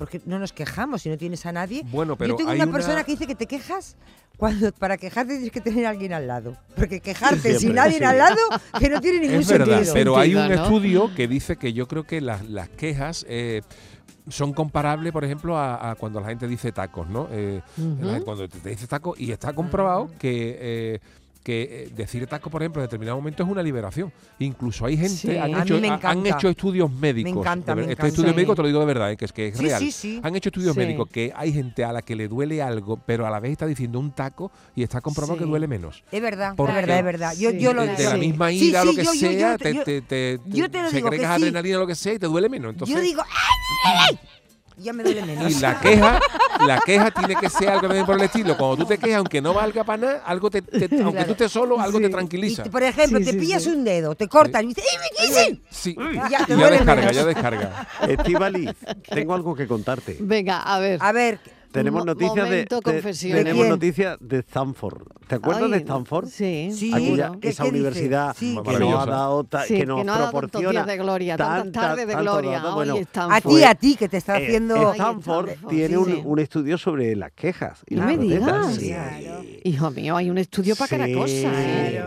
Porque 0.00 0.20
no 0.26 0.38
nos 0.40 0.52
quejamos 0.52 1.02
si 1.02 1.08
no 1.10 1.16
tienes 1.16 1.46
a 1.46 1.52
nadie. 1.52 1.82
Bueno, 1.84 2.16
pero 2.16 2.30
yo 2.30 2.36
tengo 2.38 2.50
hay 2.50 2.56
una 2.56 2.64
una- 2.64 2.72
persona 2.72 3.04
que 3.04 3.12
dice 3.12 3.26
que 3.28 3.34
te 3.36 3.46
quejas 3.46 3.96
cuando 4.36 4.72
para 4.72 4.96
quejarte 4.96 5.34
tienes 5.34 5.52
que 5.52 5.60
tener 5.60 5.84
a 5.86 5.90
alguien 5.90 6.12
al 6.14 6.26
lado. 6.26 6.56
Porque 6.74 7.00
quejarte 7.00 7.58
sin 7.58 7.74
nadie 7.74 7.98
sí. 7.98 8.04
al 8.04 8.16
lado 8.18 8.36
que 8.78 8.88
no 8.88 9.00
tiene 9.00 9.20
ningún 9.26 9.40
Es 9.42 9.48
verdad, 9.48 9.74
sentido. 9.76 9.94
pero 9.94 10.16
hay 10.18 10.34
un 10.34 10.50
estudio 10.50 11.14
que 11.14 11.28
dice 11.28 11.56
que 11.56 11.72
yo 11.74 11.86
creo 11.86 12.04
que 12.04 12.20
las, 12.20 12.48
las 12.48 12.68
quejas 12.70 13.24
eh, 13.28 13.60
son 14.28 14.52
comparables, 14.54 15.12
por 15.12 15.24
ejemplo, 15.24 15.58
a, 15.58 15.90
a 15.90 15.94
cuando 15.96 16.20
la 16.20 16.28
gente 16.28 16.48
dice 16.48 16.72
tacos, 16.72 17.08
¿no? 17.08 17.28
Eh, 17.30 17.60
la 18.00 18.20
cuando 18.22 18.48
te, 18.48 18.58
te 18.58 18.70
dice 18.70 18.86
taco 18.86 19.14
y 19.18 19.30
está 19.32 19.52
comprobado 19.52 20.10
que 20.18 20.56
eh, 20.60 21.00
que 21.42 21.84
eh, 21.84 21.90
decir 21.96 22.26
taco, 22.26 22.50
por 22.50 22.62
ejemplo, 22.62 22.82
en 22.82 22.86
determinado 22.86 23.16
momento 23.16 23.42
es 23.42 23.48
una 23.48 23.62
liberación. 23.62 24.12
Incluso 24.38 24.84
hay 24.86 24.96
gente, 24.96 25.08
Sí. 25.16 25.36
han, 25.36 25.50
hecho, 25.62 25.80
me 25.80 25.88
han 25.88 25.94
encanta. 25.94 26.28
hecho 26.28 26.48
estudios 26.48 26.90
médicos. 26.92 27.32
encanta, 27.32 27.72
de 27.72 27.76
ver- 27.76 27.86
me 27.86 27.92
este 27.92 28.02
encanta. 28.02 28.08
estudio 28.08 28.30
Sí. 28.30 28.36
médico 28.36 28.54
te 28.54 28.62
lo 28.62 28.68
digo 28.68 28.80
de 28.80 28.86
verdad, 28.86 29.10
eh, 29.12 29.16
que 29.16 29.24
es 29.24 29.32
que 29.32 29.48
es 29.48 29.56
Sí, 29.56 29.64
real. 29.64 29.80
sí, 29.80 29.90
sí. 29.92 30.20
Han 30.22 30.36
hecho 30.36 30.48
estudios 30.50 30.76
médicos 30.76 31.08
que 31.10 31.32
hay 31.34 31.52
gente 31.52 31.84
a 31.84 31.92
la 31.92 32.02
que 32.02 32.14
le 32.14 32.28
duele 32.28 32.60
algo, 32.62 32.98
pero 33.06 33.26
a 33.26 33.30
la 33.30 33.40
vez 33.40 33.52
está 33.52 33.66
diciendo 33.66 33.98
un 33.98 34.12
taco 34.12 34.50
y 34.76 34.82
está 34.82 35.00
comprobado 35.00 35.38
que 35.38 35.44
duele 35.44 35.66
menos. 35.66 36.04
Es 36.12 36.20
verdad, 36.20 36.54
Porque 36.56 36.72
es 36.72 36.76
verdad, 36.76 36.98
es 36.98 37.04
verdad. 37.04 37.34
Yo, 37.38 37.50
yo 37.52 37.72
lo 37.72 37.82
de, 37.86 37.96
de 37.96 38.04
la 38.04 38.16
misma 38.16 38.52
ira 38.52 38.84
lo 38.84 38.94
que 38.94 39.04
yo- 39.04 39.12
sea, 39.14 39.32
yo- 39.32 39.58
te, 39.58 39.74
yo- 39.74 39.84
te, 39.84 40.00
te- 40.02 40.40
yo 40.46 40.70
te 40.70 40.82
lo 40.82 40.90
digo 40.90 41.10
que 41.10 41.24
adrenalina 41.26 41.76
o 41.76 41.80
lo 41.80 41.86
que 41.86 41.94
sea 41.94 42.12
y 42.14 42.18
te 42.18 42.26
duele 42.26 42.48
menos. 42.48 42.72
Entonces, 42.72 42.94
yo 42.94 43.00
digo, 43.02 43.22
¡ay, 43.22 43.86
ay, 43.86 44.06
ay! 44.10 44.18
Ya 44.82 44.92
me 44.92 45.02
duele 45.02 45.22
menos. 45.24 45.50
y 45.52 45.60
la 45.60 45.78
queja, 45.78 46.18
la 46.66 46.80
queja 46.80 47.10
tiene 47.10 47.36
que 47.36 47.50
ser 47.50 47.68
algo 47.68 47.82
también 47.82 48.06
por 48.06 48.16
el 48.16 48.22
estilo. 48.22 48.56
Cuando 48.56 48.78
tú 48.78 48.86
te 48.86 48.98
quejas, 48.98 49.18
aunque 49.18 49.40
no 49.42 49.52
valga 49.54 49.84
para 49.84 49.98
nada, 50.06 50.22
algo 50.24 50.50
te, 50.50 50.62
te- 50.62 50.78
aunque 51.02 51.10
Claro. 51.12 51.26
tú 51.26 51.32
estés 51.32 51.52
solo, 51.52 51.78
algo 51.80 52.00
te 52.00 52.08
tranquiliza. 52.08 52.62
Y, 52.66 52.70
por 52.70 52.82
ejemplo, 52.82 53.18
Sí, 53.18 53.24
te 53.26 53.30
sí, 53.32 53.36
pillas 53.38 53.62
sí. 53.64 53.68
un 53.70 53.84
dedo, 53.84 54.14
te 54.14 54.26
cortan 54.28 54.64
y 54.64 54.68
dices, 54.68 54.84
¡ay! 55.38 55.62
Sí. 55.70 55.94
Ya 56.30 56.40
Y 56.42 56.44
te 56.44 56.52
ya 56.52 56.56
duele 56.56 56.70
descarga, 56.78 57.00
menos. 57.02 57.16
ya 57.16 57.24
descarga. 57.24 57.88
Estivali, 58.08 58.70
tengo 59.12 59.34
algo 59.34 59.54
que 59.54 59.66
contarte. 59.66 60.16
Venga, 60.20 60.60
a 60.62 60.78
ver. 60.78 60.98
A 61.02 61.12
ver, 61.12 61.40
Tenemos 61.72 62.00
Mo- 62.00 62.04
noticias 62.06 62.34
de, 62.34 62.42
momento 62.42 62.76
de- 62.76 62.82
confesión. 62.82 63.32
¿De 63.38 63.44
tenemos 63.44 63.68
noticias 63.68 64.18
de 64.20 64.38
Stanford. 64.40 65.02
¿Te 65.28 65.36
acuerdas 65.36 65.62
Ay, 65.64 65.70
de 65.70 65.76
Stanford? 65.76 66.26
Sí, 66.28 66.70
Sí. 66.72 66.92
Aquella- 66.92 67.24
seguro. 67.26 67.40
¿Qué- 67.40 67.48
esa 67.50 67.64
universidad 67.64 68.36
Sí. 68.36 68.58
que 68.64 68.78
nos 68.78 68.94
ha 69.02 69.06
dado, 69.06 69.44
ta- 69.44 69.62
Sí, 69.64 69.74
que 69.76 69.86
nos 69.86 70.04
no 70.04 70.12
ha 70.12 70.18
dado 70.18 70.30
tantos 70.32 70.50
proporciona 70.50 70.84
de 70.86 70.96
gloria, 70.98 71.36
tantas 71.36 71.62
tanta- 71.64 71.80
tardes 71.80 72.06
de 72.08 72.14
gloria. 72.16 72.62
a 73.30 73.40
ti, 73.40 73.62
a 73.62 73.74
ti, 73.76 73.96
que 73.96 74.08
te 74.08 74.16
está 74.16 74.38
eh, 74.40 74.46
haciendo... 74.46 74.92
Stanford 74.92 75.50
tiene 75.68 75.88
sí. 75.88 75.94
un, 75.96 76.22
un 76.24 76.38
estudio 76.40 76.76
sobre 76.76 77.14
las 77.14 77.30
quejas 77.32 77.82
y 77.86 77.94
No 77.94 78.00
las 78.06 78.10
me 78.10 78.18
protestas. 78.18 78.78
digas. 78.78 79.14
Sí. 79.42 79.60
Hijo 79.64 79.90
mío, 79.92 80.16
hay 80.16 80.28
un 80.30 80.38
estudio 80.38 80.74
para 80.74 80.88
cada 80.88 81.12
cosa, 81.14 81.32
¿eh? 81.32 82.02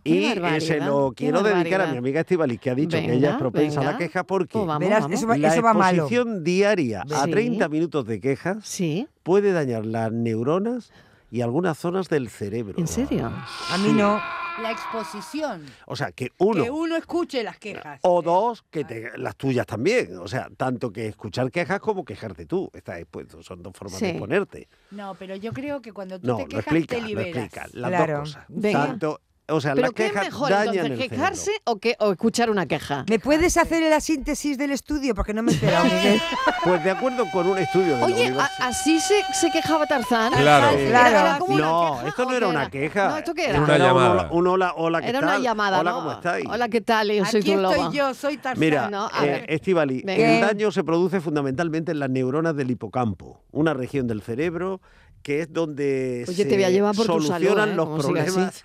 Y 0.04 0.24
eh, 0.24 0.60
se 0.60 0.80
lo 0.80 1.12
quiero 1.14 1.42
dedicar 1.42 1.80
a 1.82 1.86
mi 1.88 1.98
amiga 1.98 2.20
Estivali, 2.20 2.58
que 2.58 2.70
ha 2.70 2.74
dicho 2.74 2.96
que 2.96 3.04
ella 3.04 3.12
Venga, 3.14 3.30
es 3.30 3.36
propensa 3.36 3.80
a 3.80 3.84
la 3.84 3.90
venga. 3.90 3.98
queja 3.98 4.24
porque 4.24 4.52
Pues 4.52 4.66
vamos, 4.66 4.80
Verás, 4.88 5.02
vamos. 5.02 5.18
eso 5.18 5.26
va, 5.26 5.36
la 5.38 5.48
eso 5.48 5.62
va 5.62 5.74
malo. 5.74 6.02
exposición 6.04 6.44
diaria 6.44 7.02
a 7.10 7.24
Sí. 7.24 7.30
30 7.30 7.68
minutos 7.68 8.06
de 8.06 8.20
quejas 8.20 8.58
Sí, 8.66 9.06
puede 9.22 9.52
dañar 9.52 9.84
las 9.86 10.10
neuronas 10.12 10.92
y 11.30 11.40
algunas 11.42 11.76
zonas 11.78 12.08
del 12.08 12.30
cerebro. 12.30 12.74
¿en 12.78 12.86
serio? 12.88 13.26
A 13.26 13.78
mí 13.78 13.92
no. 13.92 14.20
La 14.62 14.72
exposición. 14.72 15.62
O 15.86 15.94
sea, 15.94 16.10
que 16.10 16.32
uno 16.38 16.64
Que 16.64 16.68
uno 16.70 16.96
escuche 16.96 17.44
las 17.44 17.58
quejas. 17.60 18.00
o 18.02 18.22
dos, 18.22 18.64
que 18.68 18.84
te- 18.84 19.16
las 19.16 19.36
tuyas 19.36 19.64
también. 19.64 20.16
O 20.18 20.26
sea, 20.26 20.48
tanto 20.56 20.90
que 20.90 21.06
escuchar 21.06 21.48
quejas 21.52 21.78
como 21.78 22.04
quejarte 22.04 22.44
tú. 22.44 22.68
Está 22.72 22.98
expuesto, 22.98 23.40
son 23.40 23.62
dos 23.62 23.72
formas 23.76 24.00
de 24.00 24.10
exponerte. 24.10 24.68
No, 24.90 25.14
pero 25.14 25.36
yo 25.36 25.52
creo 25.52 25.80
que 25.80 25.92
cuando 25.92 26.18
tú 26.18 26.26
No, 26.26 26.36
te 26.38 26.42
lo 26.42 26.48
quejas 26.48 26.64
explica, 26.64 26.94
te 26.96 27.02
lo 27.02 27.06
liberas. 27.06 27.44
explica. 27.44 27.66
Las 27.72 27.88
Claro. 27.90 28.18
dos 28.18 28.28
cosas. 28.34 28.44
Venga. 28.48 28.86
Tanto, 28.88 29.20
o 29.50 29.60
sea, 29.60 29.74
¿Pero 29.74 29.86
las 29.88 29.94
qué 29.94 30.06
es 30.06 30.14
mejor 30.14 30.50
dañan 30.50 30.74
entonces, 30.86 31.00
el 31.04 31.10
quejarse 31.10 31.44
cerebro. 31.44 31.62
o, 31.66 31.76
que, 31.78 31.96
o 32.00 32.12
escuchar 32.12 32.50
una 32.50 32.66
queja? 32.66 33.04
¿Me 33.08 33.18
puedes 33.18 33.56
hacer 33.56 33.82
la 33.88 34.00
síntesis 34.00 34.58
del 34.58 34.70
estudio? 34.72 35.14
Porque 35.14 35.32
no 35.34 35.42
me 35.42 35.52
he 35.52 35.54
enterado, 35.54 35.84
Miguel. 35.92 36.20
Pues 36.64 36.84
de 36.84 36.90
acuerdo 36.90 37.24
con 37.32 37.46
un 37.48 37.58
estudio 37.58 37.94
de 37.94 38.00
la 38.00 38.04
Oye, 38.06 38.14
universidad. 38.14 38.50
¿a- 38.60 38.66
¿así 38.68 39.00
se, 39.00 39.14
se 39.32 39.50
quejaba 39.50 39.86
Tarzán? 39.86 40.32
Claro. 40.32 40.76
Eh, 40.76 40.86
Claro. 40.88 41.08
¿Era 41.18 41.38
como 41.38 41.54
una 41.54 41.64
No, 41.66 41.92
queja 41.96 42.08
esto 42.08 42.24
no 42.24 42.32
era 42.36 42.48
una 42.48 42.70
queja. 42.70 43.08
No, 43.08 43.16
¿esto 43.18 43.34
qué 43.34 43.46
era? 43.50 43.60
Una 43.60 43.74
era 43.76 43.84
un 43.84 43.88
llamada. 44.00 44.10
hola, 44.12 44.28
un 44.32 44.46
hola, 44.46 44.72
hola, 44.76 45.00
¿qué 45.02 45.08
Era 45.08 45.20
tal? 45.20 45.28
una 45.28 45.38
llamada, 45.38 45.80
Hola, 45.80 45.90
¿no? 45.90 45.96
¿cómo 45.98 46.12
estáis? 46.12 46.44
Hola, 46.48 46.68
¿qué 46.68 46.80
tal? 46.80 47.10
Yo 47.12 47.24
soy 47.24 47.40
Aquí 47.40 47.52
tu 47.54 47.60
loba. 47.60 47.76
estoy 47.76 47.96
yo, 47.96 48.14
soy 48.14 48.36
Tarzán. 48.38 48.60
Mira, 48.60 48.90
No, 48.90 49.08
a 49.12 49.24
eh, 49.26 49.30
ver. 49.30 49.44
Estivali, 49.48 50.04
el 50.06 50.40
daño 50.40 50.70
se 50.70 50.84
produce 50.84 51.20
fundamentalmente 51.20 51.92
en 51.92 51.98
las 52.00 52.10
neuronas 52.10 52.54
del 52.56 52.70
hipocampo, 52.70 53.40
una 53.52 53.72
región 53.74 54.06
del 54.06 54.22
cerebro 54.22 54.80
que 55.22 55.40
es 55.40 55.52
donde 55.52 56.24
Oye, 56.28 56.36
se 56.36 56.44
te 56.44 56.54
voy 56.54 56.64
a 56.64 56.70
llevar 56.70 56.94
por 56.94 57.04
tu 57.06 57.12
solucionan 57.20 57.70
salud, 57.70 57.72
¿eh? 57.72 57.74
los 57.74 58.04
problemas 58.04 58.64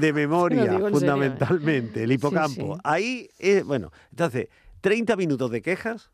de 0.00 0.12
memoria, 0.12 0.64
serio, 0.64 0.88
¿eh? 0.88 0.90
fundamentalmente, 0.90 2.02
el 2.04 2.12
hipocampo. 2.12 2.74
sí. 2.76 2.80
Ahí, 2.84 3.28
es, 3.38 3.64
bueno, 3.64 3.90
entonces, 4.10 4.48
30 4.80 5.16
minutos 5.16 5.50
de 5.50 5.62
quejas 5.62 6.10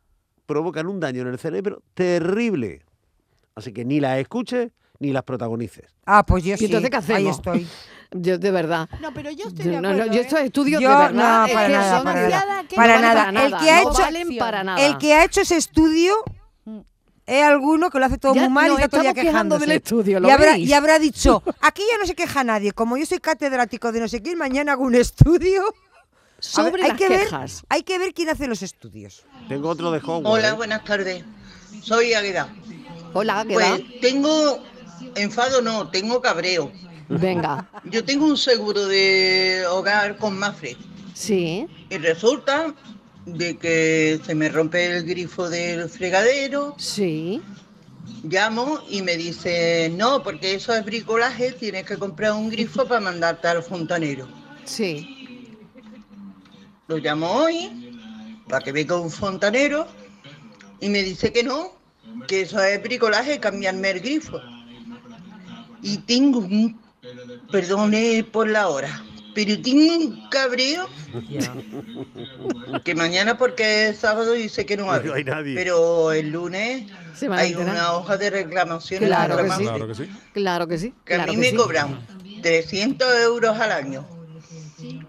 provocan 0.46 0.86
un 0.86 1.00
daño 1.00 1.22
en 1.22 1.28
el 1.28 1.38
cerebro 1.38 1.82
terrible. 1.94 2.82
Así 3.54 3.72
que 3.72 3.84
ni 3.84 4.00
las 4.00 4.18
escuches 4.18 4.70
ni 4.98 5.12
las 5.12 5.22
protagonices. 5.24 5.84
Ah, 6.06 6.24
pues 6.24 6.44
yo 6.44 6.54
¿Y 6.54 6.58
sí. 6.58 6.64
entonces 6.66 6.90
qué 6.90 6.96
hacemos? 6.96 7.18
Ahí 7.20 7.28
estoy. 7.28 7.66
Yo, 8.12 8.38
de 8.38 8.50
verdad. 8.50 8.88
No, 9.00 9.12
pero 9.12 9.30
yo 9.30 9.48
estoy 9.48 9.64
Yo, 9.64 9.70
de 9.72 9.80
no, 9.80 9.88
acuerdo. 9.88 10.06
no, 10.06 10.12
yo 10.12 10.20
¿eh? 10.20 10.22
estos 10.22 10.40
estudios 10.40 10.80
Yo, 10.80 10.88
de 10.88 10.94
verdad 10.96 11.12
no, 11.12 11.46
es 11.46 11.52
para 11.52 11.66
que 11.66 11.72
nada, 11.72 11.96
son 11.96 12.04
para 12.04 12.28
nada. 12.28 12.62
no 12.62 12.68
Para 12.76 12.92
valen 12.94 13.02
nada. 13.02 13.46
El 13.46 13.56
que 13.56 13.70
ha 13.70 13.82
no 13.82 13.90
hecho- 13.90 13.98
valen 14.02 14.36
para 14.38 14.64
nada. 14.64 14.86
El 14.86 14.98
que 14.98 15.14
ha 15.14 15.24
hecho 15.24 15.40
ese 15.40 15.56
estudio 15.56 16.14
es 17.26 17.42
alguno 17.42 17.90
que 17.90 17.98
lo 17.98 18.06
hace 18.06 18.18
todo 18.18 18.34
Ya 18.34 18.42
muy 18.42 18.50
mal 18.50 18.66
y 18.66 18.68
nos 18.70 18.78
está 18.80 18.88
todo 18.88 19.02
quejando 19.02 19.22
quejándose. 19.22 19.66
del 19.66 19.76
estudio, 19.76 20.20
¿lo 20.20 20.28
y, 20.28 20.72
habrá, 20.72 20.96
y 20.96 21.00
dicho, 21.00 21.42
aquí 21.60 21.82
ya 21.90 21.98
no 21.98 22.06
se 22.06 22.14
queja 22.14 22.44
nadie, 22.44 22.72
como 22.72 22.96
yo 22.96 23.04
soy 23.04 23.18
catedrático 23.18 23.90
de 23.90 24.00
no 24.00 24.08
sé 24.08 24.22
quién, 24.22 24.38
mañana 24.38 24.72
hago 24.72 24.84
un 24.84 24.94
estudio. 24.94 25.62
Ver, 25.62 25.74
Sobre 26.38 26.82
hay 26.82 26.90
las 26.90 26.98
que 26.98 27.08
ver, 27.08 27.20
quejas. 27.20 27.64
hay 27.68 27.82
que 27.82 27.98
ver 27.98 28.12
quién 28.14 28.28
hace 28.28 28.46
los 28.46 28.62
estudios. 28.62 29.24
Tengo 29.48 29.70
otro 29.70 29.90
de 29.90 29.98
Hogwarts. 29.98 30.28
Hola, 30.28 30.48
¿eh? 30.50 30.52
buenas 30.52 30.84
tardes. 30.84 31.24
Soy 31.82 32.12
Águeda. 32.14 32.54
Hola, 33.14 33.44
¿qué 33.48 33.54
Pues 33.54 34.00
tengo 34.00 34.62
enfado, 35.14 35.62
no, 35.62 35.88
tengo 35.88 36.20
cabreo. 36.20 36.70
Venga, 37.08 37.68
Yo 37.84 38.04
tengo 38.04 38.26
un 38.26 38.36
seguro 38.36 38.86
de 38.86 39.64
hogar 39.70 40.16
con 40.18 40.36
Mafre 40.38 40.76
sí, 41.14 41.66
y 41.88 41.98
resulta 41.98 42.74
de 43.26 43.58
que 43.58 44.20
se 44.24 44.34
me 44.34 44.48
rompe 44.48 44.86
el 44.86 45.04
grifo 45.04 45.50
del 45.50 45.88
fregadero, 45.88 46.74
sí. 46.78 47.42
llamo 48.22 48.80
y 48.88 49.02
me 49.02 49.16
dice, 49.16 49.92
no, 49.94 50.22
porque 50.22 50.54
eso 50.54 50.72
es 50.74 50.84
bricolaje, 50.84 51.52
tienes 51.52 51.84
que 51.84 51.98
comprar 51.98 52.32
un 52.32 52.48
grifo 52.48 52.86
para 52.86 53.00
mandarte 53.00 53.48
al 53.48 53.62
fontanero. 53.62 54.28
Sí, 54.64 55.56
Lo 56.88 56.98
llamo 56.98 57.30
hoy 57.30 57.92
para 58.48 58.64
que 58.64 58.72
venga 58.72 58.98
un 58.98 59.10
fontanero 59.10 59.86
y 60.80 60.88
me 60.88 61.02
dice 61.02 61.32
que 61.32 61.42
no, 61.42 61.72
que 62.28 62.42
eso 62.42 62.62
es 62.62 62.80
bricolaje, 62.80 63.40
cambiarme 63.40 63.90
el 63.90 64.00
grifo. 64.00 64.40
Y 65.82 65.98
tengo 65.98 66.38
un, 66.38 66.80
perdone 67.50 68.24
por 68.24 68.48
la 68.48 68.68
hora, 68.68 69.04
pero 69.36 69.60
tengo 69.60 69.96
un 69.96 70.28
cabreo 70.30 70.88
que 72.82 72.94
mañana 72.94 73.36
porque 73.36 73.88
es 73.88 73.98
sábado 73.98 74.32
dice 74.32 74.64
que 74.64 74.78
no 74.78 74.90
abre. 74.90 75.08
No 75.08 75.14
hay 75.14 75.24
nadie. 75.24 75.54
Pero 75.54 76.10
el 76.12 76.30
lunes 76.30 76.90
Se 77.14 77.28
hay 77.30 77.54
una 77.54 77.92
hoja 77.92 78.16
de 78.16 78.30
reclamaciones 78.30 79.06
Claro 79.06 79.36
que 79.36 79.50
sí. 79.50 79.62
Claro 79.62 79.86
que 79.86 79.94
sí. 79.94 80.10
claro 80.32 80.66
que 80.66 80.78
sí. 80.78 80.94
que 81.04 81.14
a 81.16 81.26
mí 81.26 81.32
que 81.32 81.36
me 81.36 81.50
sí. 81.50 81.56
cobran 81.56 82.06
300 82.40 83.14
euros 83.24 83.60
al 83.60 83.72
año. 83.72 84.06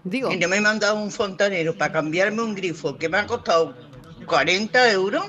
Digo, 0.04 0.30
Y 0.30 0.38
yo 0.38 0.46
me 0.46 0.58
he 0.58 0.60
mandado 0.60 1.00
un 1.00 1.10
fontanero 1.10 1.74
para 1.74 1.94
cambiarme 1.94 2.42
un 2.42 2.54
grifo 2.54 2.98
que 2.98 3.08
me 3.08 3.16
ha 3.16 3.26
costado 3.26 3.74
40 4.26 4.92
euros. 4.92 5.24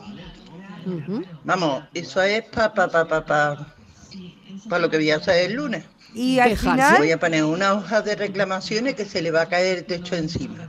Vamos, 1.45 1.85
eso 1.93 2.21
es 2.21 2.43
para 2.43 2.73
pa, 2.73 2.89
pa, 2.89 3.07
pa, 3.07 3.25
pa, 3.25 3.75
pa 4.67 4.79
lo 4.79 4.89
que 4.89 4.97
voy 4.97 5.11
a 5.11 5.15
hacer 5.15 5.49
el 5.49 5.53
lunes. 5.53 5.85
Y 6.13 6.39
al 6.39 6.57
final, 6.57 6.97
Voy 6.97 7.11
a 7.11 7.19
poner 7.19 7.43
una 7.43 7.73
hoja 7.73 8.01
de 8.01 8.15
reclamaciones 8.15 8.95
que 8.95 9.05
se 9.05 9.21
le 9.21 9.31
va 9.31 9.43
a 9.43 9.45
caer 9.47 9.77
el 9.79 9.85
techo 9.85 10.15
encima. 10.15 10.67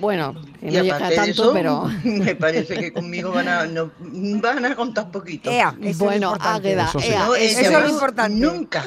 bueno, 0.00 0.34
Y 0.60 0.66
no 0.66 0.82
llega 0.82 0.96
aparte 0.96 1.10
de 1.12 1.16
tanto, 1.16 1.30
eso, 1.44 1.52
pero... 1.54 1.90
me 2.04 2.34
parece 2.36 2.74
que 2.76 2.92
conmigo 2.92 3.32
van 3.32 3.48
a, 3.48 3.64
no- 3.66 3.90
van 3.98 4.64
a 4.66 4.74
contar 4.76 5.10
poquito. 5.10 5.50
ea, 5.50 5.74
eso 5.80 5.88
es 5.88 5.98
Bueno, 5.98 6.28
importante. 6.28 6.68
Águeda, 6.68 6.84
Eso 6.88 7.00
sí. 7.00 7.06
ea, 7.08 7.24
No 7.26 7.34
he 7.34 7.46
eso 7.46 7.60
es 7.60 7.70
lo 7.72 7.88
importante. 7.88 8.38
Nunca. 8.38 8.84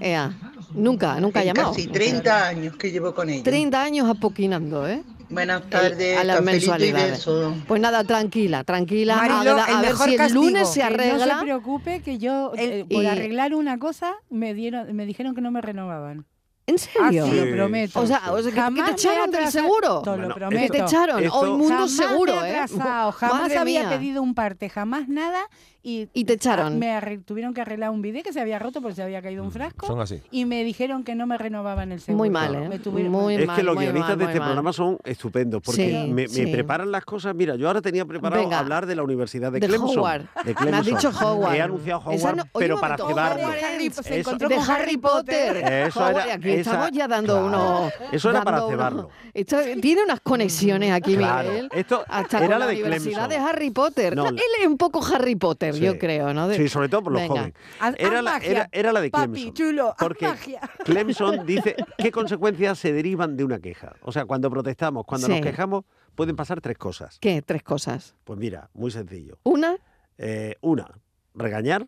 ea, 0.00 0.32
nunca, 0.74 1.20
nunca 1.20 1.38
ha 1.40 1.42
En 1.42 1.48
llamado. 1.54 1.70
Casi 1.74 1.86
30 1.86 2.48
años 2.48 2.76
que 2.76 2.90
llevo 2.90 3.14
con 3.14 3.30
ella. 3.30 3.44
30 3.44 3.82
años 3.82 4.08
apoquinando, 4.08 4.88
¿eh? 4.88 5.02
Buenas 5.30 5.62
el- 5.62 5.68
tardes, 5.70 6.18
a 6.18 6.24
las 6.24 6.42
mensualidades. 6.42 7.26
Pues 7.68 7.80
nada, 7.80 8.04
tranquila, 8.04 8.64
tranquila. 8.64 9.16
Marilo, 9.16 9.52
a, 9.52 9.54
ver- 9.54 9.64
a 9.64 9.70
el 9.76 9.80
ver 9.82 9.90
mejor 9.92 10.06
si 10.06 10.12
el 10.12 10.18
castigo, 10.18 10.42
lunes 10.44 10.68
se 10.68 10.80
que 10.80 10.84
arregla. 10.86 11.26
No 11.26 11.38
se 11.38 11.44
preocupe 11.44 12.02
que 12.02 12.18
yo, 12.18 12.52
eh, 12.56 12.84
por 12.90 13.02
y- 13.02 13.06
arreglar 13.06 13.54
una 13.54 13.78
cosa, 13.78 14.14
me 14.28 14.54
dieron, 14.54 14.94
me 14.94 15.06
dijeron 15.06 15.34
que 15.34 15.40
no 15.40 15.50
me 15.50 15.60
renovaban. 15.60 16.26
¿En 16.66 16.78
serio? 16.78 17.24
Ah, 17.24 17.28
sí, 17.30 17.36
lo 17.40 17.56
prometo. 17.56 17.98
O 18.00 18.06
sea, 18.06 18.20
o 18.32 18.36
sea, 18.36 18.44
que- 18.44 18.50
que, 18.54 18.60
Jamás 18.60 18.86
te 18.86 18.92
echaron 18.92 19.30
del 19.32 19.48
seguro. 19.50 20.02
Te 20.02 20.16
lo 20.16 20.28
Que 20.28 20.34
prometo. 20.34 20.72
te 20.72 20.80
echaron. 20.80 21.22
esto- 21.22 21.38
Hoy 21.40 21.48
mundo 21.50 21.68
Jamás 21.74 21.90
seguro, 21.96 22.40
me 22.40 22.48
he 22.50 22.52
¿eh? 22.52 22.66
jamás 23.12 23.40
Madre 23.42 23.58
había 23.58 23.80
mía. 23.80 23.88
pedido 23.88 24.22
un 24.22 24.34
parte, 24.34 24.68
jamás 24.68 25.08
nada. 25.08 25.40
Y, 25.82 26.08
Y 26.12 26.24
te 26.24 26.34
echaron. 26.34 26.78
Me 26.78 27.18
tuvieron 27.24 27.54
que 27.54 27.62
arreglar 27.62 27.90
un 27.90 28.02
bidet 28.02 28.22
que 28.22 28.32
se 28.34 28.40
había 28.40 28.58
roto 28.58 28.82
porque 28.82 28.96
se 28.96 29.02
había 29.02 29.22
caído 29.22 29.42
un 29.42 29.50
frasco. 29.50 29.86
Son 29.86 29.98
así. 30.00 30.20
Y 30.30 30.44
me 30.44 30.62
dijeron 30.62 31.04
que 31.04 31.14
no 31.14 31.26
me 31.26 31.38
renovaban 31.38 31.90
el 31.92 32.00
seguro. 32.00 32.18
Muy 32.18 32.30
mal, 32.30 32.54
¿eh? 32.54 32.68
Me 32.68 32.78
tuvieron- 32.78 33.10
Muy 33.12 33.36
es 33.36 33.46
mal, 33.46 33.56
que 33.56 33.62
los 33.62 33.76
guionistas 33.78 34.10
mal, 34.10 34.18
de 34.18 34.24
este 34.26 34.38
mal. 34.40 34.48
programa 34.48 34.72
son 34.74 34.98
estupendos 35.04 35.62
porque 35.64 35.88
Sí, 35.88 36.08
me, 36.12 36.22
me 36.24 36.28
sí. 36.28 36.46
preparan 36.48 36.90
las 36.92 37.04
cosas. 37.06 37.34
Mira, 37.34 37.56
yo 37.56 37.66
ahora 37.66 37.80
tenía 37.80 38.04
preparado 38.04 38.42
Venga. 38.42 38.58
hablar 38.58 38.84
de 38.86 38.94
la 38.94 39.02
Universidad 39.02 39.50
de, 39.52 39.60
De 39.60 39.68
Clemson. 39.68 39.98
Howard. 39.98 40.22
De 40.44 40.44
Me 40.44 40.50
has 40.50 40.56
Clemson. 40.84 40.84
dicho 40.84 41.10
Howard. 41.24 41.54
He 41.54 41.62
anunciado 41.62 42.00
Howard, 42.04 42.36
no- 42.36 42.44
pero 42.58 42.78
para 42.80 42.94
Harry- 42.96 43.90
se 43.90 44.18
encontró 44.20 44.48
de 44.48 44.56
con 44.56 44.70
Harry 44.70 44.96
Potter. 44.96 45.56
Eso 45.88 46.00
Howard, 46.00 46.24
era- 46.26 46.34
aquí 46.34 46.50
esa- 46.50 46.60
estamos 46.72 46.90
ya 46.92 47.08
dando 47.08 47.32
claro. 47.34 47.46
unos. 47.46 47.92
Eso 48.12 48.30
era 48.30 48.42
para 48.42 48.66
cebarlo. 48.66 49.08
esto 49.32 49.56
tiene 49.80 50.02
unas 50.04 50.20
conexiones 50.20 50.92
aquí, 50.92 51.16
Claro. 51.16 51.48
Miguel. 51.48 51.68
Esto 51.72 52.04
hasta 52.08 52.38
era 52.38 52.46
con 52.46 52.50
la 52.50 52.58
la 52.58 52.66
de 52.66 52.82
Universidad 52.82 53.26
Clemson. 53.26 53.28
de 53.30 53.36
Harry 53.50 53.70
Potter. 53.70 54.12
Él 54.12 54.40
es 54.60 54.66
un 54.66 54.76
poco 54.76 55.00
Harry 55.06 55.36
Potter, 55.36 55.69
Sí. 55.74 55.80
yo 55.84 55.98
creo, 55.98 56.32
¿no? 56.34 56.48
De- 56.48 56.56
Sí, 56.56 56.68
sobre 56.68 56.88
todo 56.88 57.02
por 57.04 57.12
los 57.12 57.22
Venga. 57.22 57.34
jóvenes. 57.34 57.54
Haz- 57.80 57.94
Era 57.98 58.18
haz 58.18 58.24
la, 58.24 58.30
magia, 58.32 58.50
era, 58.50 58.68
era 58.72 58.92
la 58.92 59.00
de 59.00 59.10
papi, 59.10 59.32
Clemson. 59.32 59.54
chulo, 59.54 59.88
haz 59.90 59.96
porque 59.98 60.26
magia. 60.28 60.60
Clemson 60.84 61.46
dice 61.46 61.76
qué 61.98 62.10
consecuencias 62.10 62.78
se 62.78 62.92
derivan 62.92 63.36
de 63.36 63.44
una 63.44 63.58
queja. 63.60 63.94
O 64.02 64.12
sea, 64.12 64.24
cuando 64.26 64.50
protestamos, 64.50 65.04
cuando 65.06 65.26
Sí. 65.26 65.32
nos 65.34 65.40
quejamos, 65.42 65.84
pueden 66.14 66.36
pasar 66.36 66.60
tres 66.60 66.78
cosas. 66.78 67.18
¿Qué? 67.20 67.42
Tres 67.42 67.62
cosas. 67.62 68.14
Pues 68.24 68.38
mira, 68.38 68.70
muy 68.74 68.90
sencillo. 68.90 69.38
Una. 69.44 69.76
Eh, 70.18 70.56
una, 70.60 70.86
regañar. 71.34 71.86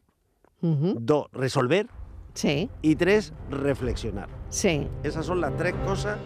Dos, 0.61 1.27
resolver. 1.33 1.89
Sí, 2.35 2.71
Y 2.83 2.95
tres, 2.97 3.33
reflexionar. 3.51 4.29
sí. 4.49 4.89
Esas 5.03 5.27
son 5.27 5.41
las 5.41 5.55
tres 5.57 5.75
cosas 5.85 6.17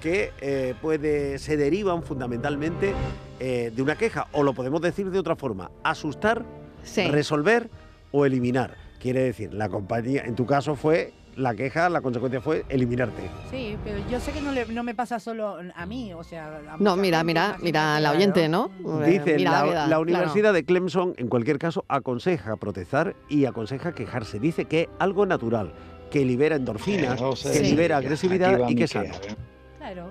que 0.00 0.32
eh, 0.40 0.74
puede, 0.80 1.38
se 1.38 1.58
derivan 1.58 2.02
fundamentalmente 2.02 2.94
eh, 3.40 3.70
de 3.74 3.82
una 3.82 3.96
queja. 3.96 4.28
O 4.32 4.42
lo 4.42 4.54
podemos 4.54 4.80
decir 4.80 5.10
de 5.10 5.18
otra 5.18 5.36
forma. 5.36 5.70
Asustar, 5.82 6.44
Sí. 6.82 7.06
resolver 7.08 7.68
o 8.12 8.26
eliminar. 8.26 8.74
Quiere 8.98 9.20
decir, 9.22 9.54
la 9.54 9.68
compañía, 9.68 10.22
en 10.24 10.34
tu 10.34 10.44
caso 10.46 10.74
fue 10.76 11.12
la 11.36 11.54
queja, 11.54 11.88
la 11.88 12.00
consecuencia 12.02 12.40
fue 12.40 12.64
eliminarte. 12.68 13.22
Sí, 13.50 13.76
pero 13.84 13.98
yo 14.10 14.20
sé 14.20 14.32
que 14.32 14.42
no, 14.42 14.52
le- 14.52 14.66
no 14.66 14.82
me 14.82 14.94
pasa 14.94 15.18
solo 15.20 15.58
a 15.74 15.86
mí, 15.86 16.12
o 16.12 16.22
sea... 16.22 16.48
a 16.72 16.76
No, 16.78 16.96
mira, 16.96 17.22
mira, 17.24 17.42
imagínate, 17.42 17.64
mira 17.64 18.00
la 18.00 18.10
oyente, 18.10 18.48
¿no? 18.48 18.70
Eh, 19.04 19.10
Dice, 19.10 19.36
mira, 19.36 19.64
la, 19.64 19.84
claro. 19.86 20.00
Universidad 20.02 20.52
de 20.52 20.64
Clemson, 20.64 21.14
en 21.16 21.28
cualquier 21.28 21.58
caso, 21.58 21.84
aconseja 21.88 22.56
protestar 22.56 23.14
y 23.28 23.46
aconseja 23.46 23.94
quejarse. 23.94 24.38
Dice 24.38 24.66
que 24.66 24.82
es 24.82 24.88
algo 24.98 25.24
natural, 25.24 25.72
que 26.10 26.24
libera 26.26 26.56
endorfinas, 26.56 27.18
Eh, 27.46 27.52
que 27.52 27.60
libera 27.62 27.96
agresividad 27.98 28.68
y 28.68 28.74
que 28.74 28.88
sano. 28.88 29.04
queja, 29.06 29.36
Claro. 29.78 30.10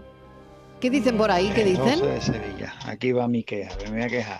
¿Qué 0.80 0.89
dicen 0.89 1.17
por 1.17 1.30
ahí? 1.30 1.51
¿Qué 1.53 1.63
dicen? 1.65 1.99
De 2.01 2.22
Sevilla, 2.22 2.74
aquí 2.88 3.11
va 3.11 3.28
mi 3.28 3.43
queja, 3.43 3.76
me 3.86 3.91
voy 3.91 4.01
a 4.03 4.07
quejar. 4.07 4.39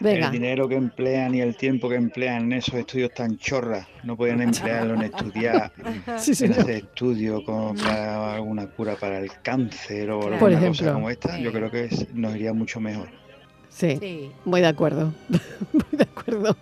Venga. 0.00 0.26
El 0.26 0.32
dinero 0.32 0.66
que 0.68 0.76
emplean 0.76 1.34
y 1.34 1.40
el 1.42 1.56
tiempo 1.56 1.88
que 1.88 1.96
emplean 1.96 2.44
en 2.44 2.52
esos 2.54 2.74
estudios 2.74 3.12
tan 3.14 3.36
chorras, 3.36 3.86
no 4.02 4.16
pueden 4.16 4.40
emplearlo 4.42 4.94
en 4.94 5.02
estudiar, 5.02 5.70
Sí, 6.18 6.32
en 6.44 6.52
hacer 6.52 6.70
estudios 6.70 7.42
como 7.44 7.74
para 7.74 8.34
alguna 8.34 8.66
cura 8.66 8.96
para 8.96 9.18
el 9.18 9.30
cáncer 9.42 10.10
o 10.10 10.20
Por 10.20 10.32
alguna 10.34 10.52
ejemplo. 10.52 10.70
cosa 10.78 10.92
como 10.94 11.10
esta, 11.10 11.38
yo 11.38 11.52
creo 11.52 11.70
que 11.70 11.84
es- 11.84 12.14
nos 12.14 12.34
iría 12.34 12.52
mucho 12.54 12.80
mejor. 12.80 13.08
Sí, 13.80 13.96
Sí. 14.00 14.32
muy 14.44 14.60
de 14.60 14.66
acuerdo. 14.66 15.12
muy 15.72 15.84
de 15.92 16.02
acuerdo. 16.04 16.56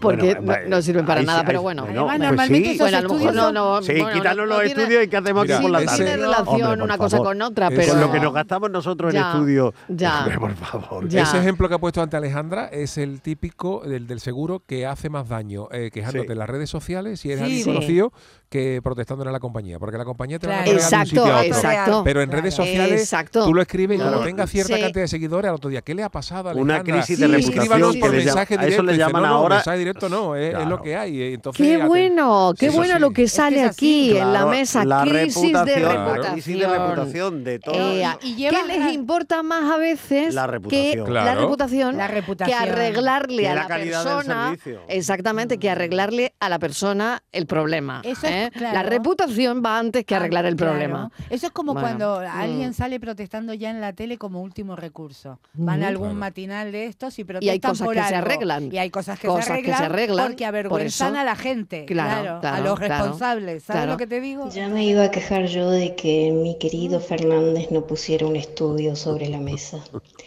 Porque 0.00 0.34
bueno, 0.34 0.62
no, 0.64 0.76
no 0.76 0.82
sirven 0.82 1.06
para 1.06 1.20
ahí 1.20 1.26
nada, 1.26 1.40
ahí 1.40 1.46
pero 1.46 1.62
bueno. 1.62 1.82
bueno, 1.84 2.08
Además, 2.08 2.16
pues 2.18 2.28
normalmente 2.30 2.68
sí. 2.68 2.74
esos 2.74 2.84
Bueno, 2.84 2.98
a 2.98 3.00
lo 3.00 3.08
mejor 3.08 3.20
estudios 3.28 3.52
no, 3.52 3.52
no. 3.52 3.82
Sí, 3.82 3.92
bueno, 4.00 4.12
quítanos 4.12 4.48
los 4.48 4.58
no 4.58 4.64
tiene- 4.64 4.82
estudios 4.82 5.04
y 5.04 5.08
que 5.08 5.16
hacemos 5.16 5.42
Mira, 5.44 5.56
aquí 5.56 5.62
por 5.62 5.70
la 5.70 5.84
tarde. 5.84 5.96
tiene 5.96 6.16
relación 6.16 6.62
Hombre, 6.62 6.82
una 6.84 6.98
cosa 6.98 7.16
favor. 7.16 7.26
con 7.32 7.42
otra, 7.42 7.68
pero... 7.70 7.88
Con 7.92 8.00
lo 8.00 8.12
que 8.12 8.20
nos 8.20 8.34
gastamos 8.34 8.70
nosotros 8.70 9.12
Ya, 9.14 9.20
en 9.20 9.26
estudio. 9.28 9.74
ya. 9.88 10.18
Hombre, 10.20 10.38
por 10.40 10.54
favor. 10.54 11.08
Ya. 11.08 11.22
Ese 11.22 11.38
ejemplo 11.38 11.68
que 11.68 11.74
ha 11.74 11.78
puesto 11.78 12.02
ante 12.02 12.16
Alejandra 12.16 12.66
es 12.66 12.98
el 12.98 13.20
típico 13.20 13.82
del, 13.86 14.06
del 14.06 14.20
seguro 14.20 14.62
que 14.66 14.86
hace 14.86 15.08
más 15.10 15.28
daño 15.28 15.68
eh, 15.72 15.90
quejándote 15.92 16.26
Sí. 16.26 16.32
en 16.32 16.38
las 16.38 16.48
redes 16.50 16.68
sociales 16.70 17.20
si 17.20 17.28
eres 17.30 17.38
Sí. 17.40 17.44
alguien 17.44 17.64
Sí. 17.64 17.70
conocido 17.70 18.12
que 18.50 18.80
protestando 18.82 19.24
en 19.26 19.32
la 19.32 19.40
compañía. 19.40 19.78
Porque 19.78 19.98
la 19.98 20.04
compañía 20.06 20.38
te 20.38 20.46
va 20.46 20.60
a 20.60 20.64
Claro. 20.64 20.78
cargar 20.78 20.90
de 20.90 20.96
un 20.96 21.02
Exacto, 21.04 21.22
sitio 21.22 21.34
a 21.34 21.40
otro. 21.40 21.54
exacto. 21.68 22.02
Pero 22.04 22.22
en 22.22 22.30
redes 22.30 22.54
sociales 22.54 23.00
Exacto. 23.02 23.44
tú 23.44 23.52
lo 23.54 23.60
escribes 23.62 23.96
y 23.96 23.98
cuando 23.98 24.18
Claro. 24.18 24.26
tenga 24.30 24.46
cierta 24.46 24.78
cantidad 24.78 25.02
de 25.02 25.08
seguidores 25.08 25.48
al 25.50 25.54
otro 25.56 25.68
día, 25.70 25.82
¿qué 25.82 25.94
le 25.94 26.02
ha 26.02 26.08
pasado 26.08 26.48
a 26.48 26.54
Una 26.60 26.82
crisis 26.82 27.18
de 27.18 27.26
Sí. 27.26 27.32
reputación 27.52 27.80
por 27.80 28.10
le 28.10 28.18
llama- 28.24 28.34
mensaje 28.34 28.54
a 28.54 28.56
eso 28.56 28.66
directo. 28.66 28.82
le 28.84 28.96
llaman 28.98 29.22
no, 29.22 29.28
no, 29.28 29.34
ahora. 29.34 29.54
mensaje 29.56 29.78
directo 29.78 30.08
no, 30.08 30.36
es, 30.36 30.48
es 30.48 30.52
lo 30.54 30.58
Claro. 30.64 30.82
que 30.82 30.96
hay. 30.96 31.20
eh, 31.22 31.34
Entonces, 31.34 31.66
Qué 31.66 31.76
bueno, 31.84 32.52
qué 32.58 32.70
bueno 32.70 32.94
sí. 32.94 33.00
lo 33.00 33.10
que 33.10 33.28
sale 33.28 33.62
es 33.64 33.70
aquí 33.70 34.10
en 34.10 34.32
la 34.32 34.40
Claro, 34.40 34.48
mesa. 34.50 34.84
la 34.84 35.02
crisis 35.02 35.42
de 35.42 35.48
reputación, 35.52 35.82
la 35.82 35.92
reputación. 36.04 36.32
crisis 36.32 36.58
de 36.58 36.66
reputación 36.66 37.44
de 37.44 37.58
todos. 37.58 37.76
Eh, 37.78 38.04
Y 38.22 38.36
¿Qué 38.48 38.56
les 38.66 38.92
importa 38.94 39.42
más 39.42 39.70
a 39.72 39.76
veces 39.76 40.34
La 40.34 40.46
que 40.46 40.50
reputación. 40.52 41.14
la 41.14 41.22
Claro. 41.22 41.40
reputación, 41.42 41.96
La 41.96 42.08
que 42.46 42.54
arreglarle 42.54 43.42
Que 43.42 43.48
a 43.48 43.54
la 43.54 43.66
persona? 43.68 44.56
Exactamente, 44.88 45.58
que 45.58 45.70
arreglarle 45.70 46.34
a 46.40 46.48
la 46.48 46.58
persona 46.58 47.22
el 47.32 47.46
problema. 47.46 48.00
Eso 48.04 48.26
es- 48.26 48.32
¿eh? 48.32 48.50
claro. 48.52 48.74
La 48.74 48.82
reputación 48.82 49.62
va 49.64 49.78
antes 49.78 50.04
que 50.04 50.14
arreglar 50.14 50.46
el 50.46 50.56
Claro. 50.56 50.72
problema. 50.72 51.10
Eso 51.30 51.46
es 51.46 51.52
como 51.52 51.72
Bueno, 51.74 51.86
cuando 51.86 52.20
mm. 52.20 52.24
alguien 52.40 52.74
sale 52.74 52.98
protestando 53.00 53.54
ya 53.54 53.70
en 53.70 53.80
la 53.80 53.92
tele 53.92 54.18
como 54.18 54.42
último 54.42 54.76
recurso. 54.76 55.38
Van 55.54 55.82
a 55.82 55.88
algún 55.88 56.08
Claro. 56.08 56.20
Matinal 56.38 56.72
de 56.72 56.86
estos 56.86 57.18
y 57.18 57.24
protestan 57.24 57.46
Y 57.46 57.50
hay 57.50 57.60
cosas 57.60 57.86
por 57.86 57.94
que 57.96 58.02
se 58.04 58.14
arreglan. 58.14 58.72
Y 58.72 58.78
hay 58.78 58.90
cosas 58.90 59.18
que, 59.18 59.26
Cosas 59.26 59.44
se, 59.44 59.62
que 59.62 59.72
arreglan 59.72 59.78
se 59.78 59.84
arreglan, 59.84 60.26
porque 60.28 60.44
por 60.44 60.48
avergüenzan 60.48 61.16
a 61.16 61.24
la 61.24 61.36
gente. 61.36 61.84
Claro, 61.84 62.40
Claro, 62.40 62.56
a 62.56 62.60
los 62.60 62.78
claro, 62.78 62.94
responsables. 62.94 63.62
¿Sabes 63.64 63.80
claro. 63.80 63.92
lo 63.92 63.98
que 63.98 64.06
te 64.06 64.20
digo? 64.20 64.48
Ya 64.50 64.68
me 64.68 64.84
iba 64.84 65.04
a 65.04 65.10
quejar 65.10 65.46
yo 65.46 65.70
de 65.70 65.94
que 65.96 66.30
mi 66.32 66.56
querido 66.58 67.00
Fernández 67.00 67.70
no 67.70 67.86
pusiera 67.86 68.26
un 68.26 68.36
estudio 68.36 68.94
sobre 68.94 69.28
la 69.28 69.38
mesa. 69.38 69.78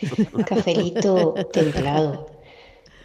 Cafelito 0.45 1.33
templado 1.53 2.27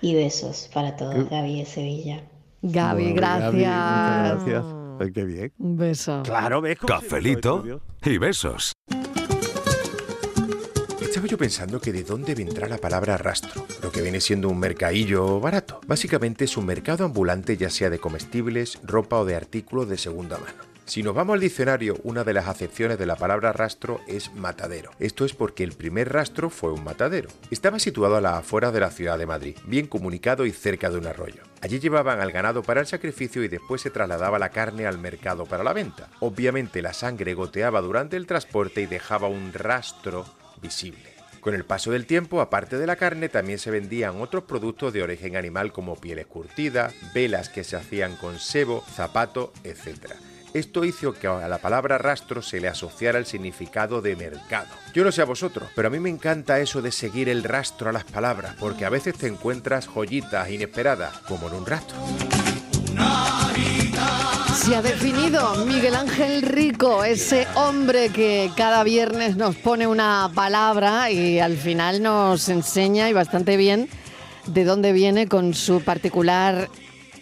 y 0.00 0.14
besos 0.14 0.68
para 0.72 0.96
todos, 0.96 1.28
Gaby 1.30 1.60
de 1.60 1.66
Sevilla. 1.66 2.22
Gaby, 2.62 3.02
Bueno, 3.02 3.16
gracias. 3.16 3.52
Gaby, 3.52 3.58
muchas 3.58 4.44
gracias. 4.44 4.64
Ay, 4.98 5.12
qué 5.12 5.24
bien. 5.24 5.52
Un 5.58 5.76
beso. 5.76 6.22
Claro, 6.24 6.60
¿ves? 6.60 6.78
Cafelito 6.78 7.62
y 8.04 8.18
besos. 8.18 8.72
Estaba 11.16 11.28
yo 11.28 11.38
pensando 11.38 11.80
que 11.80 11.94
de 11.94 12.02
dónde 12.02 12.34
vendrá 12.34 12.68
la 12.68 12.76
palabra 12.76 13.16
rastro, 13.16 13.66
lo 13.82 13.90
que 13.90 14.02
viene 14.02 14.20
siendo 14.20 14.50
un 14.50 14.58
mercadillo 14.58 15.40
barato. 15.40 15.80
Básicamente 15.86 16.44
es 16.44 16.58
un 16.58 16.66
mercado 16.66 17.06
ambulante 17.06 17.56
ya 17.56 17.70
sea 17.70 17.88
de 17.88 17.98
comestibles, 17.98 18.78
ropa 18.82 19.20
o 19.20 19.24
de 19.24 19.34
artículos 19.34 19.88
de 19.88 19.96
segunda 19.96 20.36
mano. 20.36 20.58
Si 20.84 21.02
nos 21.02 21.14
vamos 21.14 21.32
al 21.32 21.40
diccionario, 21.40 21.96
una 22.02 22.22
de 22.22 22.34
las 22.34 22.48
acepciones 22.48 22.98
de 22.98 23.06
la 23.06 23.16
palabra 23.16 23.54
rastro 23.54 24.02
es 24.06 24.34
matadero. 24.34 24.90
Esto 24.98 25.24
es 25.24 25.32
porque 25.32 25.64
el 25.64 25.72
primer 25.72 26.12
rastro 26.12 26.50
fue 26.50 26.70
un 26.70 26.84
matadero. 26.84 27.30
Estaba 27.50 27.78
situado 27.78 28.16
a 28.16 28.20
las 28.20 28.34
afueras 28.34 28.74
de 28.74 28.80
la 28.80 28.90
ciudad 28.90 29.16
de 29.16 29.24
Madrid, 29.24 29.56
bien 29.64 29.86
comunicado 29.86 30.44
y 30.44 30.50
cerca 30.50 30.90
de 30.90 30.98
un 30.98 31.06
arroyo. 31.06 31.44
Allí 31.62 31.80
llevaban 31.80 32.20
al 32.20 32.30
ganado 32.30 32.62
para 32.62 32.82
el 32.82 32.86
sacrificio 32.86 33.42
y 33.42 33.48
después 33.48 33.80
se 33.80 33.88
trasladaba 33.88 34.38
la 34.38 34.50
carne 34.50 34.84
al 34.84 34.98
mercado 34.98 35.46
para 35.46 35.64
la 35.64 35.72
venta. 35.72 36.10
Obviamente 36.20 36.82
la 36.82 36.92
sangre 36.92 37.32
goteaba 37.32 37.80
durante 37.80 38.18
el 38.18 38.26
transporte 38.26 38.82
y 38.82 38.86
dejaba 38.86 39.28
un 39.28 39.54
rastro 39.54 40.26
visible. 40.60 41.16
Con 41.40 41.54
el 41.54 41.64
paso 41.64 41.92
del 41.92 42.06
tiempo, 42.06 42.40
aparte 42.40 42.76
de 42.76 42.88
la 42.88 42.96
carne, 42.96 43.28
también 43.28 43.60
se 43.60 43.70
vendían 43.70 44.20
otros 44.20 44.42
productos 44.44 44.92
de 44.92 45.04
origen 45.04 45.36
animal 45.36 45.72
como 45.72 45.94
pieles 45.94 46.26
curtidas, 46.26 46.92
velas 47.14 47.48
que 47.48 47.62
se 47.62 47.76
hacían 47.76 48.16
con 48.16 48.40
sebo, 48.40 48.82
zapatos, 48.94 49.50
etc. 49.62 50.14
Esto 50.54 50.84
hizo 50.84 51.12
que 51.12 51.28
a 51.28 51.46
la 51.46 51.58
palabra 51.58 51.98
rastro 51.98 52.42
se 52.42 52.60
le 52.60 52.66
asociara 52.66 53.18
el 53.18 53.26
significado 53.26 54.02
de 54.02 54.16
mercado. 54.16 54.66
Yo 54.92 55.04
no 55.04 55.12
sé 55.12 55.22
a 55.22 55.26
vosotros, 55.26 55.68
pero 55.76 55.86
a 55.86 55.90
mí 55.90 56.00
me 56.00 56.10
encanta 56.10 56.58
eso 56.58 56.82
de 56.82 56.90
seguir 56.90 57.28
el 57.28 57.44
rastro 57.44 57.90
a 57.90 57.92
las 57.92 58.04
palabras, 58.04 58.56
porque 58.58 58.84
a 58.84 58.90
veces 58.90 59.16
te 59.16 59.28
encuentras 59.28 59.86
joyitas 59.86 60.50
inesperadas, 60.50 61.18
como 61.28 61.46
en 61.46 61.54
un 61.54 61.66
rastro. 61.66 61.96
Se 64.66 64.74
ha 64.74 64.82
definido 64.82 65.64
Miguel 65.64 65.94
Ángel 65.94 66.42
Rico, 66.42 67.04
ese 67.04 67.46
hombre 67.54 68.08
que 68.08 68.50
cada 68.56 68.82
viernes 68.82 69.36
nos 69.36 69.54
pone 69.54 69.86
una 69.86 70.28
palabra 70.34 71.08
y 71.10 71.38
al 71.38 71.56
final 71.56 72.02
nos 72.02 72.48
enseña 72.48 73.08
y 73.08 73.12
bastante 73.12 73.56
bien 73.56 73.88
de 74.46 74.64
dónde 74.64 74.92
viene 74.92 75.28
con 75.28 75.54
su 75.54 75.82
particular 75.82 76.68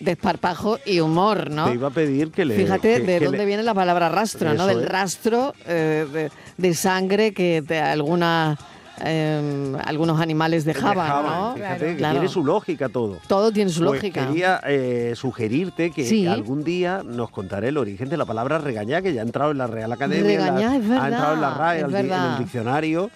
desparpajo 0.00 0.78
y 0.86 1.00
humor, 1.00 1.50
¿no? 1.50 1.66
Te 1.66 1.74
iba 1.74 1.88
a 1.88 1.90
pedir 1.90 2.30
que 2.30 2.46
le. 2.46 2.56
Fíjate 2.56 2.96
que- 2.96 3.00
de 3.02 3.18
que 3.18 3.24
dónde 3.26 3.38
le- 3.38 3.44
viene 3.46 3.62
la 3.62 3.74
palabra 3.74 4.08
rastro, 4.08 4.54
¿no? 4.54 4.66
Del 4.66 4.80
es. 4.82 4.88
rastro 4.88 5.54
eh, 5.66 6.06
de, 6.10 6.30
de 6.56 6.74
sangre 6.74 7.34
que 7.34 7.60
de 7.60 7.78
alguna, 7.78 8.58
eh, 9.04 9.72
algunos 9.84 10.20
animales 10.20 10.64
dejaban, 10.64 11.06
dejaban, 11.06 11.40
¿no? 11.40 11.54
Fíjate 11.54 11.86
que 11.86 11.96
Claro. 11.96 12.14
tiene 12.14 12.28
su 12.28 12.44
lógica 12.44 12.88
todo. 12.88 13.18
Todo 13.26 13.50
tiene 13.52 13.70
su 13.70 13.80
Pues 13.84 14.00
lógica. 14.02 14.26
quería 14.28 14.60
eh, 14.66 15.12
sugerirte 15.16 15.90
que 15.90 16.04
Sí. 16.04 16.26
algún 16.26 16.62
día 16.64 17.02
nos 17.04 17.30
contaré 17.30 17.68
el 17.68 17.78
origen 17.78 18.08
de 18.08 18.16
la 18.16 18.24
palabra 18.24 18.58
regañar, 18.58 19.02
que 19.02 19.12
ya 19.14 19.20
ha 19.22 19.24
entrado 19.24 19.50
en 19.50 19.58
la 19.58 19.66
Real 19.66 19.90
Academia, 19.92 20.50
la- 20.50 20.70
ha 20.70 20.76
entrado 20.76 21.34
en 21.34 21.40
la 21.40 21.54
RAE, 21.54 21.82
al 21.82 21.94
en 21.94 22.10
el 22.12 22.38
diccionario. 22.38 23.10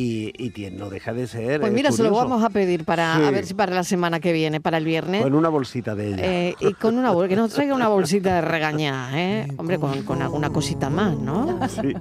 y, 0.00 0.32
no 0.76 0.90
deja 0.90 1.12
de 1.12 1.26
ser. 1.26 1.58
Pues 1.60 1.72
eh, 1.72 1.74
mira, 1.74 1.90
se 1.90 2.04
lo 2.04 2.10
curioso. 2.10 2.28
vamos 2.28 2.44
a 2.44 2.50
pedir 2.50 2.84
para 2.84 3.16
a 3.16 3.30
ver 3.32 3.44
si 3.46 3.54
para 3.54 3.74
la 3.74 3.82
semana 3.82 4.20
que 4.20 4.32
viene, 4.32 4.60
para 4.60 4.78
el 4.78 4.84
viernes. 4.84 5.24
Con 5.24 5.34
una 5.34 5.48
bolsita 5.48 5.96
de 5.96 6.08
ella. 6.14 6.22
Eh, 6.24 6.54
y 6.60 6.72
con 6.74 6.96
una 6.98 7.12
que 7.26 7.34
nos 7.34 7.52
traiga 7.52 7.74
una 7.74 7.88
bolsita 7.88 8.36
de 8.36 8.40
regañar, 8.42 9.12
¿eh? 9.16 9.48
Hombre, 9.56 9.78
con, 9.80 10.00
con 10.04 10.22
alguna 10.22 10.50
cosita 10.50 10.88
más, 10.88 11.18
¿no? 11.18 11.58
Sí. 11.68 11.94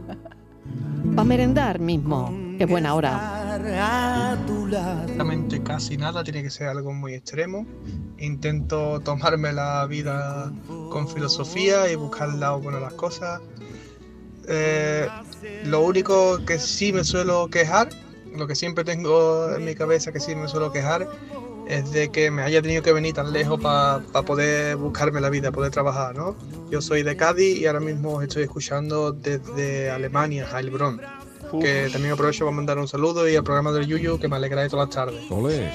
Va 1.17 1.21
a 1.21 1.25
merendar 1.25 1.79
mismo. 1.79 2.29
Qué 2.57 2.65
buena 2.65 2.95
hora. 2.95 3.59
Exactamente 5.03 5.61
casi 5.63 5.97
nada, 5.97 6.23
tiene 6.23 6.43
que 6.43 6.49
ser 6.49 6.67
algo 6.67 6.93
muy 6.93 7.13
extremo. 7.13 7.65
Intento 8.17 8.99
tomarme 9.01 9.53
la 9.53 9.85
vida 9.85 10.51
con 10.89 11.07
filosofía 11.07 11.91
y 11.91 11.95
buscar 11.95 12.29
el 12.29 12.39
lado 12.39 12.59
bueno 12.59 12.77
a 12.77 12.81
las 12.81 12.93
cosas. 12.93 13.41
Eh, 14.47 15.07
lo 15.65 15.81
único 15.81 16.43
que 16.45 16.57
sí 16.57 16.93
me 16.93 17.03
suelo 17.03 17.47
quejar, 17.49 17.89
lo 18.35 18.47
que 18.47 18.55
siempre 18.55 18.83
tengo 18.83 19.53
en 19.53 19.65
mi 19.65 19.75
cabeza 19.75 20.11
que 20.11 20.19
sí 20.19 20.35
me 20.35 20.47
suelo 20.47 20.71
quejar, 20.71 21.07
es 21.67 21.91
de 21.91 22.09
que 22.09 22.31
me 22.31 22.43
haya 22.43 22.61
tenido 22.61 22.81
que 22.81 22.93
venir 22.93 23.13
tan 23.13 23.33
lejos 23.33 23.59
para 23.59 24.01
poder 24.25 24.77
buscarme 24.77 25.19
la 25.19 25.29
vida, 25.29 25.51
poder 25.51 25.71
trabajar, 25.71 26.15
¿no? 26.15 26.35
Yo 26.71 26.81
soy 26.81 27.03
de 27.03 27.15
Cádiz 27.17 27.59
y 27.59 27.65
ahora 27.65 27.81
mismo 27.81 28.13
os 28.13 28.23
estoy 28.23 28.43
escuchando 28.43 29.11
desde 29.11 29.91
Alemania, 29.91 30.47
Heilbronn. 30.51 31.01
Que 31.51 31.89
también 31.91 32.13
aprovecho 32.13 32.45
para 32.45 32.55
mandar 32.55 32.77
un 32.77 32.87
saludo 32.87 33.27
y 33.27 33.35
al 33.35 33.43
programa 33.43 33.71
del 33.71 33.87
Yuyu 33.87 34.19
que 34.19 34.27
me 34.27 34.35
alegra 34.35 34.67
todas 34.67 34.87
las 34.87 34.95
tardes. 34.95 35.31
Ole. 35.31 35.71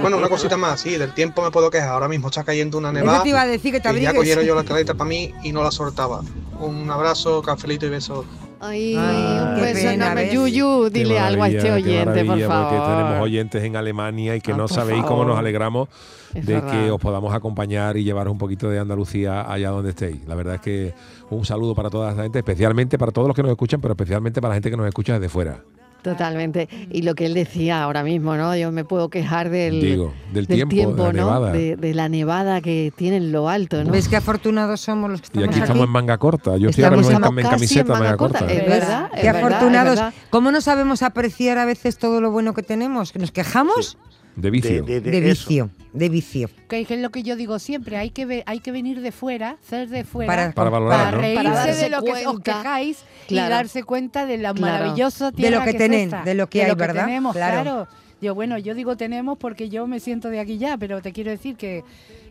Bueno, 0.00 0.16
una 0.16 0.28
cosita 0.28 0.56
más, 0.56 0.80
sí, 0.80 0.96
del 0.96 1.14
tiempo 1.14 1.42
me 1.42 1.50
puedo 1.50 1.70
quejar. 1.70 1.90
Ahora 1.90 2.08
mismo 2.08 2.28
está 2.28 2.44
cayendo 2.44 2.78
una 2.78 2.88
Eso 2.88 2.98
nevada. 2.98 3.22
te 3.22 3.28
iba 3.28 3.42
a 3.42 3.46
decir 3.46 3.72
que 3.72 3.80
te 3.80 3.92
y 3.92 4.00
ya 4.02 4.14
cogieron 4.14 4.44
yo 4.44 4.54
la 4.54 4.64
caleta 4.64 4.94
para 4.94 5.08
mí 5.08 5.32
y 5.42 5.52
no 5.52 5.62
la 5.62 5.70
soltaba. 5.70 6.22
Un 6.60 6.90
abrazo, 6.90 7.42
cafelito 7.42 7.86
y 7.86 7.90
besos. 7.90 8.24
Ay, 8.64 8.94
un 8.96 9.60
beso 9.60 9.88
enorme. 9.90 10.32
Yuyu, 10.32 10.88
dile 10.88 11.18
algo 11.18 11.42
a 11.42 11.48
este 11.48 11.72
oyente, 11.72 12.24
por 12.24 12.36
maravilla, 12.36 12.46
Porque 12.48 12.76
tenemos 12.76 13.02
favor. 13.10 13.20
oyentes 13.22 13.64
en 13.64 13.76
Alemania 13.76 14.36
y 14.36 14.40
que 14.40 14.52
Ah, 14.52 14.56
no 14.56 14.68
sabéis 14.68 15.02
cómo 15.02 15.24
nos 15.24 15.32
favor. 15.32 15.38
alegramos 15.40 15.88
Es 16.34 16.46
de 16.46 16.54
verdad. 16.54 16.70
que 16.70 16.90
os 16.92 17.00
podamos 17.00 17.34
acompañar 17.34 17.96
y 17.96 18.04
llevaros 18.04 18.30
un 18.32 18.38
poquito 18.38 18.70
de 18.70 18.78
Andalucía 18.78 19.50
allá 19.52 19.70
donde 19.70 19.90
estéis. 19.90 20.24
La 20.28 20.36
verdad 20.36 20.54
es 20.54 20.60
que 20.60 20.94
un 21.30 21.44
saludo 21.44 21.74
para 21.74 21.90
toda 21.90 22.12
esa 22.12 22.22
gente, 22.22 22.38
especialmente 22.38 22.98
para 22.98 23.10
todos 23.10 23.26
los 23.26 23.34
que 23.34 23.42
nos 23.42 23.50
escuchan, 23.50 23.80
pero 23.80 23.92
especialmente 23.94 24.40
para 24.40 24.50
la 24.50 24.54
gente 24.56 24.70
que 24.70 24.76
nos 24.76 24.86
escucha 24.86 25.14
desde 25.14 25.28
fuera. 25.28 25.62
Totalmente. 26.02 26.68
Y 26.90 27.02
lo 27.02 27.14
que 27.14 27.26
él 27.26 27.34
decía 27.34 27.82
ahora 27.82 28.02
mismo, 28.02 28.34
¿no? 28.36 28.56
Yo 28.56 28.72
me 28.72 28.84
puedo 28.84 29.08
quejar 29.08 29.50
del, 29.50 29.80
Digo, 29.80 30.12
del 30.32 30.48
tiempo, 30.48 30.74
de 30.74 30.82
la 30.84 31.12
¿no? 31.12 31.12
nevada. 31.12 31.52
De, 31.52 31.76
de 31.76 31.94
la 31.94 32.08
nevada 32.08 32.60
que 32.60 32.92
tiene 32.96 33.18
en 33.18 33.30
lo 33.32 33.48
alto, 33.48 33.82
¿no? 33.84 33.92
¿Ves 33.92 34.08
qué 34.08 34.16
afortunados 34.16 34.80
somos 34.80 35.10
los 35.10 35.20
que 35.20 35.26
Y 35.26 35.30
estamos 35.30 35.48
aquí 35.54 35.60
estamos 35.60 35.84
en 35.84 35.90
manga 35.90 36.18
corta. 36.18 36.56
Yo 36.56 36.70
estoy 36.70 36.84
ahora 36.84 36.96
Estamos 36.96 37.20
mismo 37.22 37.38
en, 37.38 37.44
en- 37.46 37.50
camiseta 37.50 37.80
en 37.80 37.86
manga 37.88 38.04
manga 38.04 38.16
corta, 38.16 38.38
corta. 38.40 38.52
es 38.54 38.66
verdad, 38.68 39.10
Qué 39.12 39.16
es 39.20 39.22
verdad, 39.24 39.40
es 39.40 39.46
afortunados. 39.54 39.94
verdad. 39.96 40.14
¿Cómo 40.30 40.50
no 40.50 40.60
sabemos 40.60 41.02
apreciar 41.02 41.58
a 41.58 41.64
veces 41.64 41.98
todo 41.98 42.20
lo 42.20 42.30
bueno 42.32 42.52
que 42.52 42.62
tenemos? 42.64 43.12
¿Que 43.12 43.18
nos 43.20 43.30
quejamos? 43.30 43.96
De 44.36 44.50
vicio. 44.50 44.82
De- 44.84 45.00
de- 45.00 45.10
De 45.20 45.30
eso. 45.30 45.48
vicio, 45.48 45.70
de 45.92 46.08
vicio. 46.08 46.48
Que 46.68 46.80
es 46.80 46.90
lo 46.90 47.10
que 47.10 47.22
yo 47.22 47.36
digo 47.36 47.58
siempre, 47.58 47.96
hay 47.98 48.10
que, 48.10 48.24
ve- 48.24 48.42
hay 48.46 48.60
que 48.60 48.72
venir 48.72 49.00
de 49.02 49.12
fuera, 49.12 49.58
ser 49.68 49.88
de 49.88 50.04
fuera, 50.04 50.26
Para- 50.32 50.52
Para 50.52 50.70
valorar, 50.70 50.98
para 51.04 51.10
¿no? 51.12 51.18
reírse 51.22 51.42
Para 51.44 51.54
darse 51.54 51.82
de 51.84 51.90
lo 51.90 52.02
que 52.02 52.12
os 52.12 52.22
cuenta. 52.22 52.42
quejáis 52.62 52.98
Claro. 53.28 53.46
y 53.46 53.50
darse 53.50 53.82
cuenta 53.84 54.24
de 54.26 54.38
la 54.38 54.54
Claro. 54.54 54.72
maravillosa 54.84 55.30
De 55.30 55.36
tierra 55.36 55.58
lo 55.58 55.64
que 55.64 55.70
es 55.70 55.76
tienen, 55.76 56.00
esta, 56.00 56.22
de 56.24 56.34
lo 56.34 56.48
que 56.48 56.64
hay, 56.64 56.74
¿verdad? 56.74 57.04
tenemos, 57.04 57.34
Claro. 57.36 57.62
claro. 57.62 57.88
Yo, 58.22 58.36
bueno, 58.36 58.56
yo 58.56 58.74
digo 58.76 58.96
tenemos 58.96 59.36
porque 59.36 59.68
yo 59.68 59.86
me 59.88 59.98
siento 59.98 60.28
de 60.30 60.38
aquí 60.38 60.56
ya, 60.56 60.76
pero 60.78 61.02
te 61.02 61.12
quiero 61.12 61.30
decir 61.32 61.56
que 61.56 61.82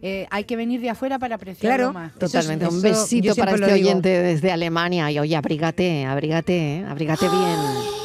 eh, 0.01 0.25
hay 0.31 0.45
que 0.45 0.55
venir 0.55 0.79
de 0.81 0.89
afuera 0.89 1.19
para 1.19 1.35
apreciarlo 1.35 1.91
Claro. 1.91 1.93
más. 1.93 2.13
Totalmente. 2.17 2.63
Eso 2.65 2.71
un 2.73 2.77
es- 2.77 2.83
besito 2.83 3.35
para 3.35 3.51
este 3.51 3.67
lo 3.67 3.73
oyente 3.73 4.07
desde 4.09 4.51
Alemania. 4.53 5.11
Y 5.11 5.19
oye, 5.19 5.35
abrígate, 5.35 6.05
abrígate, 6.05 6.83
abrígate 6.87 7.27
bien. 7.27 8.00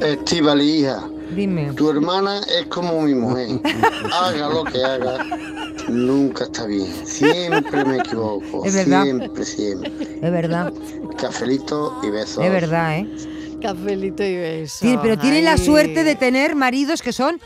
Estivali, 0.00 0.80
hija, 0.80 1.02
Dime. 1.34 1.72
tu 1.72 1.90
hermana 1.90 2.40
es 2.58 2.66
como 2.66 3.00
mi 3.02 3.14
mujer. 3.14 3.48
Haga 4.12 4.48
lo 4.50 4.64
que 4.64 4.82
haga, 4.84 5.24
nunca 5.88 6.44
está 6.44 6.66
bien. 6.66 6.86
Siempre 7.04 7.84
me 7.84 7.96
equivoco. 7.98 8.64
Es 8.64 8.74
verdad. 8.74 9.04
Siempre, 9.04 9.44
siempre. 9.44 9.92
Es 10.22 10.32
verdad, 10.32 10.72
Cafelito 11.18 11.98
y 12.02 12.10
besos. 12.10 12.44
es 12.44 12.50
verdad, 12.50 12.98
¿eh? 12.98 13.08
Cafelito 13.62 14.22
y 14.22 14.36
beso. 14.36 14.78
Sí, 14.86 14.98
pero 15.02 15.18
tienen 15.18 15.44
la 15.44 15.56
suerte 15.56 16.04
de 16.04 16.14
tener 16.14 16.54
maridos 16.54 17.00
que 17.02 17.12
son 17.12 17.40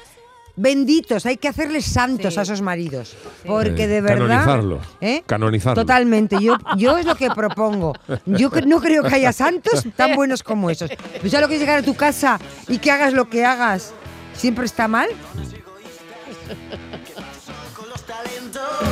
benditos. 0.61 1.27
Hay 1.27 1.37
que 1.37 1.49
hacerles 1.49 1.87
santos 1.87 2.35
Sí. 2.35 2.41
a 2.41 2.43
esos 2.43 2.61
maridos. 2.63 3.17
Porque 3.47 3.87
de 3.87 4.01
verdad. 4.01 4.27
Canonizarlo. 4.45 4.81
¿eh? 5.01 5.23
Canonizarlo. 5.27 5.83
Totalmente. 5.83 6.37
Yo, 6.41 6.57
yo 6.77 6.99
es 6.99 7.07
lo 7.07 7.15
que 7.15 7.31
propongo. 7.31 7.95
Yo 8.27 8.51
no 8.67 8.81
creo 8.81 9.03
que 9.03 9.15
haya 9.15 9.33
santos 9.33 9.85
tan 9.97 10.15
buenos 10.15 10.43
como 10.43 10.71
esos. 10.71 10.91
Pues 11.21 11.33
ya 11.33 11.41
lo 11.41 11.49
que 11.49 11.55
es 11.55 11.61
llegar 11.61 11.79
a 11.79 11.83
tu 11.83 11.95
casa 11.95 12.39
y 12.69 12.79
que 12.79 12.91
hagas 12.91 13.13
lo 13.15 13.29
que 13.29 13.45
hagas, 13.45 13.93
¿siempre 14.35 14.67
está 14.67 14.87
mal? 14.89 15.09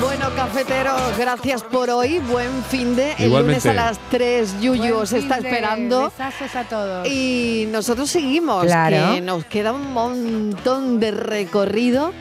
Bueno, 0.01 0.26
cafeteros, 0.36 1.16
gracias 1.18 1.62
por 1.64 1.91
hoy. 1.91 2.18
Buen 2.20 2.62
fin 2.64 2.95
de. 2.95 3.12
El 3.18 3.30
lunes 3.32 3.66
a 3.66 3.72
las 3.72 3.99
3 4.11 4.61
Yuyu 4.61 4.95
os 4.97 5.12
está 5.12 5.39
esperando. 5.39 6.05
besazos 6.05 6.55
a 6.55 6.64
todos. 6.64 7.09
Y 7.09 7.66
nosotros 7.72 8.09
seguimos, 8.11 8.64
Claro. 8.66 9.14
que 9.14 9.20
nos 9.20 9.45
queda 9.47 9.72
un 9.72 9.93
montón 9.93 11.01
de 11.01 11.11
recorrido. 11.11 12.12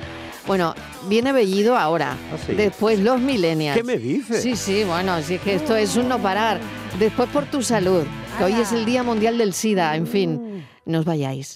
Bueno, 0.47 0.73
viene 1.09 1.33
Bellido 1.33 1.77
ahora, 1.77 2.13
¿Ah, 2.33 2.37
sí? 2.45 2.53
después 2.53 2.99
los 2.99 3.19
millennials. 3.19 3.77
¿Qué 3.77 3.83
me 3.83 3.97
dices? 3.97 4.41
Sí, 4.41 4.55
sí, 4.55 4.83
bueno, 4.85 5.21
sí 5.21 5.35
es 5.35 5.41
que 5.41 5.55
esto 5.55 5.75
es 5.75 5.95
un 5.97 6.07
no 6.07 6.19
parar. 6.19 6.59
Después 6.97 7.27
por 7.29 7.45
tu 7.45 7.61
salud, 7.61 8.03
que 8.37 8.43
hoy 8.45 8.53
es 8.53 8.71
el 8.71 8.85
Día 8.85 9.03
Mundial 9.03 9.37
del 9.37 9.53
SIDA, 9.53 9.95
en 9.97 10.07
fin, 10.07 10.65
no 10.85 10.99
os 10.99 11.05
vayáis. 11.05 11.55